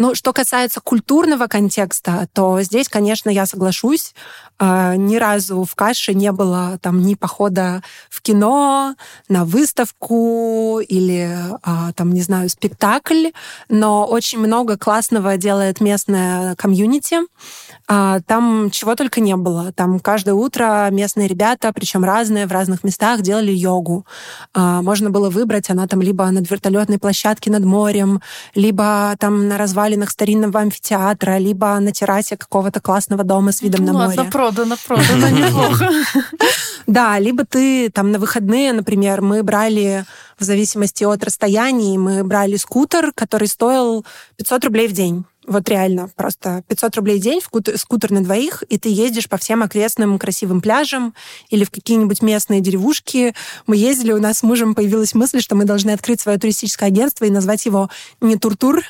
Ну, 0.00 0.14
что 0.14 0.32
касается 0.32 0.80
культурного 0.80 1.48
контекста, 1.48 2.28
то 2.32 2.62
здесь, 2.62 2.88
конечно, 2.88 3.30
я 3.30 3.46
соглашусь. 3.46 4.14
А, 4.60 4.94
ни 4.94 5.16
разу 5.16 5.64
в 5.64 5.74
каше 5.74 6.14
не 6.14 6.30
было 6.30 6.78
там 6.80 7.02
ни 7.02 7.14
похода 7.14 7.82
в 8.08 8.22
кино, 8.22 8.94
на 9.28 9.44
выставку 9.44 10.80
или 10.80 11.36
а, 11.62 11.92
там, 11.94 12.12
не 12.12 12.22
знаю, 12.22 12.48
спектакль, 12.48 13.30
но 13.68 14.06
очень 14.06 14.38
много 14.38 14.76
классного 14.78 15.36
делает 15.36 15.80
местное 15.80 16.54
комьюнити. 16.54 17.18
А, 17.88 18.20
там 18.20 18.70
чего 18.70 18.94
только 18.94 19.20
не 19.20 19.34
было. 19.34 19.72
Там 19.72 19.98
каждое 19.98 20.34
утро 20.34 20.88
местные 20.92 21.26
ребята, 21.26 21.72
причем 21.72 22.04
разные, 22.04 22.46
в 22.46 22.52
разных 22.52 22.84
местах, 22.84 23.22
делали 23.22 23.50
йогу. 23.50 24.06
Можно 24.54 25.10
было 25.10 25.28
выбрать, 25.28 25.70
она 25.70 25.88
там 25.88 26.02
либо 26.02 26.28
над 26.30 26.48
вертолетной 26.48 26.98
площадке 26.98 27.50
над 27.50 27.64
морем, 27.64 28.20
либо 28.54 29.16
там 29.18 29.48
на 29.48 29.58
развалинах 29.88 30.10
старинного 30.10 30.60
амфитеатра, 30.60 31.38
либо 31.38 31.78
на 31.80 31.92
террасе 31.92 32.36
какого-то 32.36 32.80
классного 32.80 33.24
дома 33.24 33.52
с 33.52 33.62
видом 33.62 33.84
ну, 33.84 33.92
на 33.92 33.98
ладно, 33.98 34.16
море. 34.16 34.30
продано, 34.30 34.76
продано, 34.86 35.28
неплохо. 35.30 35.90
Да, 36.86 37.18
либо 37.18 37.44
ты 37.44 37.90
там 37.90 38.12
на 38.12 38.18
выходные, 38.18 38.72
например, 38.72 39.22
мы 39.22 39.42
брали 39.42 40.04
в 40.38 40.44
зависимости 40.44 41.04
от 41.04 41.24
расстояний, 41.24 41.96
мы 41.98 42.22
брали 42.22 42.56
скутер, 42.56 43.12
который 43.14 43.48
стоил 43.48 44.04
500 44.36 44.64
рублей 44.64 44.88
в 44.88 44.92
день. 44.92 45.24
Вот 45.48 45.66
реально, 45.70 46.10
просто 46.14 46.62
500 46.68 46.96
рублей 46.96 47.18
в 47.18 47.22
день, 47.22 47.40
скутер, 47.40 47.78
скутер 47.78 48.10
на 48.10 48.22
двоих, 48.22 48.62
и 48.68 48.78
ты 48.78 48.90
ездишь 48.90 49.30
по 49.30 49.38
всем 49.38 49.62
окрестным 49.62 50.18
красивым 50.18 50.60
пляжам 50.60 51.14
или 51.48 51.64
в 51.64 51.70
какие-нибудь 51.70 52.20
местные 52.20 52.60
деревушки. 52.60 53.34
Мы 53.66 53.78
ездили, 53.78 54.12
у 54.12 54.20
нас 54.20 54.38
с 54.38 54.42
мужем 54.42 54.74
появилась 54.74 55.14
мысль, 55.14 55.40
что 55.40 55.56
мы 55.56 55.64
должны 55.64 55.92
открыть 55.92 56.20
свое 56.20 56.38
туристическое 56.38 56.90
агентство 56.90 57.24
и 57.24 57.30
назвать 57.30 57.64
его 57.64 57.88
не 58.20 58.36
Туртур, 58.36 58.82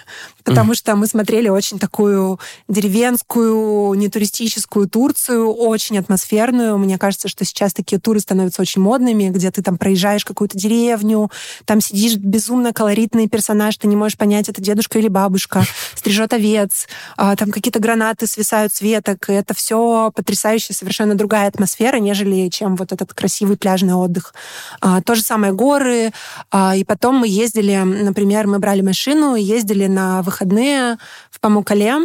потому 0.43 0.75
что 0.75 0.97
мы 0.97 1.07
смотрели 1.07 1.49
очень 1.49 1.79
такую 1.79 2.41
деревенскую, 2.67 3.95
нетуристическую 3.95 4.89
Турцию, 4.89 5.53
очень 5.53 5.97
атмосферную. 5.99 6.77
Мне 6.77 6.99
кажется, 6.99 7.29
что 7.29 7.45
сейчас 7.45 7.73
такие 7.73 8.01
туры 8.01 8.19
становятся 8.19 8.63
очень 8.63 8.83
модными, 8.83 9.29
где 9.29 9.53
ты 9.53 9.63
там 9.63 9.79
проезжаешь 9.79 10.25
какую-то 10.25 10.59
деревню, 10.59 11.31
там 11.67 11.81
сидишь 11.81 12.17
безумно 12.17 12.73
колоритный 12.73 13.29
персонаж, 13.29 13.77
ты 13.77 13.87
не 13.87 13.95
можешь 13.95 14.19
понять, 14.19 14.49
это 14.49 14.61
дедушка 14.61 14.99
или 14.99 15.07
бабушка, 15.07 15.65
стрижет 15.95 16.33
овец, 16.33 16.48
овец, 16.49 16.89
а, 17.17 17.37
там 17.37 17.51
какие-то 17.51 17.79
гранаты 17.79 18.27
свисают 18.27 18.73
с 18.73 18.81
веток. 18.81 19.29
И 19.29 19.33
это 19.33 19.55
все 19.55 20.11
потрясающая, 20.15 20.75
совершенно 20.75 21.15
другая 21.15 21.49
атмосфера, 21.49 21.97
нежели 21.99 22.49
чем 22.49 22.77
вот 22.77 22.93
этот 22.93 23.15
красивый 23.15 23.57
пляжный 23.57 23.95
отдых. 23.95 24.35
А, 24.81 25.01
то 25.03 25.15
же 25.15 25.23
самое 25.23 25.53
горы. 25.53 26.13
А, 26.51 26.75
и 26.77 26.85
потом 26.85 27.17
мы 27.17 27.29
ездили, 27.29 27.77
например, 27.77 28.47
мы 28.47 28.59
брали 28.59 28.81
машину 28.81 29.35
и 29.35 29.43
ездили 29.43 29.87
на 29.87 30.23
выходные 30.23 30.99
в 31.31 31.41
Памукале. 31.41 31.97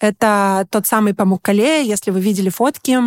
Это 0.00 0.66
тот 0.70 0.86
самый 0.86 1.14
Памукале, 1.14 1.86
если 1.86 2.10
вы 2.10 2.20
видели 2.20 2.50
фотки, 2.50 2.98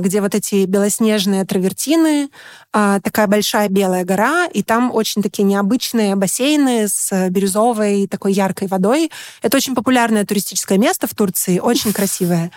где 0.00 0.20
вот 0.20 0.34
эти 0.34 0.64
белоснежные 0.64 1.44
травертины, 1.44 2.30
а, 2.72 3.00
такая 3.00 3.26
большая 3.26 3.68
белая 3.68 4.04
гора, 4.04 4.46
и 4.46 4.62
там 4.62 4.90
очень 4.94 5.22
такие 5.22 5.44
необычные 5.44 6.16
бассейны 6.16 6.88
с 6.88 7.28
бирюзовой 7.30 8.06
такой 8.06 8.32
яркой 8.32 8.68
водой. 8.68 9.10
Это 9.42 9.56
очень 9.56 9.74
популярное 9.74 10.24
туристическое 10.24 10.78
место 10.78 11.06
в 11.06 11.14
Турции, 11.14 11.58
очень 11.58 11.92
красивое. 11.92 12.50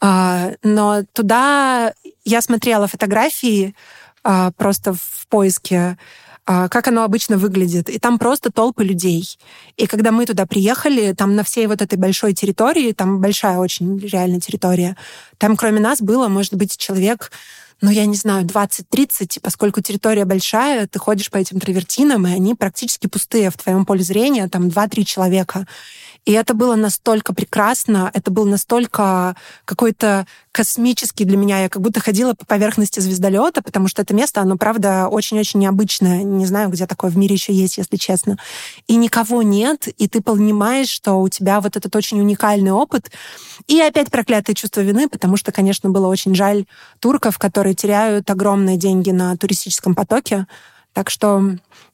А, 0.00 0.52
но 0.62 1.02
туда 1.12 1.92
я 2.24 2.40
смотрела 2.42 2.86
фотографии 2.86 3.74
просто 4.56 4.92
в 4.94 5.26
поиске 5.28 5.78
а, 5.78 5.96
как 6.48 6.88
оно 6.88 7.04
обычно 7.04 7.36
выглядит. 7.36 7.90
И 7.90 7.98
там 7.98 8.18
просто 8.18 8.50
толпы 8.50 8.82
людей. 8.82 9.38
И 9.76 9.86
когда 9.86 10.12
мы 10.12 10.24
туда 10.24 10.46
приехали, 10.46 11.12
там 11.12 11.36
на 11.36 11.44
всей 11.44 11.66
вот 11.66 11.82
этой 11.82 11.98
большой 11.98 12.32
территории, 12.32 12.92
там 12.92 13.20
большая 13.20 13.58
очень 13.58 13.98
реально 13.98 14.40
территория, 14.40 14.96
там 15.36 15.56
кроме 15.56 15.80
нас 15.80 16.00
было, 16.00 16.28
может 16.28 16.54
быть, 16.54 16.78
человек 16.78 17.30
ну, 17.80 17.90
я 17.90 18.06
не 18.06 18.16
знаю, 18.16 18.44
20-30, 18.44 19.38
поскольку 19.40 19.80
территория 19.80 20.24
большая, 20.24 20.88
ты 20.88 20.98
ходишь 20.98 21.30
по 21.30 21.36
этим 21.36 21.60
травертинам, 21.60 22.26
и 22.26 22.32
они 22.32 22.56
практически 22.56 23.06
пустые 23.06 23.50
в 23.50 23.56
твоем 23.56 23.86
поле 23.86 24.02
зрения, 24.02 24.48
там 24.48 24.66
2-3 24.66 25.04
человека. 25.04 25.66
И 26.24 26.32
это 26.32 26.54
было 26.54 26.74
настолько 26.74 27.32
прекрасно, 27.32 28.10
это 28.12 28.30
был 28.30 28.44
настолько 28.44 29.34
какой-то 29.64 30.26
космический 30.52 31.24
для 31.24 31.36
меня. 31.36 31.62
Я 31.62 31.68
как 31.68 31.80
будто 31.80 32.00
ходила 32.00 32.34
по 32.34 32.44
поверхности 32.44 33.00
звездолета, 33.00 33.62
потому 33.62 33.88
что 33.88 34.02
это 34.02 34.12
место, 34.12 34.40
оно, 34.40 34.56
правда, 34.56 35.08
очень-очень 35.08 35.60
необычное. 35.60 36.24
Не 36.24 36.46
знаю, 36.46 36.68
где 36.70 36.86
такое 36.86 37.10
в 37.10 37.16
мире 37.16 37.34
еще 37.34 37.52
есть, 37.52 37.78
если 37.78 37.96
честно. 37.96 38.36
И 38.86 38.96
никого 38.96 39.42
нет, 39.42 39.86
и 39.86 40.08
ты 40.08 40.20
понимаешь, 40.20 40.88
что 40.88 41.14
у 41.20 41.28
тебя 41.28 41.60
вот 41.60 41.76
этот 41.76 41.94
очень 41.96 42.20
уникальный 42.20 42.72
опыт. 42.72 43.10
И 43.66 43.80
опять 43.80 44.10
проклятое 44.10 44.54
чувство 44.54 44.80
вины, 44.80 45.08
потому 45.08 45.36
что, 45.36 45.52
конечно, 45.52 45.90
было 45.90 46.08
очень 46.08 46.34
жаль 46.34 46.66
турков, 47.00 47.38
которые 47.38 47.74
теряют 47.74 48.28
огромные 48.30 48.76
деньги 48.76 49.10
на 49.10 49.36
туристическом 49.36 49.94
потоке. 49.94 50.46
Так 50.98 51.10
что, 51.10 51.40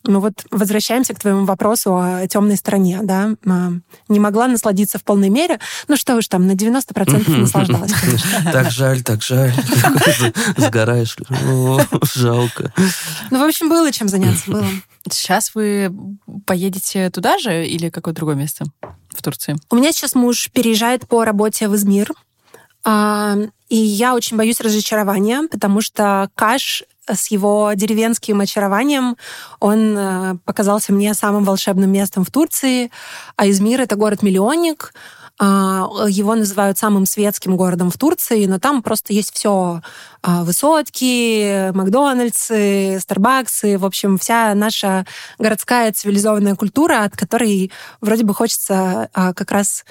ну 0.04 0.20
вот, 0.20 0.46
возвращаемся 0.50 1.12
к 1.12 1.20
твоему 1.20 1.44
вопросу 1.44 1.94
о 1.94 2.26
темной 2.26 2.56
стороне, 2.56 3.00
да. 3.02 3.34
А, 3.46 3.72
не 4.08 4.18
могла 4.18 4.48
насладиться 4.48 4.98
в 4.98 5.04
полной 5.04 5.28
мере. 5.28 5.60
Ну 5.88 5.98
что 5.98 6.16
уж 6.16 6.26
там, 6.26 6.46
на 6.46 6.52
90% 6.52 7.30
наслаждалась, 7.36 7.92
конечно. 7.92 8.30
Так 8.50 8.70
жаль, 8.70 9.02
так 9.02 9.22
жаль. 9.22 9.52
Сгораешь. 10.56 11.18
Жалко. 12.14 12.72
Ну, 13.30 13.40
в 13.40 13.42
общем, 13.42 13.68
было 13.68 13.92
чем 13.92 14.08
заняться, 14.08 14.50
было. 14.50 14.66
Сейчас 15.10 15.54
вы 15.54 15.92
поедете 16.46 17.10
туда 17.10 17.36
же 17.36 17.66
или 17.66 17.90
какое-то 17.90 18.16
другое 18.16 18.36
место 18.36 18.64
в 19.10 19.22
Турции? 19.22 19.54
У 19.68 19.76
меня 19.76 19.92
сейчас 19.92 20.14
муж 20.14 20.48
переезжает 20.50 21.06
по 21.06 21.26
работе 21.26 21.68
в 21.68 21.76
Измир. 21.76 22.10
А, 22.86 23.36
и 23.68 23.76
я 23.76 24.14
очень 24.14 24.38
боюсь 24.38 24.62
разочарования, 24.62 25.46
потому 25.50 25.82
что 25.82 26.30
Каш 26.34 26.84
с 27.06 27.28
его 27.28 27.72
деревенским 27.74 28.40
очарованием 28.40 29.16
он 29.60 29.96
э, 29.96 30.36
показался 30.44 30.92
мне 30.92 31.14
самым 31.14 31.44
волшебным 31.44 31.90
местом 31.90 32.24
в 32.24 32.30
Турции. 32.30 32.90
А 33.36 33.48
Измир— 33.48 33.80
это 33.82 33.96
город-миллионник, 33.96 34.92
а, 35.36 35.88
его 36.08 36.36
называют 36.36 36.78
самым 36.78 37.06
светским 37.06 37.56
городом 37.56 37.90
в 37.90 37.98
Турции, 37.98 38.46
но 38.46 38.60
там 38.60 38.82
просто 38.82 39.12
есть 39.12 39.34
все. 39.34 39.80
А, 40.22 40.44
высотки, 40.44 41.72
Макдональдсы, 41.72 42.98
Старбаксы, 43.00 43.76
в 43.76 43.84
общем, 43.84 44.16
вся 44.16 44.54
наша 44.54 45.06
городская 45.38 45.92
цивилизованная 45.92 46.54
культура, 46.54 47.02
от 47.02 47.16
которой 47.16 47.72
вроде 48.00 48.24
бы 48.24 48.32
хочется 48.32 49.08
а, 49.12 49.34
как 49.34 49.50
раз 49.50 49.84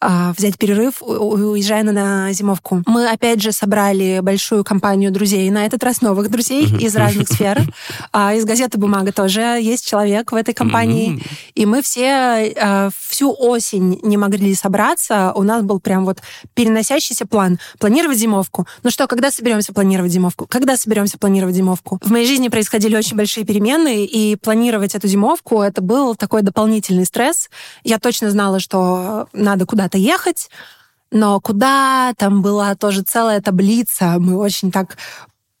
взять 0.00 0.58
перерыв, 0.58 1.02
уезжая 1.02 1.82
на 1.82 2.32
зимовку. 2.32 2.82
Мы, 2.86 3.08
опять 3.08 3.42
же, 3.42 3.52
собрали 3.52 4.20
большую 4.22 4.64
компанию 4.64 5.10
друзей, 5.10 5.50
на 5.50 5.66
этот 5.66 5.82
раз 5.82 6.02
новых 6.02 6.30
друзей 6.30 6.64
из 6.78 6.94
разных 6.96 7.28
сфер. 7.28 7.62
А, 8.12 8.34
из 8.34 8.44
газеты 8.44 8.78
«Бумага» 8.78 9.12
тоже 9.12 9.40
есть 9.40 9.86
человек 9.86 10.32
в 10.32 10.34
этой 10.34 10.54
компании. 10.54 11.22
И 11.54 11.66
мы 11.66 11.82
все 11.82 12.54
а, 12.56 12.90
всю 12.98 13.34
осень 13.36 14.00
не 14.02 14.16
могли 14.16 14.54
собраться. 14.54 15.32
У 15.34 15.42
нас 15.42 15.62
был 15.62 15.80
прям 15.80 16.04
вот 16.04 16.20
переносящийся 16.54 17.26
план. 17.26 17.58
Планировать 17.78 18.18
зимовку. 18.18 18.66
Ну 18.82 18.90
что, 18.90 19.06
когда 19.06 19.30
соберемся 19.30 19.72
планировать 19.72 20.12
зимовку? 20.12 20.46
Когда 20.46 20.76
соберемся 20.76 21.18
планировать 21.18 21.54
зимовку? 21.54 22.00
В 22.02 22.10
моей 22.10 22.26
жизни 22.26 22.48
происходили 22.48 22.96
очень 22.96 23.16
большие 23.16 23.44
перемены, 23.44 24.04
и 24.04 24.36
планировать 24.36 24.94
эту 24.94 25.08
зимовку, 25.08 25.60
это 25.60 25.82
был 25.82 26.14
такой 26.14 26.42
дополнительный 26.42 27.04
стресс. 27.04 27.50
Я 27.84 27.98
точно 27.98 28.30
знала, 28.30 28.60
что 28.60 29.28
надо 29.32 29.66
куда 29.66 29.87
куда-то 29.88 29.98
ехать, 29.98 30.50
но 31.10 31.40
куда 31.40 32.12
там 32.16 32.42
была 32.42 32.74
тоже 32.74 33.02
целая 33.02 33.40
таблица. 33.40 34.16
Мы 34.18 34.36
очень 34.36 34.70
так 34.70 34.96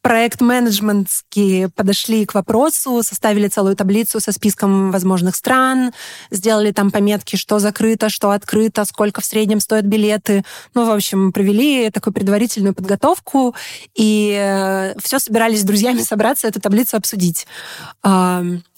проект-менеджментски 0.02 1.68
подошли 1.74 2.24
к 2.24 2.34
вопросу, 2.34 3.02
составили 3.02 3.48
целую 3.48 3.76
таблицу 3.76 4.20
со 4.20 4.32
списком 4.32 4.90
возможных 4.90 5.34
стран, 5.34 5.92
сделали 6.30 6.70
там 6.70 6.90
пометки, 6.90 7.36
что 7.36 7.58
закрыто, 7.58 8.08
что 8.08 8.30
открыто, 8.30 8.84
сколько 8.84 9.20
в 9.20 9.24
среднем 9.24 9.60
стоят 9.60 9.86
билеты. 9.86 10.44
Ну, 10.74 10.86
в 10.86 10.90
общем, 10.90 11.32
провели 11.32 11.90
такую 11.90 12.14
предварительную 12.14 12.74
подготовку, 12.74 13.54
и 13.94 14.34
э, 14.38 14.94
все 15.02 15.18
собирались 15.18 15.60
с 15.60 15.64
друзьями 15.64 16.00
собраться, 16.00 16.46
эту 16.48 16.60
таблицу 16.60 16.96
обсудить. 16.96 17.46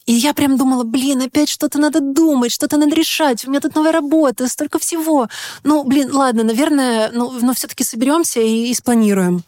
И 0.06 0.12
я 0.12 0.34
прям 0.34 0.56
думала, 0.56 0.84
блин, 0.84 1.20
опять 1.22 1.48
что-то 1.48 1.78
надо 1.78 2.00
думать, 2.00 2.52
что-то 2.52 2.76
надо 2.76 2.94
решать. 2.94 3.44
У 3.44 3.50
меня 3.50 3.60
тут 3.60 3.74
новая 3.74 3.92
работа, 3.92 4.48
столько 4.48 4.78
всего. 4.78 5.28
Ну, 5.62 5.84
блин, 5.84 6.10
ладно, 6.12 6.42
наверное, 6.42 7.10
ну, 7.12 7.30
но 7.40 7.52
все-таки 7.54 7.84
соберемся 7.84 8.40
и, 8.40 8.70
и 8.70 8.74
спланируем. 8.74 9.42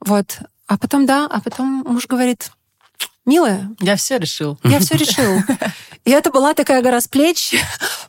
Вот. 0.00 0.38
А 0.66 0.78
потом, 0.78 1.06
да, 1.06 1.26
а 1.26 1.40
потом 1.40 1.84
муж 1.86 2.06
говорит, 2.06 2.50
милая. 3.28 3.70
Я 3.80 3.96
все 3.96 4.18
решил. 4.18 4.58
Я 4.64 4.80
все 4.80 4.96
решил. 4.96 5.42
И 6.04 6.10
это 6.10 6.30
была 6.30 6.54
такая 6.54 6.82
гора 6.82 7.00
с 7.00 7.06
плеч, 7.06 7.54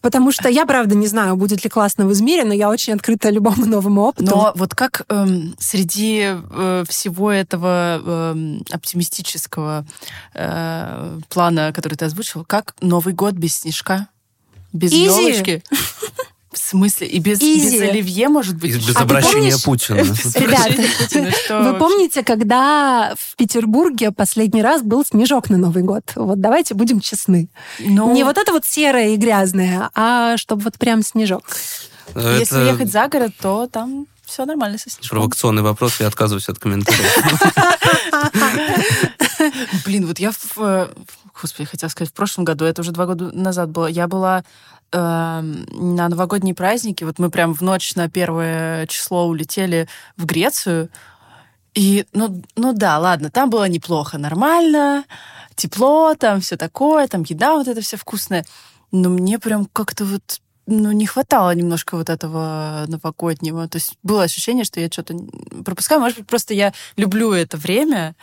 потому 0.01 0.31
что 0.31 0.47
я, 0.47 0.65
правда, 0.65 0.95
не 0.95 1.07
знаю, 1.07 1.35
будет 1.35 1.63
ли 1.65 1.69
классно 1.69 2.07
в 2.07 2.13
Измире, 2.13 2.45
но 2.45 2.53
я 2.53 2.69
очень 2.69 2.93
открыта 2.93 3.29
любому 3.29 3.65
новому 3.65 4.03
опыту. 4.03 4.31
Но 4.31 4.53
вот 4.55 4.73
как 4.73 5.05
эм, 5.09 5.55
среди 5.59 6.21
э, 6.23 6.83
всего 6.87 7.29
этого 7.29 8.01
э, 8.01 8.59
оптимистического 8.71 9.85
э, 10.33 11.19
плана, 11.27 11.73
который 11.73 11.95
ты 11.95 12.05
озвучил, 12.05 12.45
как 12.45 12.75
Новый 12.79 13.13
год 13.13 13.33
без 13.33 13.57
снежка? 13.57 14.07
Без 14.71 14.93
Easy. 14.93 15.05
елочки? 15.05 15.63
В 16.69 16.71
смысле? 16.71 17.07
И 17.07 17.17
без, 17.17 17.39
без 17.39 17.81
оливье, 17.81 18.29
может 18.29 18.55
быть? 18.55 18.75
Без 18.75 18.95
а 18.95 18.99
обращения 18.99 19.55
Путина. 19.65 19.97
Ребята, 20.35 21.63
вы 21.63 21.79
помните, 21.79 22.23
когда 22.23 23.15
в 23.17 23.35
Петербурге 23.37 24.11
последний 24.11 24.61
раз 24.61 24.83
был 24.83 25.03
снежок 25.03 25.49
на 25.49 25.57
Новый 25.57 25.81
год? 25.81 26.03
Вот 26.13 26.39
давайте 26.39 26.75
будем 26.75 26.99
честны. 26.99 27.49
Ну... 27.79 28.13
Не 28.13 28.23
вот 28.23 28.37
это 28.37 28.51
вот 28.51 28.67
серое 28.67 29.15
и 29.15 29.15
грязное, 29.15 29.89
а 29.95 30.37
чтобы 30.37 30.61
вот 30.61 30.77
прям 30.77 31.01
снежок. 31.01 31.41
Это... 32.09 32.37
Если 32.37 32.59
ехать 32.59 32.91
за 32.91 33.07
город, 33.07 33.31
то 33.41 33.65
там 33.65 34.05
все 34.23 34.45
нормально 34.45 34.77
со 34.77 34.91
снежком. 34.91 35.17
Провокационный 35.17 35.63
вопрос, 35.63 35.99
я 35.99 36.05
отказываюсь 36.05 36.49
от 36.49 36.59
комментариев. 36.59 37.17
Блин, 39.85 40.05
вот 40.05 40.19
я 40.19 40.31
в... 40.31 40.91
Господи, 41.41 41.67
хотела 41.67 41.89
сказать, 41.89 42.11
в 42.11 42.13
прошлом 42.13 42.45
году, 42.45 42.65
это 42.65 42.81
уже 42.81 42.91
два 42.91 43.07
года 43.07 43.31
назад 43.35 43.71
было, 43.71 43.87
я 43.87 44.07
была 44.07 44.43
э, 44.91 44.97
на 44.99 46.09
новогодние 46.09 46.55
праздники, 46.55 47.03
вот 47.03 47.19
мы 47.19 47.29
прям 47.29 47.53
в 47.53 47.61
ночь 47.61 47.95
на 47.95 48.09
первое 48.09 48.87
число 48.87 49.27
улетели 49.27 49.87
в 50.17 50.25
Грецию, 50.25 50.89
и, 51.75 52.05
ну, 52.13 52.41
ну 52.55 52.73
да, 52.73 52.97
ладно, 52.97 53.29
там 53.29 53.49
было 53.49 53.67
неплохо, 53.67 54.17
нормально, 54.17 55.05
тепло, 55.55 56.15
там 56.15 56.41
все 56.41 56.57
такое, 56.57 57.07
там 57.07 57.23
еда 57.23 57.55
вот 57.55 57.67
это 57.67 57.81
все 57.81 57.97
вкусная, 57.97 58.45
но 58.91 59.09
мне 59.09 59.39
прям 59.39 59.65
как-то 59.65 60.05
вот 60.05 60.41
ну, 60.69 60.91
не 60.91 61.07
хватало 61.07 61.53
немножко 61.55 61.97
вот 61.97 62.09
этого 62.09 62.85
новогоднего. 62.87 63.67
То 63.67 63.77
есть 63.77 63.97
было 64.03 64.23
ощущение, 64.23 64.63
что 64.63 64.79
я 64.79 64.87
что-то 64.87 65.15
пропускаю. 65.65 65.99
Может 65.99 66.19
быть, 66.19 66.27
просто 66.27 66.53
я 66.53 66.73
люблю 66.95 67.31
это 67.31 67.57
время, 67.57 68.15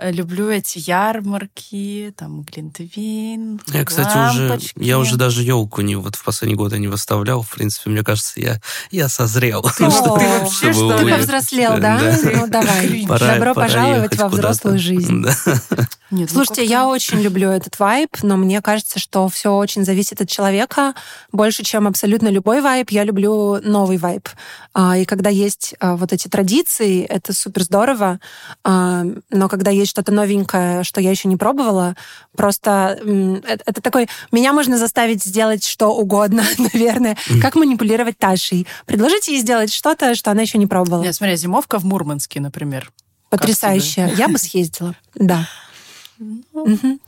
люблю 0.00 0.48
эти 0.50 0.78
ярмарки, 0.78 2.14
там 2.16 2.42
глинтвейн, 2.42 3.60
Я, 3.68 3.84
кстати, 3.84 4.16
лампочки. 4.16 4.78
уже, 4.78 4.86
я 4.86 4.98
уже 4.98 5.16
даже 5.16 5.42
елку 5.42 5.82
не 5.82 5.96
вот 5.96 6.16
в 6.16 6.24
последний 6.24 6.56
год 6.56 6.72
я 6.72 6.78
не 6.78 6.88
выставлял. 6.88 7.42
В 7.42 7.50
принципе, 7.50 7.90
мне 7.90 8.02
кажется, 8.02 8.40
я, 8.40 8.60
я 8.90 9.08
созрел. 9.08 9.62
Ты 9.76 9.84
вообще 9.84 10.72
что? 10.72 10.98
Ты 10.98 11.10
повзрослел, 11.10 11.78
да? 11.78 12.16
Ну, 12.22 12.46
давай. 12.46 13.04
Добро 13.20 13.54
пожаловать 13.54 14.16
во 14.16 14.28
взрослую 14.28 14.78
жизнь. 14.78 15.24
Нет, 16.10 16.28
ну 16.32 16.44
Слушайте, 16.44 16.64
я 16.64 16.88
очень 16.88 17.20
люблю 17.20 17.50
этот 17.50 17.78
вайб, 17.78 18.16
но 18.22 18.36
мне 18.36 18.60
кажется, 18.60 18.98
что 18.98 19.28
все 19.28 19.54
очень 19.54 19.84
зависит 19.84 20.20
от 20.20 20.28
человека. 20.28 20.94
Больше, 21.30 21.62
чем 21.62 21.86
абсолютно 21.86 22.28
любой 22.28 22.62
вайб, 22.62 22.90
я 22.90 23.04
люблю 23.04 23.60
новый 23.62 23.96
вайб. 23.96 24.28
А, 24.74 24.96
и 24.96 25.04
когда 25.04 25.30
есть 25.30 25.74
а, 25.78 25.94
вот 25.94 26.12
эти 26.12 26.26
традиции, 26.26 27.04
это 27.04 27.32
супер 27.32 27.62
здорово. 27.62 28.18
А, 28.64 29.04
но 29.30 29.48
когда 29.48 29.70
есть 29.70 29.89
что-то 29.90 30.12
новенькое, 30.12 30.84
что 30.84 31.00
я 31.00 31.10
еще 31.10 31.28
не 31.28 31.36
пробовала, 31.36 31.96
просто 32.36 32.98
это 33.44 33.82
такой... 33.82 34.08
Меня 34.32 34.52
можно 34.52 34.78
заставить 34.78 35.22
сделать 35.22 35.64
что 35.64 35.88
угодно, 35.88 36.44
наверное. 36.72 37.16
Как 37.42 37.56
манипулировать 37.56 38.16
Ташей? 38.18 38.66
Предложите 38.86 39.32
ей 39.32 39.40
сделать 39.40 39.72
что-то, 39.72 40.14
что 40.14 40.30
она 40.30 40.42
еще 40.42 40.58
не 40.58 40.66
пробовала. 40.66 41.02
Нет, 41.02 41.14
смотри, 41.14 41.36
зимовка 41.36 41.78
в 41.78 41.84
Мурманске, 41.84 42.40
например. 42.40 42.90
Потрясающе. 43.28 44.12
Я 44.16 44.28
бы 44.28 44.38
съездила, 44.38 44.94
да. 45.14 45.46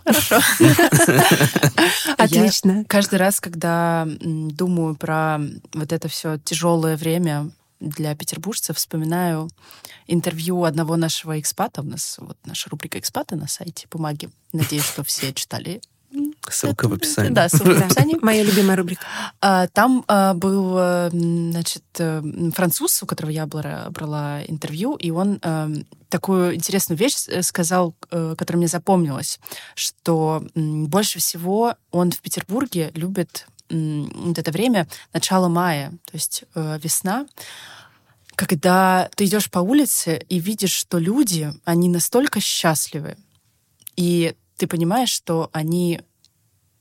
Хорошо. 0.05 0.41
Отлично. 2.17 2.85
каждый 2.89 3.19
раз, 3.19 3.41
когда 3.41 4.09
думаю 4.21 4.95
про 4.95 5.39
вот 5.75 5.93
это 5.93 6.09
все 6.09 6.39
тяжелое 6.39 6.97
время 6.97 7.51
для 7.83 8.15
петербуржцев, 8.15 8.77
вспоминаю 8.77 9.51
интервью 10.07 10.65
одного 10.65 10.97
нашего 10.97 11.39
экспата. 11.41 11.83
У 11.83 11.85
нас 11.85 12.17
вот 12.19 12.39
наша 12.45 12.71
рубрика 12.71 12.99
«Экспаты» 12.99 13.37
на 13.37 13.49
сайте 13.49 13.87
«Бумаги». 13.91 14.31
Надеюсь, 14.53 14.85
что 14.85 15.03
все 15.05 15.33
читали 15.33 15.81
Ссылка 16.51 16.89
в 16.89 16.93
описании. 16.93 17.31
Да, 17.31 17.49
ссылка 17.49 17.81
в 17.81 17.85
описании. 17.85 18.19
Моя 18.23 18.43
любимая 18.43 18.77
рубрика. 18.77 19.03
А, 19.41 19.67
там 19.69 20.05
а, 20.09 20.35
был, 20.35 20.77
э, 20.77 21.09
значит, 21.11 21.85
э, 21.99 22.51
француз, 22.55 23.03
у 23.03 23.07
которого 23.07 23.31
я 23.31 23.47
брала 23.47 24.43
интервью, 24.47 24.97
и 24.97 25.11
он 25.11 25.39
э, 25.41 25.69
такую 26.11 26.55
интересную 26.57 26.99
вещь 26.99 27.15
сказал, 27.43 27.95
которая 28.11 28.59
мне 28.59 28.67
запомнилась, 28.67 29.41
что 29.75 30.45
больше 30.55 31.21
всего 31.21 31.77
он 31.91 32.11
в 32.11 32.21
Петербурге 32.21 32.91
любит 32.95 33.47
вот 33.73 34.39
это 34.39 34.53
время 34.53 34.87
начала 35.13 35.49
мая, 35.49 35.91
то 35.91 36.13
есть 36.13 36.45
весна, 36.55 37.27
когда 38.35 39.11
ты 39.17 39.25
идешь 39.25 39.51
по 39.51 39.59
улице 39.59 40.25
и 40.29 40.39
видишь, 40.39 40.73
что 40.73 40.99
люди, 40.99 41.53
они 41.65 41.89
настолько 41.89 42.41
счастливы, 42.41 43.17
и 43.97 44.35
ты 44.57 44.67
понимаешь, 44.67 45.11
что 45.11 45.51
они 45.53 46.01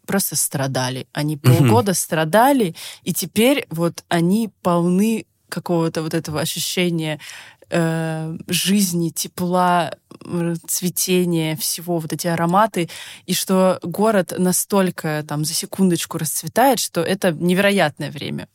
просто 0.05 0.35
страдали. 0.35 1.07
Они 1.13 1.37
полгода 1.37 1.93
страдали, 1.93 2.75
и 3.03 3.13
теперь 3.13 3.65
вот 3.69 4.03
они 4.09 4.49
полны 4.61 5.25
какого-то 5.49 6.01
вот 6.01 6.13
этого 6.13 6.41
ощущения 6.41 7.19
э, 7.71 8.37
жизни, 8.47 9.09
тепла, 9.09 9.95
цветения, 10.67 11.55
всего, 11.55 11.97
вот 11.97 12.13
эти 12.13 12.27
ароматы, 12.27 12.89
и 13.25 13.33
что 13.33 13.79
город 13.81 14.33
настолько 14.37 15.23
там 15.27 15.45
за 15.45 15.53
секундочку 15.53 16.17
расцветает, 16.17 16.79
что 16.79 17.01
это 17.01 17.31
невероятное 17.31 18.11
время. 18.11 18.47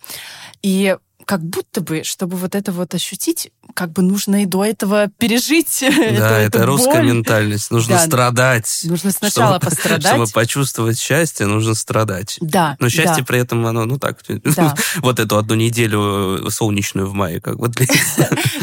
И 0.63 0.97
как 1.27 1.43
будто 1.43 1.81
бы, 1.81 2.05
чтобы 2.05 2.37
вот 2.37 2.55
это 2.55 2.71
вот 2.71 2.95
ощутить, 2.95 3.51
как 3.75 3.91
бы 3.91 4.03
нужно 4.03 4.45
и 4.45 4.47
до 4.47 4.65
этого 4.65 5.09
пережить. 5.19 5.85
Да, 6.17 6.39
это 6.39 6.65
русская 6.65 7.03
ментальность. 7.03 7.71
Нужно 7.71 7.99
страдать. 7.99 8.83
Нужно 8.85 9.11
сначала 9.11 9.59
пострадать. 9.61 10.07
Чтобы 10.07 10.27
почувствовать 10.29 10.99
счастье, 10.99 11.47
нужно 11.47 11.75
страдать. 11.75 12.39
Да. 12.41 12.77
Но 12.79 12.89
счастье 12.89 13.25
при 13.25 13.41
этом, 13.41 13.67
оно, 13.67 13.85
ну 13.85 13.99
так, 13.99 14.19
вот 14.97 15.19
эту 15.19 15.37
одну 15.37 15.57
неделю 15.57 16.49
солнечную 16.51 17.09
в 17.09 17.13
мае 17.13 17.41
как 17.41 17.57
вот 17.57 17.73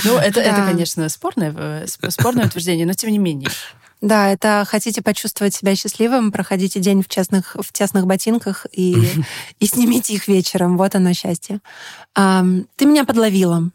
Ну, 0.05 0.17
это, 0.17 0.39
это, 0.39 0.65
конечно, 0.65 1.09
спорное, 1.09 1.53
э, 1.55 1.85
спорное 2.09 2.45
утверждение, 2.45 2.85
но 2.85 2.93
тем 2.93 3.11
не 3.11 3.17
менее. 3.17 3.49
Да, 4.03 4.27
это 4.27 4.65
хотите 4.67 5.01
почувствовать 5.01 5.55
себя 5.55 5.77
счастливым, 5.77 6.33
проходите 6.33 6.81
день 6.81 7.01
в, 7.01 7.07
честных, 7.07 7.55
в 7.57 7.71
тесных 7.71 8.05
ботинках 8.05 8.65
и, 8.73 8.97
и 9.59 9.65
снимите 9.65 10.13
их 10.13 10.27
вечером. 10.27 10.77
Вот 10.77 10.93
оно 10.95 11.13
счастье. 11.13 11.61
А, 12.13 12.43
ты 12.75 12.85
меня 12.85 13.05
подловила. 13.05 13.69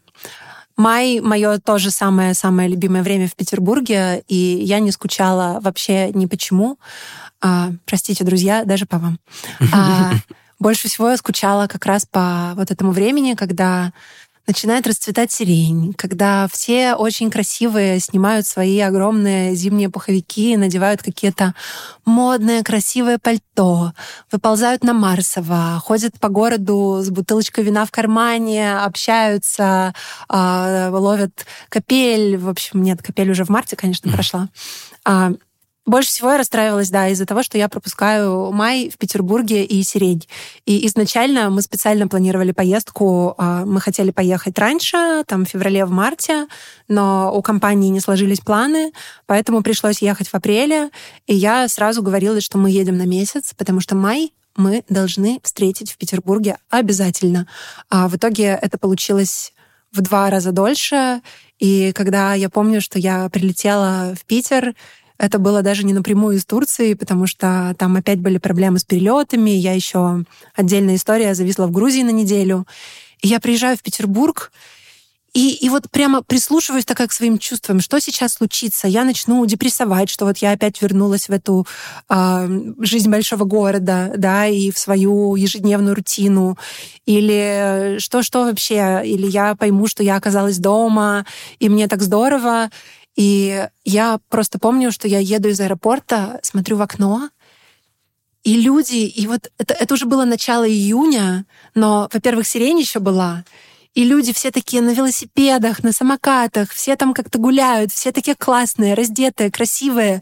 Май— 0.77 1.19
мое 1.21 1.57
тоже 1.57 1.89
самое-самое 1.89 2.69
любимое 2.69 3.01
время 3.01 3.27
в 3.27 3.33
Петербурге, 3.33 4.23
и 4.27 4.35
я 4.35 4.79
не 4.79 4.91
скучала 4.91 5.59
вообще 5.61 6.11
ни 6.11 6.27
почему. 6.27 6.77
А, 7.41 7.71
простите, 7.85 8.23
друзья, 8.23 8.65
даже 8.65 8.85
по 8.85 8.99
вам. 8.99 9.19
А, 9.73 10.11
больше 10.59 10.89
всего 10.89 11.09
я 11.09 11.17
скучала 11.17 11.65
как 11.65 11.87
раз 11.87 12.05
по 12.05 12.53
вот 12.55 12.69
этому 12.69 12.91
времени, 12.91 13.33
когда 13.33 13.93
начинает 14.49 14.87
расцветать 14.87 15.31
сирень, 15.31 15.93
когда 15.93 16.47
все 16.51 16.95
очень 16.95 17.29
красивые 17.29 17.99
снимают 17.99 18.47
свои 18.47 18.79
огромные 18.79 19.53
зимние 19.53 19.89
пуховики, 19.89 20.57
надевают 20.57 21.03
какие-то 21.03 21.53
модные, 22.03 22.63
красивые 22.63 23.19
пальто, 23.19 23.93
выползают 24.31 24.83
на 24.83 24.93
Марсово, 24.93 25.79
ходят 25.85 26.19
по 26.19 26.29
городу 26.29 26.97
с 27.03 27.11
бутылочкой 27.11 27.63
вина 27.63 27.85
в 27.85 27.91
кармане, 27.91 28.75
общаются, 28.79 29.93
э, 30.27 30.89
ловят 30.91 31.45
капель. 31.69 32.35
В 32.37 32.49
общем, 32.49 32.81
нет, 32.81 33.03
капель 33.03 33.29
уже 33.29 33.45
в 33.45 33.49
марте, 33.49 33.75
конечно, 33.75 34.11
прошла. 34.11 34.49
Больше 35.89 36.09
всего 36.09 36.29
я 36.33 36.37
расстраивалась, 36.37 36.91
да, 36.91 37.07
из-за 37.07 37.25
того, 37.25 37.41
что 37.41 37.57
я 37.57 37.67
пропускаю 37.67 38.51
май 38.51 38.91
в 38.93 38.99
Петербурге 38.99 39.65
и 39.65 39.81
сирень. 39.81 40.23
И 40.67 40.85
изначально 40.85 41.49
мы 41.49 41.63
специально 41.63 42.07
планировали 42.07 42.51
поездку. 42.51 43.33
А, 43.39 43.65
мы 43.65 43.81
хотели 43.81 44.11
поехать 44.11 44.59
раньше, 44.59 45.23
там, 45.25 45.47
в 45.47 45.49
феврале, 45.49 45.85
в 45.85 45.89
марте, 45.89 46.45
но 46.87 47.35
у 47.35 47.41
компании 47.41 47.89
не 47.89 48.01
сложились 48.01 48.39
планы, 48.39 48.91
поэтому 49.25 49.63
пришлось 49.63 50.03
ехать 50.03 50.27
в 50.27 50.35
апреле. 50.35 50.91
И 51.25 51.33
я 51.33 51.67
сразу 51.67 52.03
говорила, 52.03 52.39
что 52.39 52.59
мы 52.59 52.69
едем 52.69 52.95
на 52.95 53.07
месяц, 53.07 53.55
потому 53.57 53.79
что 53.79 53.95
май 53.95 54.31
мы 54.55 54.83
должны 54.89 55.39
встретить 55.41 55.91
в 55.91 55.97
Петербурге 55.97 56.57
обязательно. 56.69 57.47
А 57.89 58.09
в 58.09 58.15
итоге 58.15 58.59
это 58.61 58.77
получилось 58.77 59.53
в 59.91 60.01
два 60.01 60.29
раза 60.29 60.51
дольше. 60.51 61.21
И 61.59 61.91
когда 61.93 62.33
я 62.35 62.49
помню, 62.49 62.79
что 62.79 62.99
я 62.99 63.27
прилетела 63.29 64.15
в 64.19 64.25
Питер, 64.25 64.75
это 65.19 65.37
было 65.37 65.61
даже 65.61 65.83
не 65.83 65.93
напрямую 65.93 66.37
из 66.37 66.45
Турции, 66.45 66.93
потому 66.93 67.27
что 67.27 67.75
там 67.77 67.97
опять 67.97 68.19
были 68.19 68.37
проблемы 68.37 68.79
с 68.79 68.85
перелетами. 68.85 69.51
Я 69.51 69.73
еще 69.73 70.23
отдельная 70.55 70.95
история 70.95 71.35
зависла 71.35 71.67
в 71.67 71.71
Грузии 71.71 72.01
на 72.03 72.11
неделю. 72.11 72.65
И 73.21 73.27
я 73.27 73.39
приезжаю 73.41 73.77
в 73.77 73.83
Петербург, 73.83 74.51
и, 75.33 75.53
и 75.53 75.69
вот 75.69 75.89
прямо 75.91 76.23
прислушиваюсь 76.23 76.85
такая 76.85 77.07
к 77.07 77.11
своим 77.11 77.37
чувствам, 77.37 77.81
что 77.81 77.99
сейчас 77.99 78.33
случится. 78.33 78.87
Я 78.87 79.03
начну 79.03 79.45
депрессовать, 79.45 80.09
что 80.09 80.25
вот 80.25 80.37
я 80.39 80.51
опять 80.51 80.81
вернулась 80.81 81.29
в 81.29 81.31
эту 81.31 81.67
э, 82.09 82.73
жизнь 82.79 83.09
большого 83.11 83.43
города, 83.43 84.11
да, 84.17 84.47
и 84.47 84.71
в 84.71 84.79
свою 84.79 85.35
ежедневную 85.35 85.95
рутину. 85.95 86.57
Или 87.05 87.97
что-что 87.99 88.45
вообще? 88.45 89.01
Или 89.05 89.27
я 89.27 89.55
пойму, 89.55 89.87
что 89.87 90.01
я 90.01 90.15
оказалась 90.15 90.57
дома, 90.57 91.25
и 91.59 91.69
мне 91.69 91.87
так 91.87 92.01
здорово. 92.01 92.69
И 93.15 93.67
я 93.83 94.19
просто 94.29 94.59
помню, 94.59 94.91
что 94.91 95.07
я 95.07 95.19
еду 95.19 95.49
из 95.49 95.59
аэропорта, 95.59 96.39
смотрю 96.43 96.77
в 96.77 96.81
окно, 96.81 97.29
и 98.43 98.55
люди, 98.55 98.95
и 98.95 99.27
вот 99.27 99.51
это, 99.57 99.73
это 99.73 99.93
уже 99.93 100.05
было 100.05 100.23
начало 100.23 100.67
июня, 100.67 101.45
но, 101.75 102.09
во-первых, 102.11 102.47
сирень 102.47 102.79
еще 102.79 102.99
была, 102.99 103.43
и 103.99 104.05
люди 104.05 104.31
все 104.31 104.49
такие 104.49 104.81
на 104.81 104.91
велосипедах, 104.91 105.83
на 105.83 105.91
самокатах, 105.91 106.71
все 106.71 106.95
там 106.95 107.13
как-то 107.13 107.37
гуляют, 107.37 107.91
все 107.91 108.13
такие 108.13 108.33
классные, 108.33 108.93
раздетые, 108.93 109.51
красивые. 109.51 110.21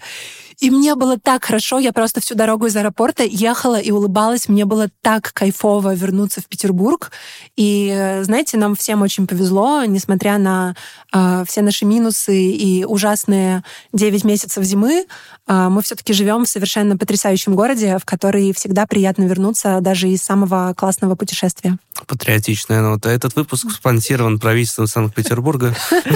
И 0.60 0.72
мне 0.72 0.96
было 0.96 1.20
так 1.20 1.46
хорошо, 1.46 1.78
я 1.78 1.94
просто 1.94 2.20
всю 2.20 2.34
дорогу 2.34 2.66
из 2.66 2.76
аэропорта 2.76 3.24
ехала 3.24 3.80
и 3.80 3.92
улыбалась. 3.92 4.50
Мне 4.50 4.66
было 4.66 4.90
так 5.04 5.32
кайфово 5.32 5.94
вернуться 5.94 6.42
в 6.42 6.48
Петербург. 6.48 7.12
И, 7.56 8.18
знаете, 8.24 8.58
нам 8.58 8.76
всем 8.76 9.04
очень 9.04 9.28
повезло, 9.28 9.84
несмотря 9.84 10.40
на 10.40 10.76
э, 11.14 11.44
все 11.48 11.62
наши 11.62 11.86
минусы 11.86 12.36
и 12.36 12.84
ужасные 12.84 13.64
9 13.94 14.24
месяцев 14.24 14.64
зимы, 14.64 15.06
э, 15.48 15.68
мы 15.70 15.84
все-таки 15.84 16.14
живем 16.14 16.46
в 16.46 16.50
совершенно 16.50 16.98
потрясающем 16.98 17.56
городе, 17.56 18.00
в 18.00 18.06
который 18.06 18.52
всегда 18.54 18.88
приятно 18.88 19.26
вернуться 19.26 19.78
даже 19.82 20.10
из 20.10 20.24
самого 20.24 20.74
классного 20.76 21.14
путешествия. 21.14 21.78
Патриотичная 22.06 22.82
нота. 22.82 23.10
Этот 23.10 23.36
выпуск 23.36 23.72
спонсирован 23.72 24.40
правительством 24.40 24.88
Санкт-Петербурга. 24.88 25.76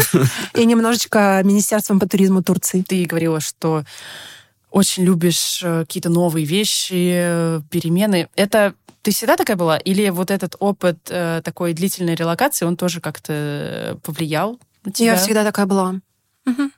И 0.54 0.66
немножечко 0.66 1.42
Министерством 1.44 2.00
по 2.00 2.08
туризму 2.08 2.44
Турции. 2.44 2.82
Ты 2.82 3.06
говорила, 3.06 3.40
что 3.40 3.84
очень 4.70 5.04
любишь 5.04 5.62
э, 5.64 5.82
какие-то 5.82 6.10
новые 6.10 6.46
вещи, 6.46 7.12
э, 7.14 7.62
перемены. 7.70 8.30
Это 8.36 8.74
ты 9.02 9.12
всегда 9.12 9.36
такая 9.36 9.58
была? 9.58 9.78
Или 9.78 10.10
вот 10.10 10.32
этот 10.32 10.56
опыт 10.60 10.98
э, 11.10 11.42
такой 11.44 11.74
длительной 11.74 12.16
релокации, 12.16 12.66
он 12.66 12.78
тоже 12.78 13.02
как-то 13.02 14.00
повлиял 14.04 14.60
на 14.86 14.92
тебя? 14.92 15.14
Я 15.14 15.18
всегда 15.18 15.44
такая 15.44 15.66
была. 15.66 15.96
Угу. 16.46 16.72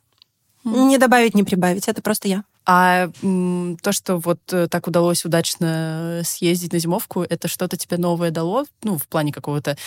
Mm. 0.66 0.88
Не 0.88 0.98
добавить, 0.98 1.36
не 1.36 1.44
прибавить. 1.44 1.88
Это 1.88 2.02
просто 2.02 2.28
я. 2.28 2.44
А 2.66 3.10
м, 3.22 3.78
то, 3.82 3.92
что 3.92 4.18
вот 4.18 4.40
так 4.46 4.88
удалось 4.88 5.26
удачно 5.26 6.22
съездить 6.24 6.74
на 6.74 6.80
зимовку, 6.80 7.22
это 7.24 7.48
что-то 7.48 7.78
тебе 7.78 7.98
новое 7.98 8.32
дало? 8.32 8.66
Ну, 8.84 8.98
в 8.98 9.08
плане 9.08 9.32
какого-то 9.32 9.78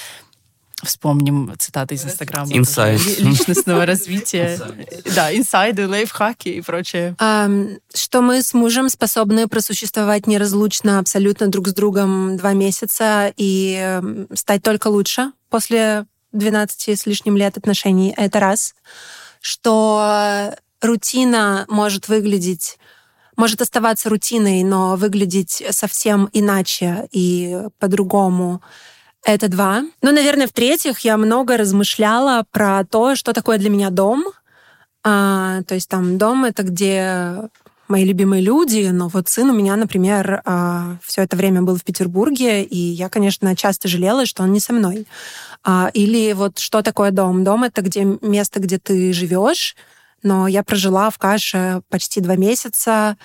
Вспомним 0.82 1.54
цитаты 1.58 1.94
из 1.94 2.04
Инстаграма. 2.04 2.52
Инсайд. 2.52 3.00
Личностного 3.18 3.86
развития. 3.86 4.60
Да, 5.14 5.34
инсайды, 5.34 5.88
лайфхаки 5.88 6.50
и 6.50 6.60
прочее. 6.60 7.16
Что 7.94 8.20
мы 8.20 8.42
с 8.42 8.52
мужем 8.52 8.90
способны 8.90 9.48
просуществовать 9.48 10.26
неразлучно 10.26 10.98
абсолютно 10.98 11.48
друг 11.48 11.68
с 11.68 11.72
другом 11.72 12.36
два 12.36 12.52
месяца 12.52 13.32
и 13.38 14.00
стать 14.34 14.62
только 14.62 14.88
лучше 14.88 15.32
после 15.48 16.04
12 16.32 16.90
с 16.90 17.06
лишним 17.06 17.38
лет 17.38 17.56
отношений. 17.56 18.12
Это 18.14 18.38
раз. 18.38 18.74
Что 19.40 20.54
рутина 20.80 21.64
может 21.68 22.08
выглядеть 22.08 22.78
может 23.36 23.60
оставаться 23.60 24.08
рутиной, 24.08 24.64
но 24.64 24.96
выглядеть 24.96 25.62
совсем 25.70 26.28
иначе 26.32 27.06
и 27.12 27.64
по-другому. 27.78 28.62
Это 29.24 29.48
два. 29.48 29.82
Ну, 30.02 30.12
наверное, 30.12 30.46
в-третьих, 30.46 31.00
я 31.00 31.16
много 31.16 31.56
размышляла 31.56 32.44
про 32.50 32.84
то, 32.84 33.14
что 33.14 33.32
такое 33.32 33.58
для 33.58 33.70
меня 33.70 33.90
дом. 33.90 34.24
А, 35.04 35.62
то 35.62 35.74
есть 35.74 35.88
там 35.88 36.16
дом— 36.16 36.44
это 36.46 36.62
где 36.62 37.50
мои 37.88 38.04
любимые 38.04 38.42
люди, 38.42 38.88
но 38.92 39.08
вот 39.08 39.28
сын 39.28 39.50
у 39.50 39.54
меня, 39.54 39.76
например, 39.76 40.42
а, 40.44 40.96
все 41.02 41.22
это 41.22 41.36
время 41.36 41.62
был 41.62 41.76
в 41.76 41.84
Петербурге, 41.84 42.64
и 42.64 42.76
я, 42.76 43.08
конечно, 43.08 43.54
часто 43.54 43.88
жалела, 43.88 44.26
что 44.26 44.42
он 44.42 44.52
не 44.52 44.60
со 44.60 44.72
мной. 44.72 45.06
А, 45.62 45.90
или 45.92 46.32
вот 46.32 46.58
что 46.58 46.82
такое 46.82 47.10
дом? 47.10 47.44
Дом— 47.44 47.64
это 47.64 47.82
где 47.82 48.04
место, 48.04 48.60
где 48.60 48.78
ты 48.78 49.12
живешь, 49.12 49.76
но 50.22 50.48
я 50.48 50.62
прожила 50.62 51.10
в 51.10 51.18
Каше 51.18 51.82
почти 51.88 52.20
два 52.20 52.36
месяца, 52.36 53.16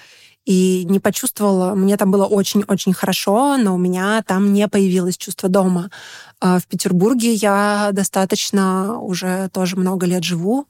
и 0.45 0.85
не 0.89 0.99
почувствовала, 0.99 1.75
мне 1.75 1.97
там 1.97 2.09
было 2.09 2.25
очень-очень 2.25 2.93
хорошо, 2.93 3.57
но 3.57 3.75
у 3.75 3.77
меня 3.77 4.23
там 4.25 4.53
не 4.53 4.67
появилось 4.67 5.17
чувство 5.17 5.49
дома. 5.49 5.91
А 6.39 6.59
в 6.59 6.65
Петербурге 6.65 7.33
я 7.33 7.89
достаточно 7.93 8.97
уже 8.97 9.49
тоже 9.53 9.75
много 9.75 10.07
лет 10.07 10.23
живу, 10.23 10.67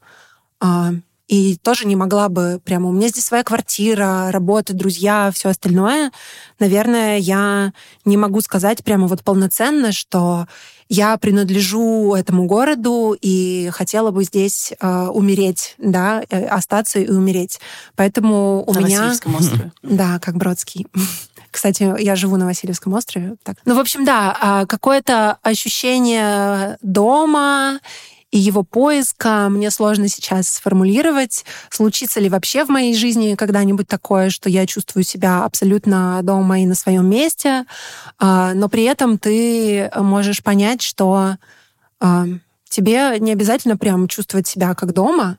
а, 0.60 0.92
и 1.32 1.56
тоже 1.56 1.88
не 1.88 1.96
могла 1.96 2.28
бы 2.28 2.60
прямо... 2.62 2.90
У 2.90 2.92
меня 2.92 3.08
здесь 3.08 3.24
своя 3.24 3.46
квартира, 3.46 4.32
работа, 4.32 4.74
друзья, 4.74 5.32
все 5.34 5.48
остальное. 5.48 6.12
Наверное, 6.60 7.20
я 7.20 7.72
не 8.04 8.18
могу 8.18 8.42
сказать 8.42 8.84
прямо 8.84 9.08
вот 9.08 9.24
полноценно, 9.24 9.94
что 9.94 10.48
я 10.92 11.18
принадлежу 11.18 12.14
этому 12.16 12.46
городу 12.46 13.18
и 13.20 13.70
хотела 13.72 14.12
бы 14.12 14.26
здесь 14.26 14.74
э, 14.78 15.08
умереть, 15.08 15.76
да, 15.78 16.22
э, 16.30 16.46
остаться 16.48 17.00
и 17.00 17.10
умереть. 17.10 17.62
Поэтому 17.96 18.62
у 18.68 18.74
на 18.74 18.80
меня... 18.80 19.00
Васильевском 19.00 19.36
острове. 19.36 19.72
Да, 19.84 20.20
как 20.20 20.36
Бродский. 20.36 20.88
Кстати, 21.52 21.96
я 21.98 22.18
живу 22.18 22.36
на 22.36 22.46
Васильевском 22.46 22.94
острове. 22.94 23.36
Так. 23.44 23.56
Ну, 23.64 23.76
в 23.76 23.80
общем, 23.80 24.04
да, 24.04 24.38
а, 24.42 24.66
какое-то 24.66 25.38
ощущение 25.44 26.78
дома 26.82 27.80
и 28.32 28.38
его 28.40 28.64
поиска 28.64 29.48
мне 29.50 29.70
сложно 29.70 30.08
сейчас 30.08 30.48
сформулировать. 30.48 31.46
Случится 31.70 32.20
ли 32.20 32.30
вообще 32.30 32.66
в 32.66 32.70
моей 32.70 32.96
жизни 32.96 33.36
когда-нибудь 33.36 33.88
такое, 33.88 34.30
что 34.30 34.50
я 34.50 34.66
чувствую 34.66 35.04
себя 35.04 35.44
абсолютно 35.44 36.22
дома 36.24 36.62
и 36.62 36.66
на 36.66 36.76
своем 36.76 37.10
месте, 37.10 37.66
а, 38.18 38.54
но 38.54 38.70
при 38.70 38.84
этом 38.84 39.18
ты 39.18 39.92
можешь 39.98 40.42
понять, 40.42 40.82
что 40.82 41.36
а, 42.00 42.26
тебе 42.70 43.20
не 43.20 43.34
обязательно 43.34 43.78
прям 43.78 44.08
чувствовать 44.08 44.48
себя 44.48 44.74
как 44.76 44.94
дома, 44.94 45.38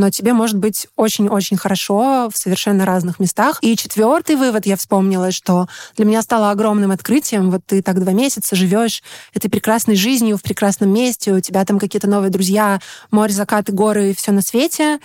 но 0.00 0.10
тебе 0.10 0.32
может 0.32 0.56
быть 0.56 0.88
очень-очень 0.96 1.58
хорошо 1.58 2.30
в 2.32 2.36
совершенно 2.38 2.86
разных 2.86 3.20
местах. 3.20 3.58
И 3.60 3.76
четвертый 3.76 4.36
вывод 4.36 4.64
я 4.64 4.78
вспомнила, 4.78 5.30
что 5.30 5.68
для 5.96 6.06
меня 6.06 6.22
стало 6.22 6.50
огромным 6.50 6.90
открытием. 6.90 7.50
Вот 7.50 7.60
ты 7.66 7.82
так 7.82 8.02
два 8.02 8.12
месяца 8.12 8.56
живешь 8.56 9.02
этой 9.34 9.50
прекрасной 9.50 9.96
жизнью 9.96 10.38
в 10.38 10.42
прекрасном 10.42 10.90
месте, 10.90 11.34
у 11.34 11.40
тебя 11.40 11.66
там 11.66 11.78
какие-то 11.78 12.08
новые 12.08 12.30
друзья, 12.30 12.80
море, 13.10 13.34
закаты, 13.34 13.72
горы 13.72 14.14
все 14.16 14.32
на 14.32 14.40
свете. 14.40 15.00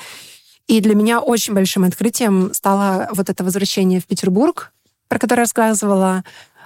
И 0.68 0.80
для 0.80 0.96
меня 0.96 1.20
очень 1.20 1.54
большим 1.54 1.84
открытием 1.84 2.54
стало 2.54 3.10
вот 3.12 3.30
это 3.30 3.43
возвращение 3.43 4.00
в 4.00 4.06
Петербург, 4.06 4.72
про 5.10 5.20
которое 5.20 5.41
рассказывала, 5.41 6.24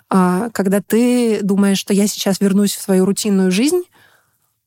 а, 0.08 0.50
когда 0.52 0.82
ты 0.82 1.40
думаешь, 1.42 1.80
что 1.80 1.96
я 1.96 2.06
сейчас 2.06 2.40
вернусь 2.40 2.76
в 2.76 2.82
свою 2.82 3.06
рутинную 3.06 3.52
жизнь, 3.52 3.82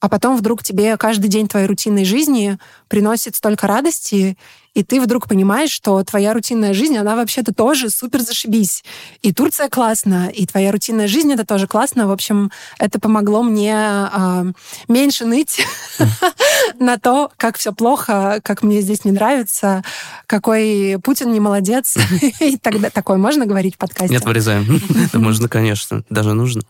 а 0.03 0.09
потом 0.09 0.37
вдруг 0.37 0.65
тебе 0.65 0.97
каждый 0.97 1.29
день 1.29 1.47
твоей 1.47 1.69
рутинной 1.69 2.05
жизни 2.05 2.59
приносит 2.89 3.37
столько 3.37 3.69
радости, 3.69 4.37
и 4.75 4.83
ты 4.83 5.01
вдруг 5.01 5.29
понимаешь, 5.29 5.71
что 5.71 6.03
твоя 6.03 6.35
рутинная 6.35 6.75
жизнь, 6.75 6.99
она 6.99 7.15
вообще-то 7.15 7.55
тоже 7.55 7.89
супер 7.89 8.21
зашибись. 8.21 8.83
И 9.23 9.33
Турция 9.33 9.69
классно, 9.69 10.29
и 10.29 10.45
твоя 10.45 10.73
рутинная 10.73 11.07
жизнь 11.07 11.33
это 11.33 11.47
тоже 11.47 11.69
классно. 11.69 12.09
В 12.09 12.11
общем, 12.11 12.51
это 12.81 12.99
помогло 12.99 13.45
мне 13.45 13.77
э, 13.77 14.45
меньше 14.89 15.25
ныть 15.25 15.65
на 16.81 16.99
то, 16.99 17.31
как 17.37 17.57
все 17.57 17.73
плохо, 17.73 18.41
как 18.43 18.65
мне 18.65 18.81
здесь 18.81 19.05
не 19.05 19.13
нравится, 19.13 19.85
какой 20.27 20.99
Путин 21.01 21.33
не 21.33 21.39
молодец. 21.39 21.97
И 22.41 22.57
тогда 22.57 22.91
такое 22.91 23.19
можно 23.19 23.47
говорить 23.47 23.77
в 23.77 23.79
подкасте? 23.79 24.13
Нет, 24.13 24.25
вырезаем. 24.25 24.81
Это 25.05 25.21
можно, 25.21 25.49
конечно, 25.49 26.03
даже 26.11 26.35
нужно. 26.35 26.63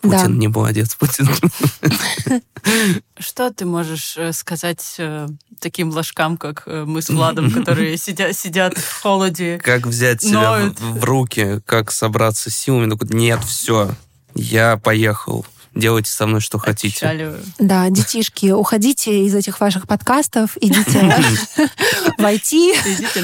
Путин 0.00 0.18
да. 0.18 0.26
не 0.28 0.48
молодец, 0.48 0.94
Путин. 0.94 1.28
Что 3.18 3.50
ты 3.52 3.64
можешь 3.64 4.16
э, 4.16 4.32
сказать 4.32 4.94
э, 4.98 5.28
таким 5.60 5.90
ложкам, 5.90 6.36
как 6.36 6.62
э, 6.66 6.84
мы 6.86 7.02
с 7.02 7.08
Владом, 7.08 7.50
которые 7.54 7.96
сидят, 7.96 8.36
сидят 8.36 8.78
в 8.78 9.02
холоде? 9.02 9.58
Как 9.58 9.86
взять 9.86 10.22
себя 10.22 10.70
в, 10.76 11.00
в 11.00 11.04
руки, 11.04 11.60
как 11.66 11.90
собраться 11.90 12.50
силами? 12.50 12.96
Нет, 13.12 13.42
все, 13.42 13.90
я 14.34 14.76
поехал 14.76 15.44
делайте 15.78 16.10
со 16.10 16.26
мной, 16.26 16.40
что 16.40 16.58
хотите. 16.58 17.06
Отчаливаю. 17.06 17.40
Да, 17.58 17.88
детишки, 17.88 18.50
уходите 18.50 19.24
из 19.24 19.34
этих 19.34 19.60
ваших 19.60 19.86
подкастов, 19.86 20.56
идите 20.60 21.00
в 22.18 22.22
IT, 22.22 23.22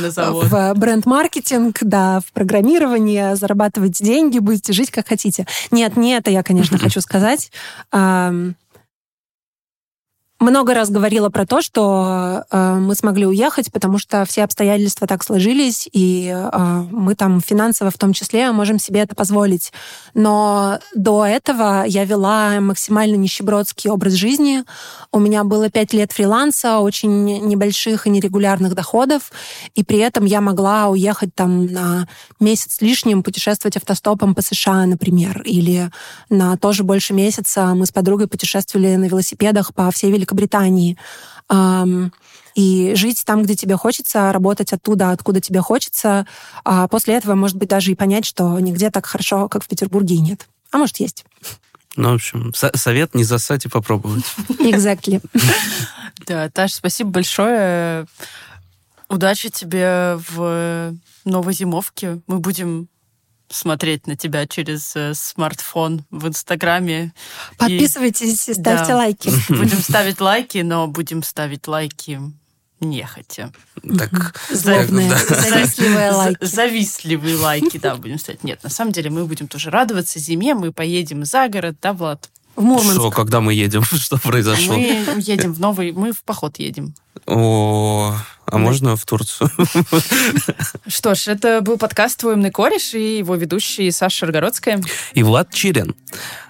в 0.49 0.75
бренд-маркетинг, 0.75 1.79
да, 1.83 2.21
в 2.21 2.33
программирование, 2.33 3.37
зарабатывать 3.37 3.99
деньги, 4.03 4.39
будете 4.39 4.73
жить 4.73 4.91
как 4.91 5.09
хотите. 5.09 5.47
Нет, 5.71 5.97
не 5.97 6.13
это 6.13 6.31
я, 6.31 6.43
конечно, 6.43 6.79
хочу 6.79 7.01
сказать 7.01 7.51
много 10.41 10.75
раз 10.75 10.91
говорила 10.91 11.29
про 11.31 11.47
то, 11.47 11.63
что 11.63 12.45
э, 12.51 12.75
мы 12.75 12.95
смогли 12.95 13.27
уехать, 13.27 13.71
потому 13.73 13.99
что 13.99 14.25
все 14.25 14.45
обстоятельства 14.45 15.07
так 15.07 15.23
сложились, 15.23 15.89
и 15.93 16.29
э, 16.35 16.85
мы 16.91 17.15
там 17.15 17.41
финансово 17.41 17.91
в 17.91 17.99
том 17.99 18.13
числе 18.13 18.51
можем 18.53 18.79
себе 18.79 19.01
это 19.01 19.15
позволить. 19.15 19.73
Но 20.13 20.81
до 20.95 21.25
этого 21.25 21.85
я 21.87 22.05
вела 22.05 22.61
максимально 22.61 23.15
нищебродский 23.15 23.91
образ 23.91 24.15
жизни. 24.15 24.65
У 25.13 25.21
меня 25.21 25.45
было 25.45 25.71
пять 25.71 25.93
лет 25.93 26.13
фриланса, 26.13 26.81
очень 26.81 27.25
небольших 27.47 28.07
и 28.07 28.11
нерегулярных 28.11 28.75
доходов, 28.75 29.33
и 29.75 29.85
при 29.85 29.99
этом 29.99 30.25
я 30.25 30.41
могла 30.41 30.89
уехать 30.89 31.35
там 31.35 31.67
на 31.67 32.09
месяц 32.41 32.81
лишним, 32.81 33.23
путешествовать 33.23 33.77
автостопом 33.77 34.35
по 34.35 34.43
США, 34.43 34.85
например, 34.87 35.43
или 35.43 35.91
на 36.29 36.57
тоже 36.57 36.83
больше 36.83 37.15
месяца 37.15 37.67
мы 37.75 37.87
с 37.87 37.93
подругой 37.93 38.27
путешествовали 38.27 38.97
на 38.97 39.05
велосипедах 39.05 39.73
по 39.73 39.91
всей 39.91 40.11
Великобритании 40.11 40.24
Великобритании. 40.25 40.97
И 42.55 42.95
жить 42.95 43.23
там, 43.27 43.43
где 43.43 43.57
тебе 43.57 43.77
хочется, 43.77 44.33
работать 44.33 44.73
оттуда, 44.73 45.11
откуда 45.11 45.41
тебе 45.41 45.61
хочется. 45.61 46.27
А 46.65 46.87
после 46.89 47.15
этого, 47.15 47.35
может 47.35 47.57
быть, 47.57 47.69
даже 47.69 47.91
и 47.91 47.97
понять, 47.97 48.25
что 48.25 48.59
нигде 48.61 48.91
так 48.91 49.07
хорошо, 49.07 49.49
как 49.49 49.65
в 49.65 49.69
Петербурге, 49.69 50.19
нет. 50.19 50.49
А 50.71 50.79
может, 50.79 50.99
есть. 50.99 51.25
Ну, 51.97 52.11
в 52.11 52.15
общем, 52.15 52.53
совет 52.55 53.15
не 53.15 53.25
засать 53.25 53.65
и 53.67 53.69
попробовать. 53.69 54.25
Exactly. 54.59 55.21
Да, 56.27 56.49
Таш, 56.49 56.75
спасибо 56.75 57.11
большое. 57.11 58.07
Удачи 59.09 59.51
тебе 59.51 60.17
в 60.31 60.95
новой 61.25 61.53
зимовке. 61.53 62.21
Мы 62.29 62.39
будем 62.39 62.89
смотреть 63.55 64.07
на 64.07 64.17
тебя 64.17 64.47
через 64.47 64.95
э, 64.97 65.15
смартфон 65.15 66.05
в 66.11 66.29
Инстаграме. 66.29 67.13
Подписывайтесь 67.57 68.49
и, 68.49 68.55
ставьте 68.55 68.89
да, 68.89 68.97
лайки. 68.97 69.31
Будем 69.49 69.79
ставить 69.79 70.21
лайки, 70.21 70.59
но 70.59 70.87
будем 70.87 71.23
ставить 71.23 71.67
лайки 71.67 72.21
нехотя. 72.81 73.53
Так, 73.99 74.41
Злобные, 74.51 75.09
да. 75.09 75.19
завистливые 75.41 76.11
лайки. 76.11 76.45
Завистливые 76.45 77.37
лайки, 77.37 77.79
да, 77.79 77.97
будем 77.97 78.19
ставить. 78.19 78.45
Нет, 78.45 78.63
на 78.63 78.71
самом 78.71 78.93
деле 78.93 79.11
мы 79.11 79.25
будем 79.27 79.49
тоже 79.49 79.71
радоваться 79.71 80.19
зиме, 80.19 80.55
мы 80.55 80.73
поедем 80.73 81.25
за 81.25 81.49
город, 81.49 81.77
да, 81.81 81.93
Влад? 81.93 82.31
В 82.57 82.63
Мурманск. 82.63 82.93
Что, 82.93 83.11
когда 83.11 83.41
мы 83.41 83.53
едем? 83.55 83.83
Что 83.93 84.19
произошло? 84.19 84.75
Мы 84.75 85.05
едем 85.19 85.53
в 85.53 85.61
новый, 85.61 85.93
мы 85.93 86.13
в 86.13 86.23
поход 86.23 86.59
едем. 86.59 86.95
О, 87.27 88.15
а 88.47 88.59
можно 88.59 88.97
в 88.97 89.05
Турцию? 89.05 89.51
Что 90.87 91.15
ж, 91.15 91.29
это 91.29 91.61
был 91.63 91.79
подкаст 91.79 92.21
«Твой 92.21 92.35
умный 92.35 92.51
кореш» 92.51 92.95
и 92.95 93.19
его 93.19 93.35
ведущие 93.35 93.91
Саша 93.93 94.19
Шаргородская. 94.19 94.83
И 95.15 95.23
Влад 95.23 95.53
Чирин. 95.53 95.95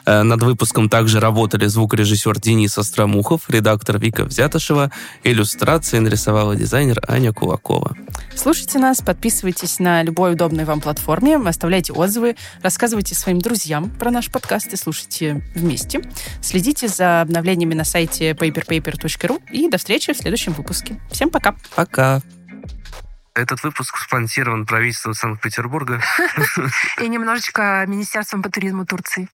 Э, 0.06 0.22
над 0.22 0.42
выпуском 0.42 0.88
также 0.88 1.20
работали 1.20 1.66
звукорежиссер 1.66 2.38
Денис 2.40 2.76
Остромухов, 2.76 3.48
редактор 3.48 3.98
Вика 3.98 4.24
Взятошева, 4.24 4.90
иллюстрации 5.22 5.98
нарисовала 5.98 6.56
дизайнер 6.56 7.00
Аня 7.08 7.32
Кулакова. 7.32 7.96
Слушайте 8.34 8.78
нас, 8.78 9.00
подписывайтесь 9.00 9.78
на 9.78 10.02
любой 10.02 10.32
удобной 10.32 10.64
вам 10.64 10.80
платформе, 10.80 11.36
оставляйте 11.36 11.92
отзывы, 11.92 12.36
рассказывайте 12.62 13.14
своим 13.14 13.38
друзьям 13.38 13.90
про 13.90 14.10
наш 14.10 14.30
подкаст 14.30 14.72
и 14.72 14.76
слушайте 14.76 15.42
вместе. 15.54 16.02
Следите 16.42 16.88
за 16.88 17.22
обновлениями 17.22 17.74
на 17.74 17.84
сайте 17.84 18.32
paperpaper.ru 18.32 19.42
и 19.50 19.68
до 19.68 19.78
встречи 19.78 20.12
в 20.12 20.16
следующем 20.16 20.52
выпуске. 20.52 21.00
Всем 21.10 21.30
пока. 21.30 21.54
Пока. 21.74 22.20
Этот 23.34 23.64
выпуск 23.64 23.96
спонсирован 23.98 24.64
правительством 24.64 25.12
Санкт-Петербурга. 25.12 26.00
И 27.02 27.08
немножечко 27.08 27.84
Министерством 27.88 28.42
по 28.42 28.48
туризму 28.48 28.86
Турции. 28.86 29.28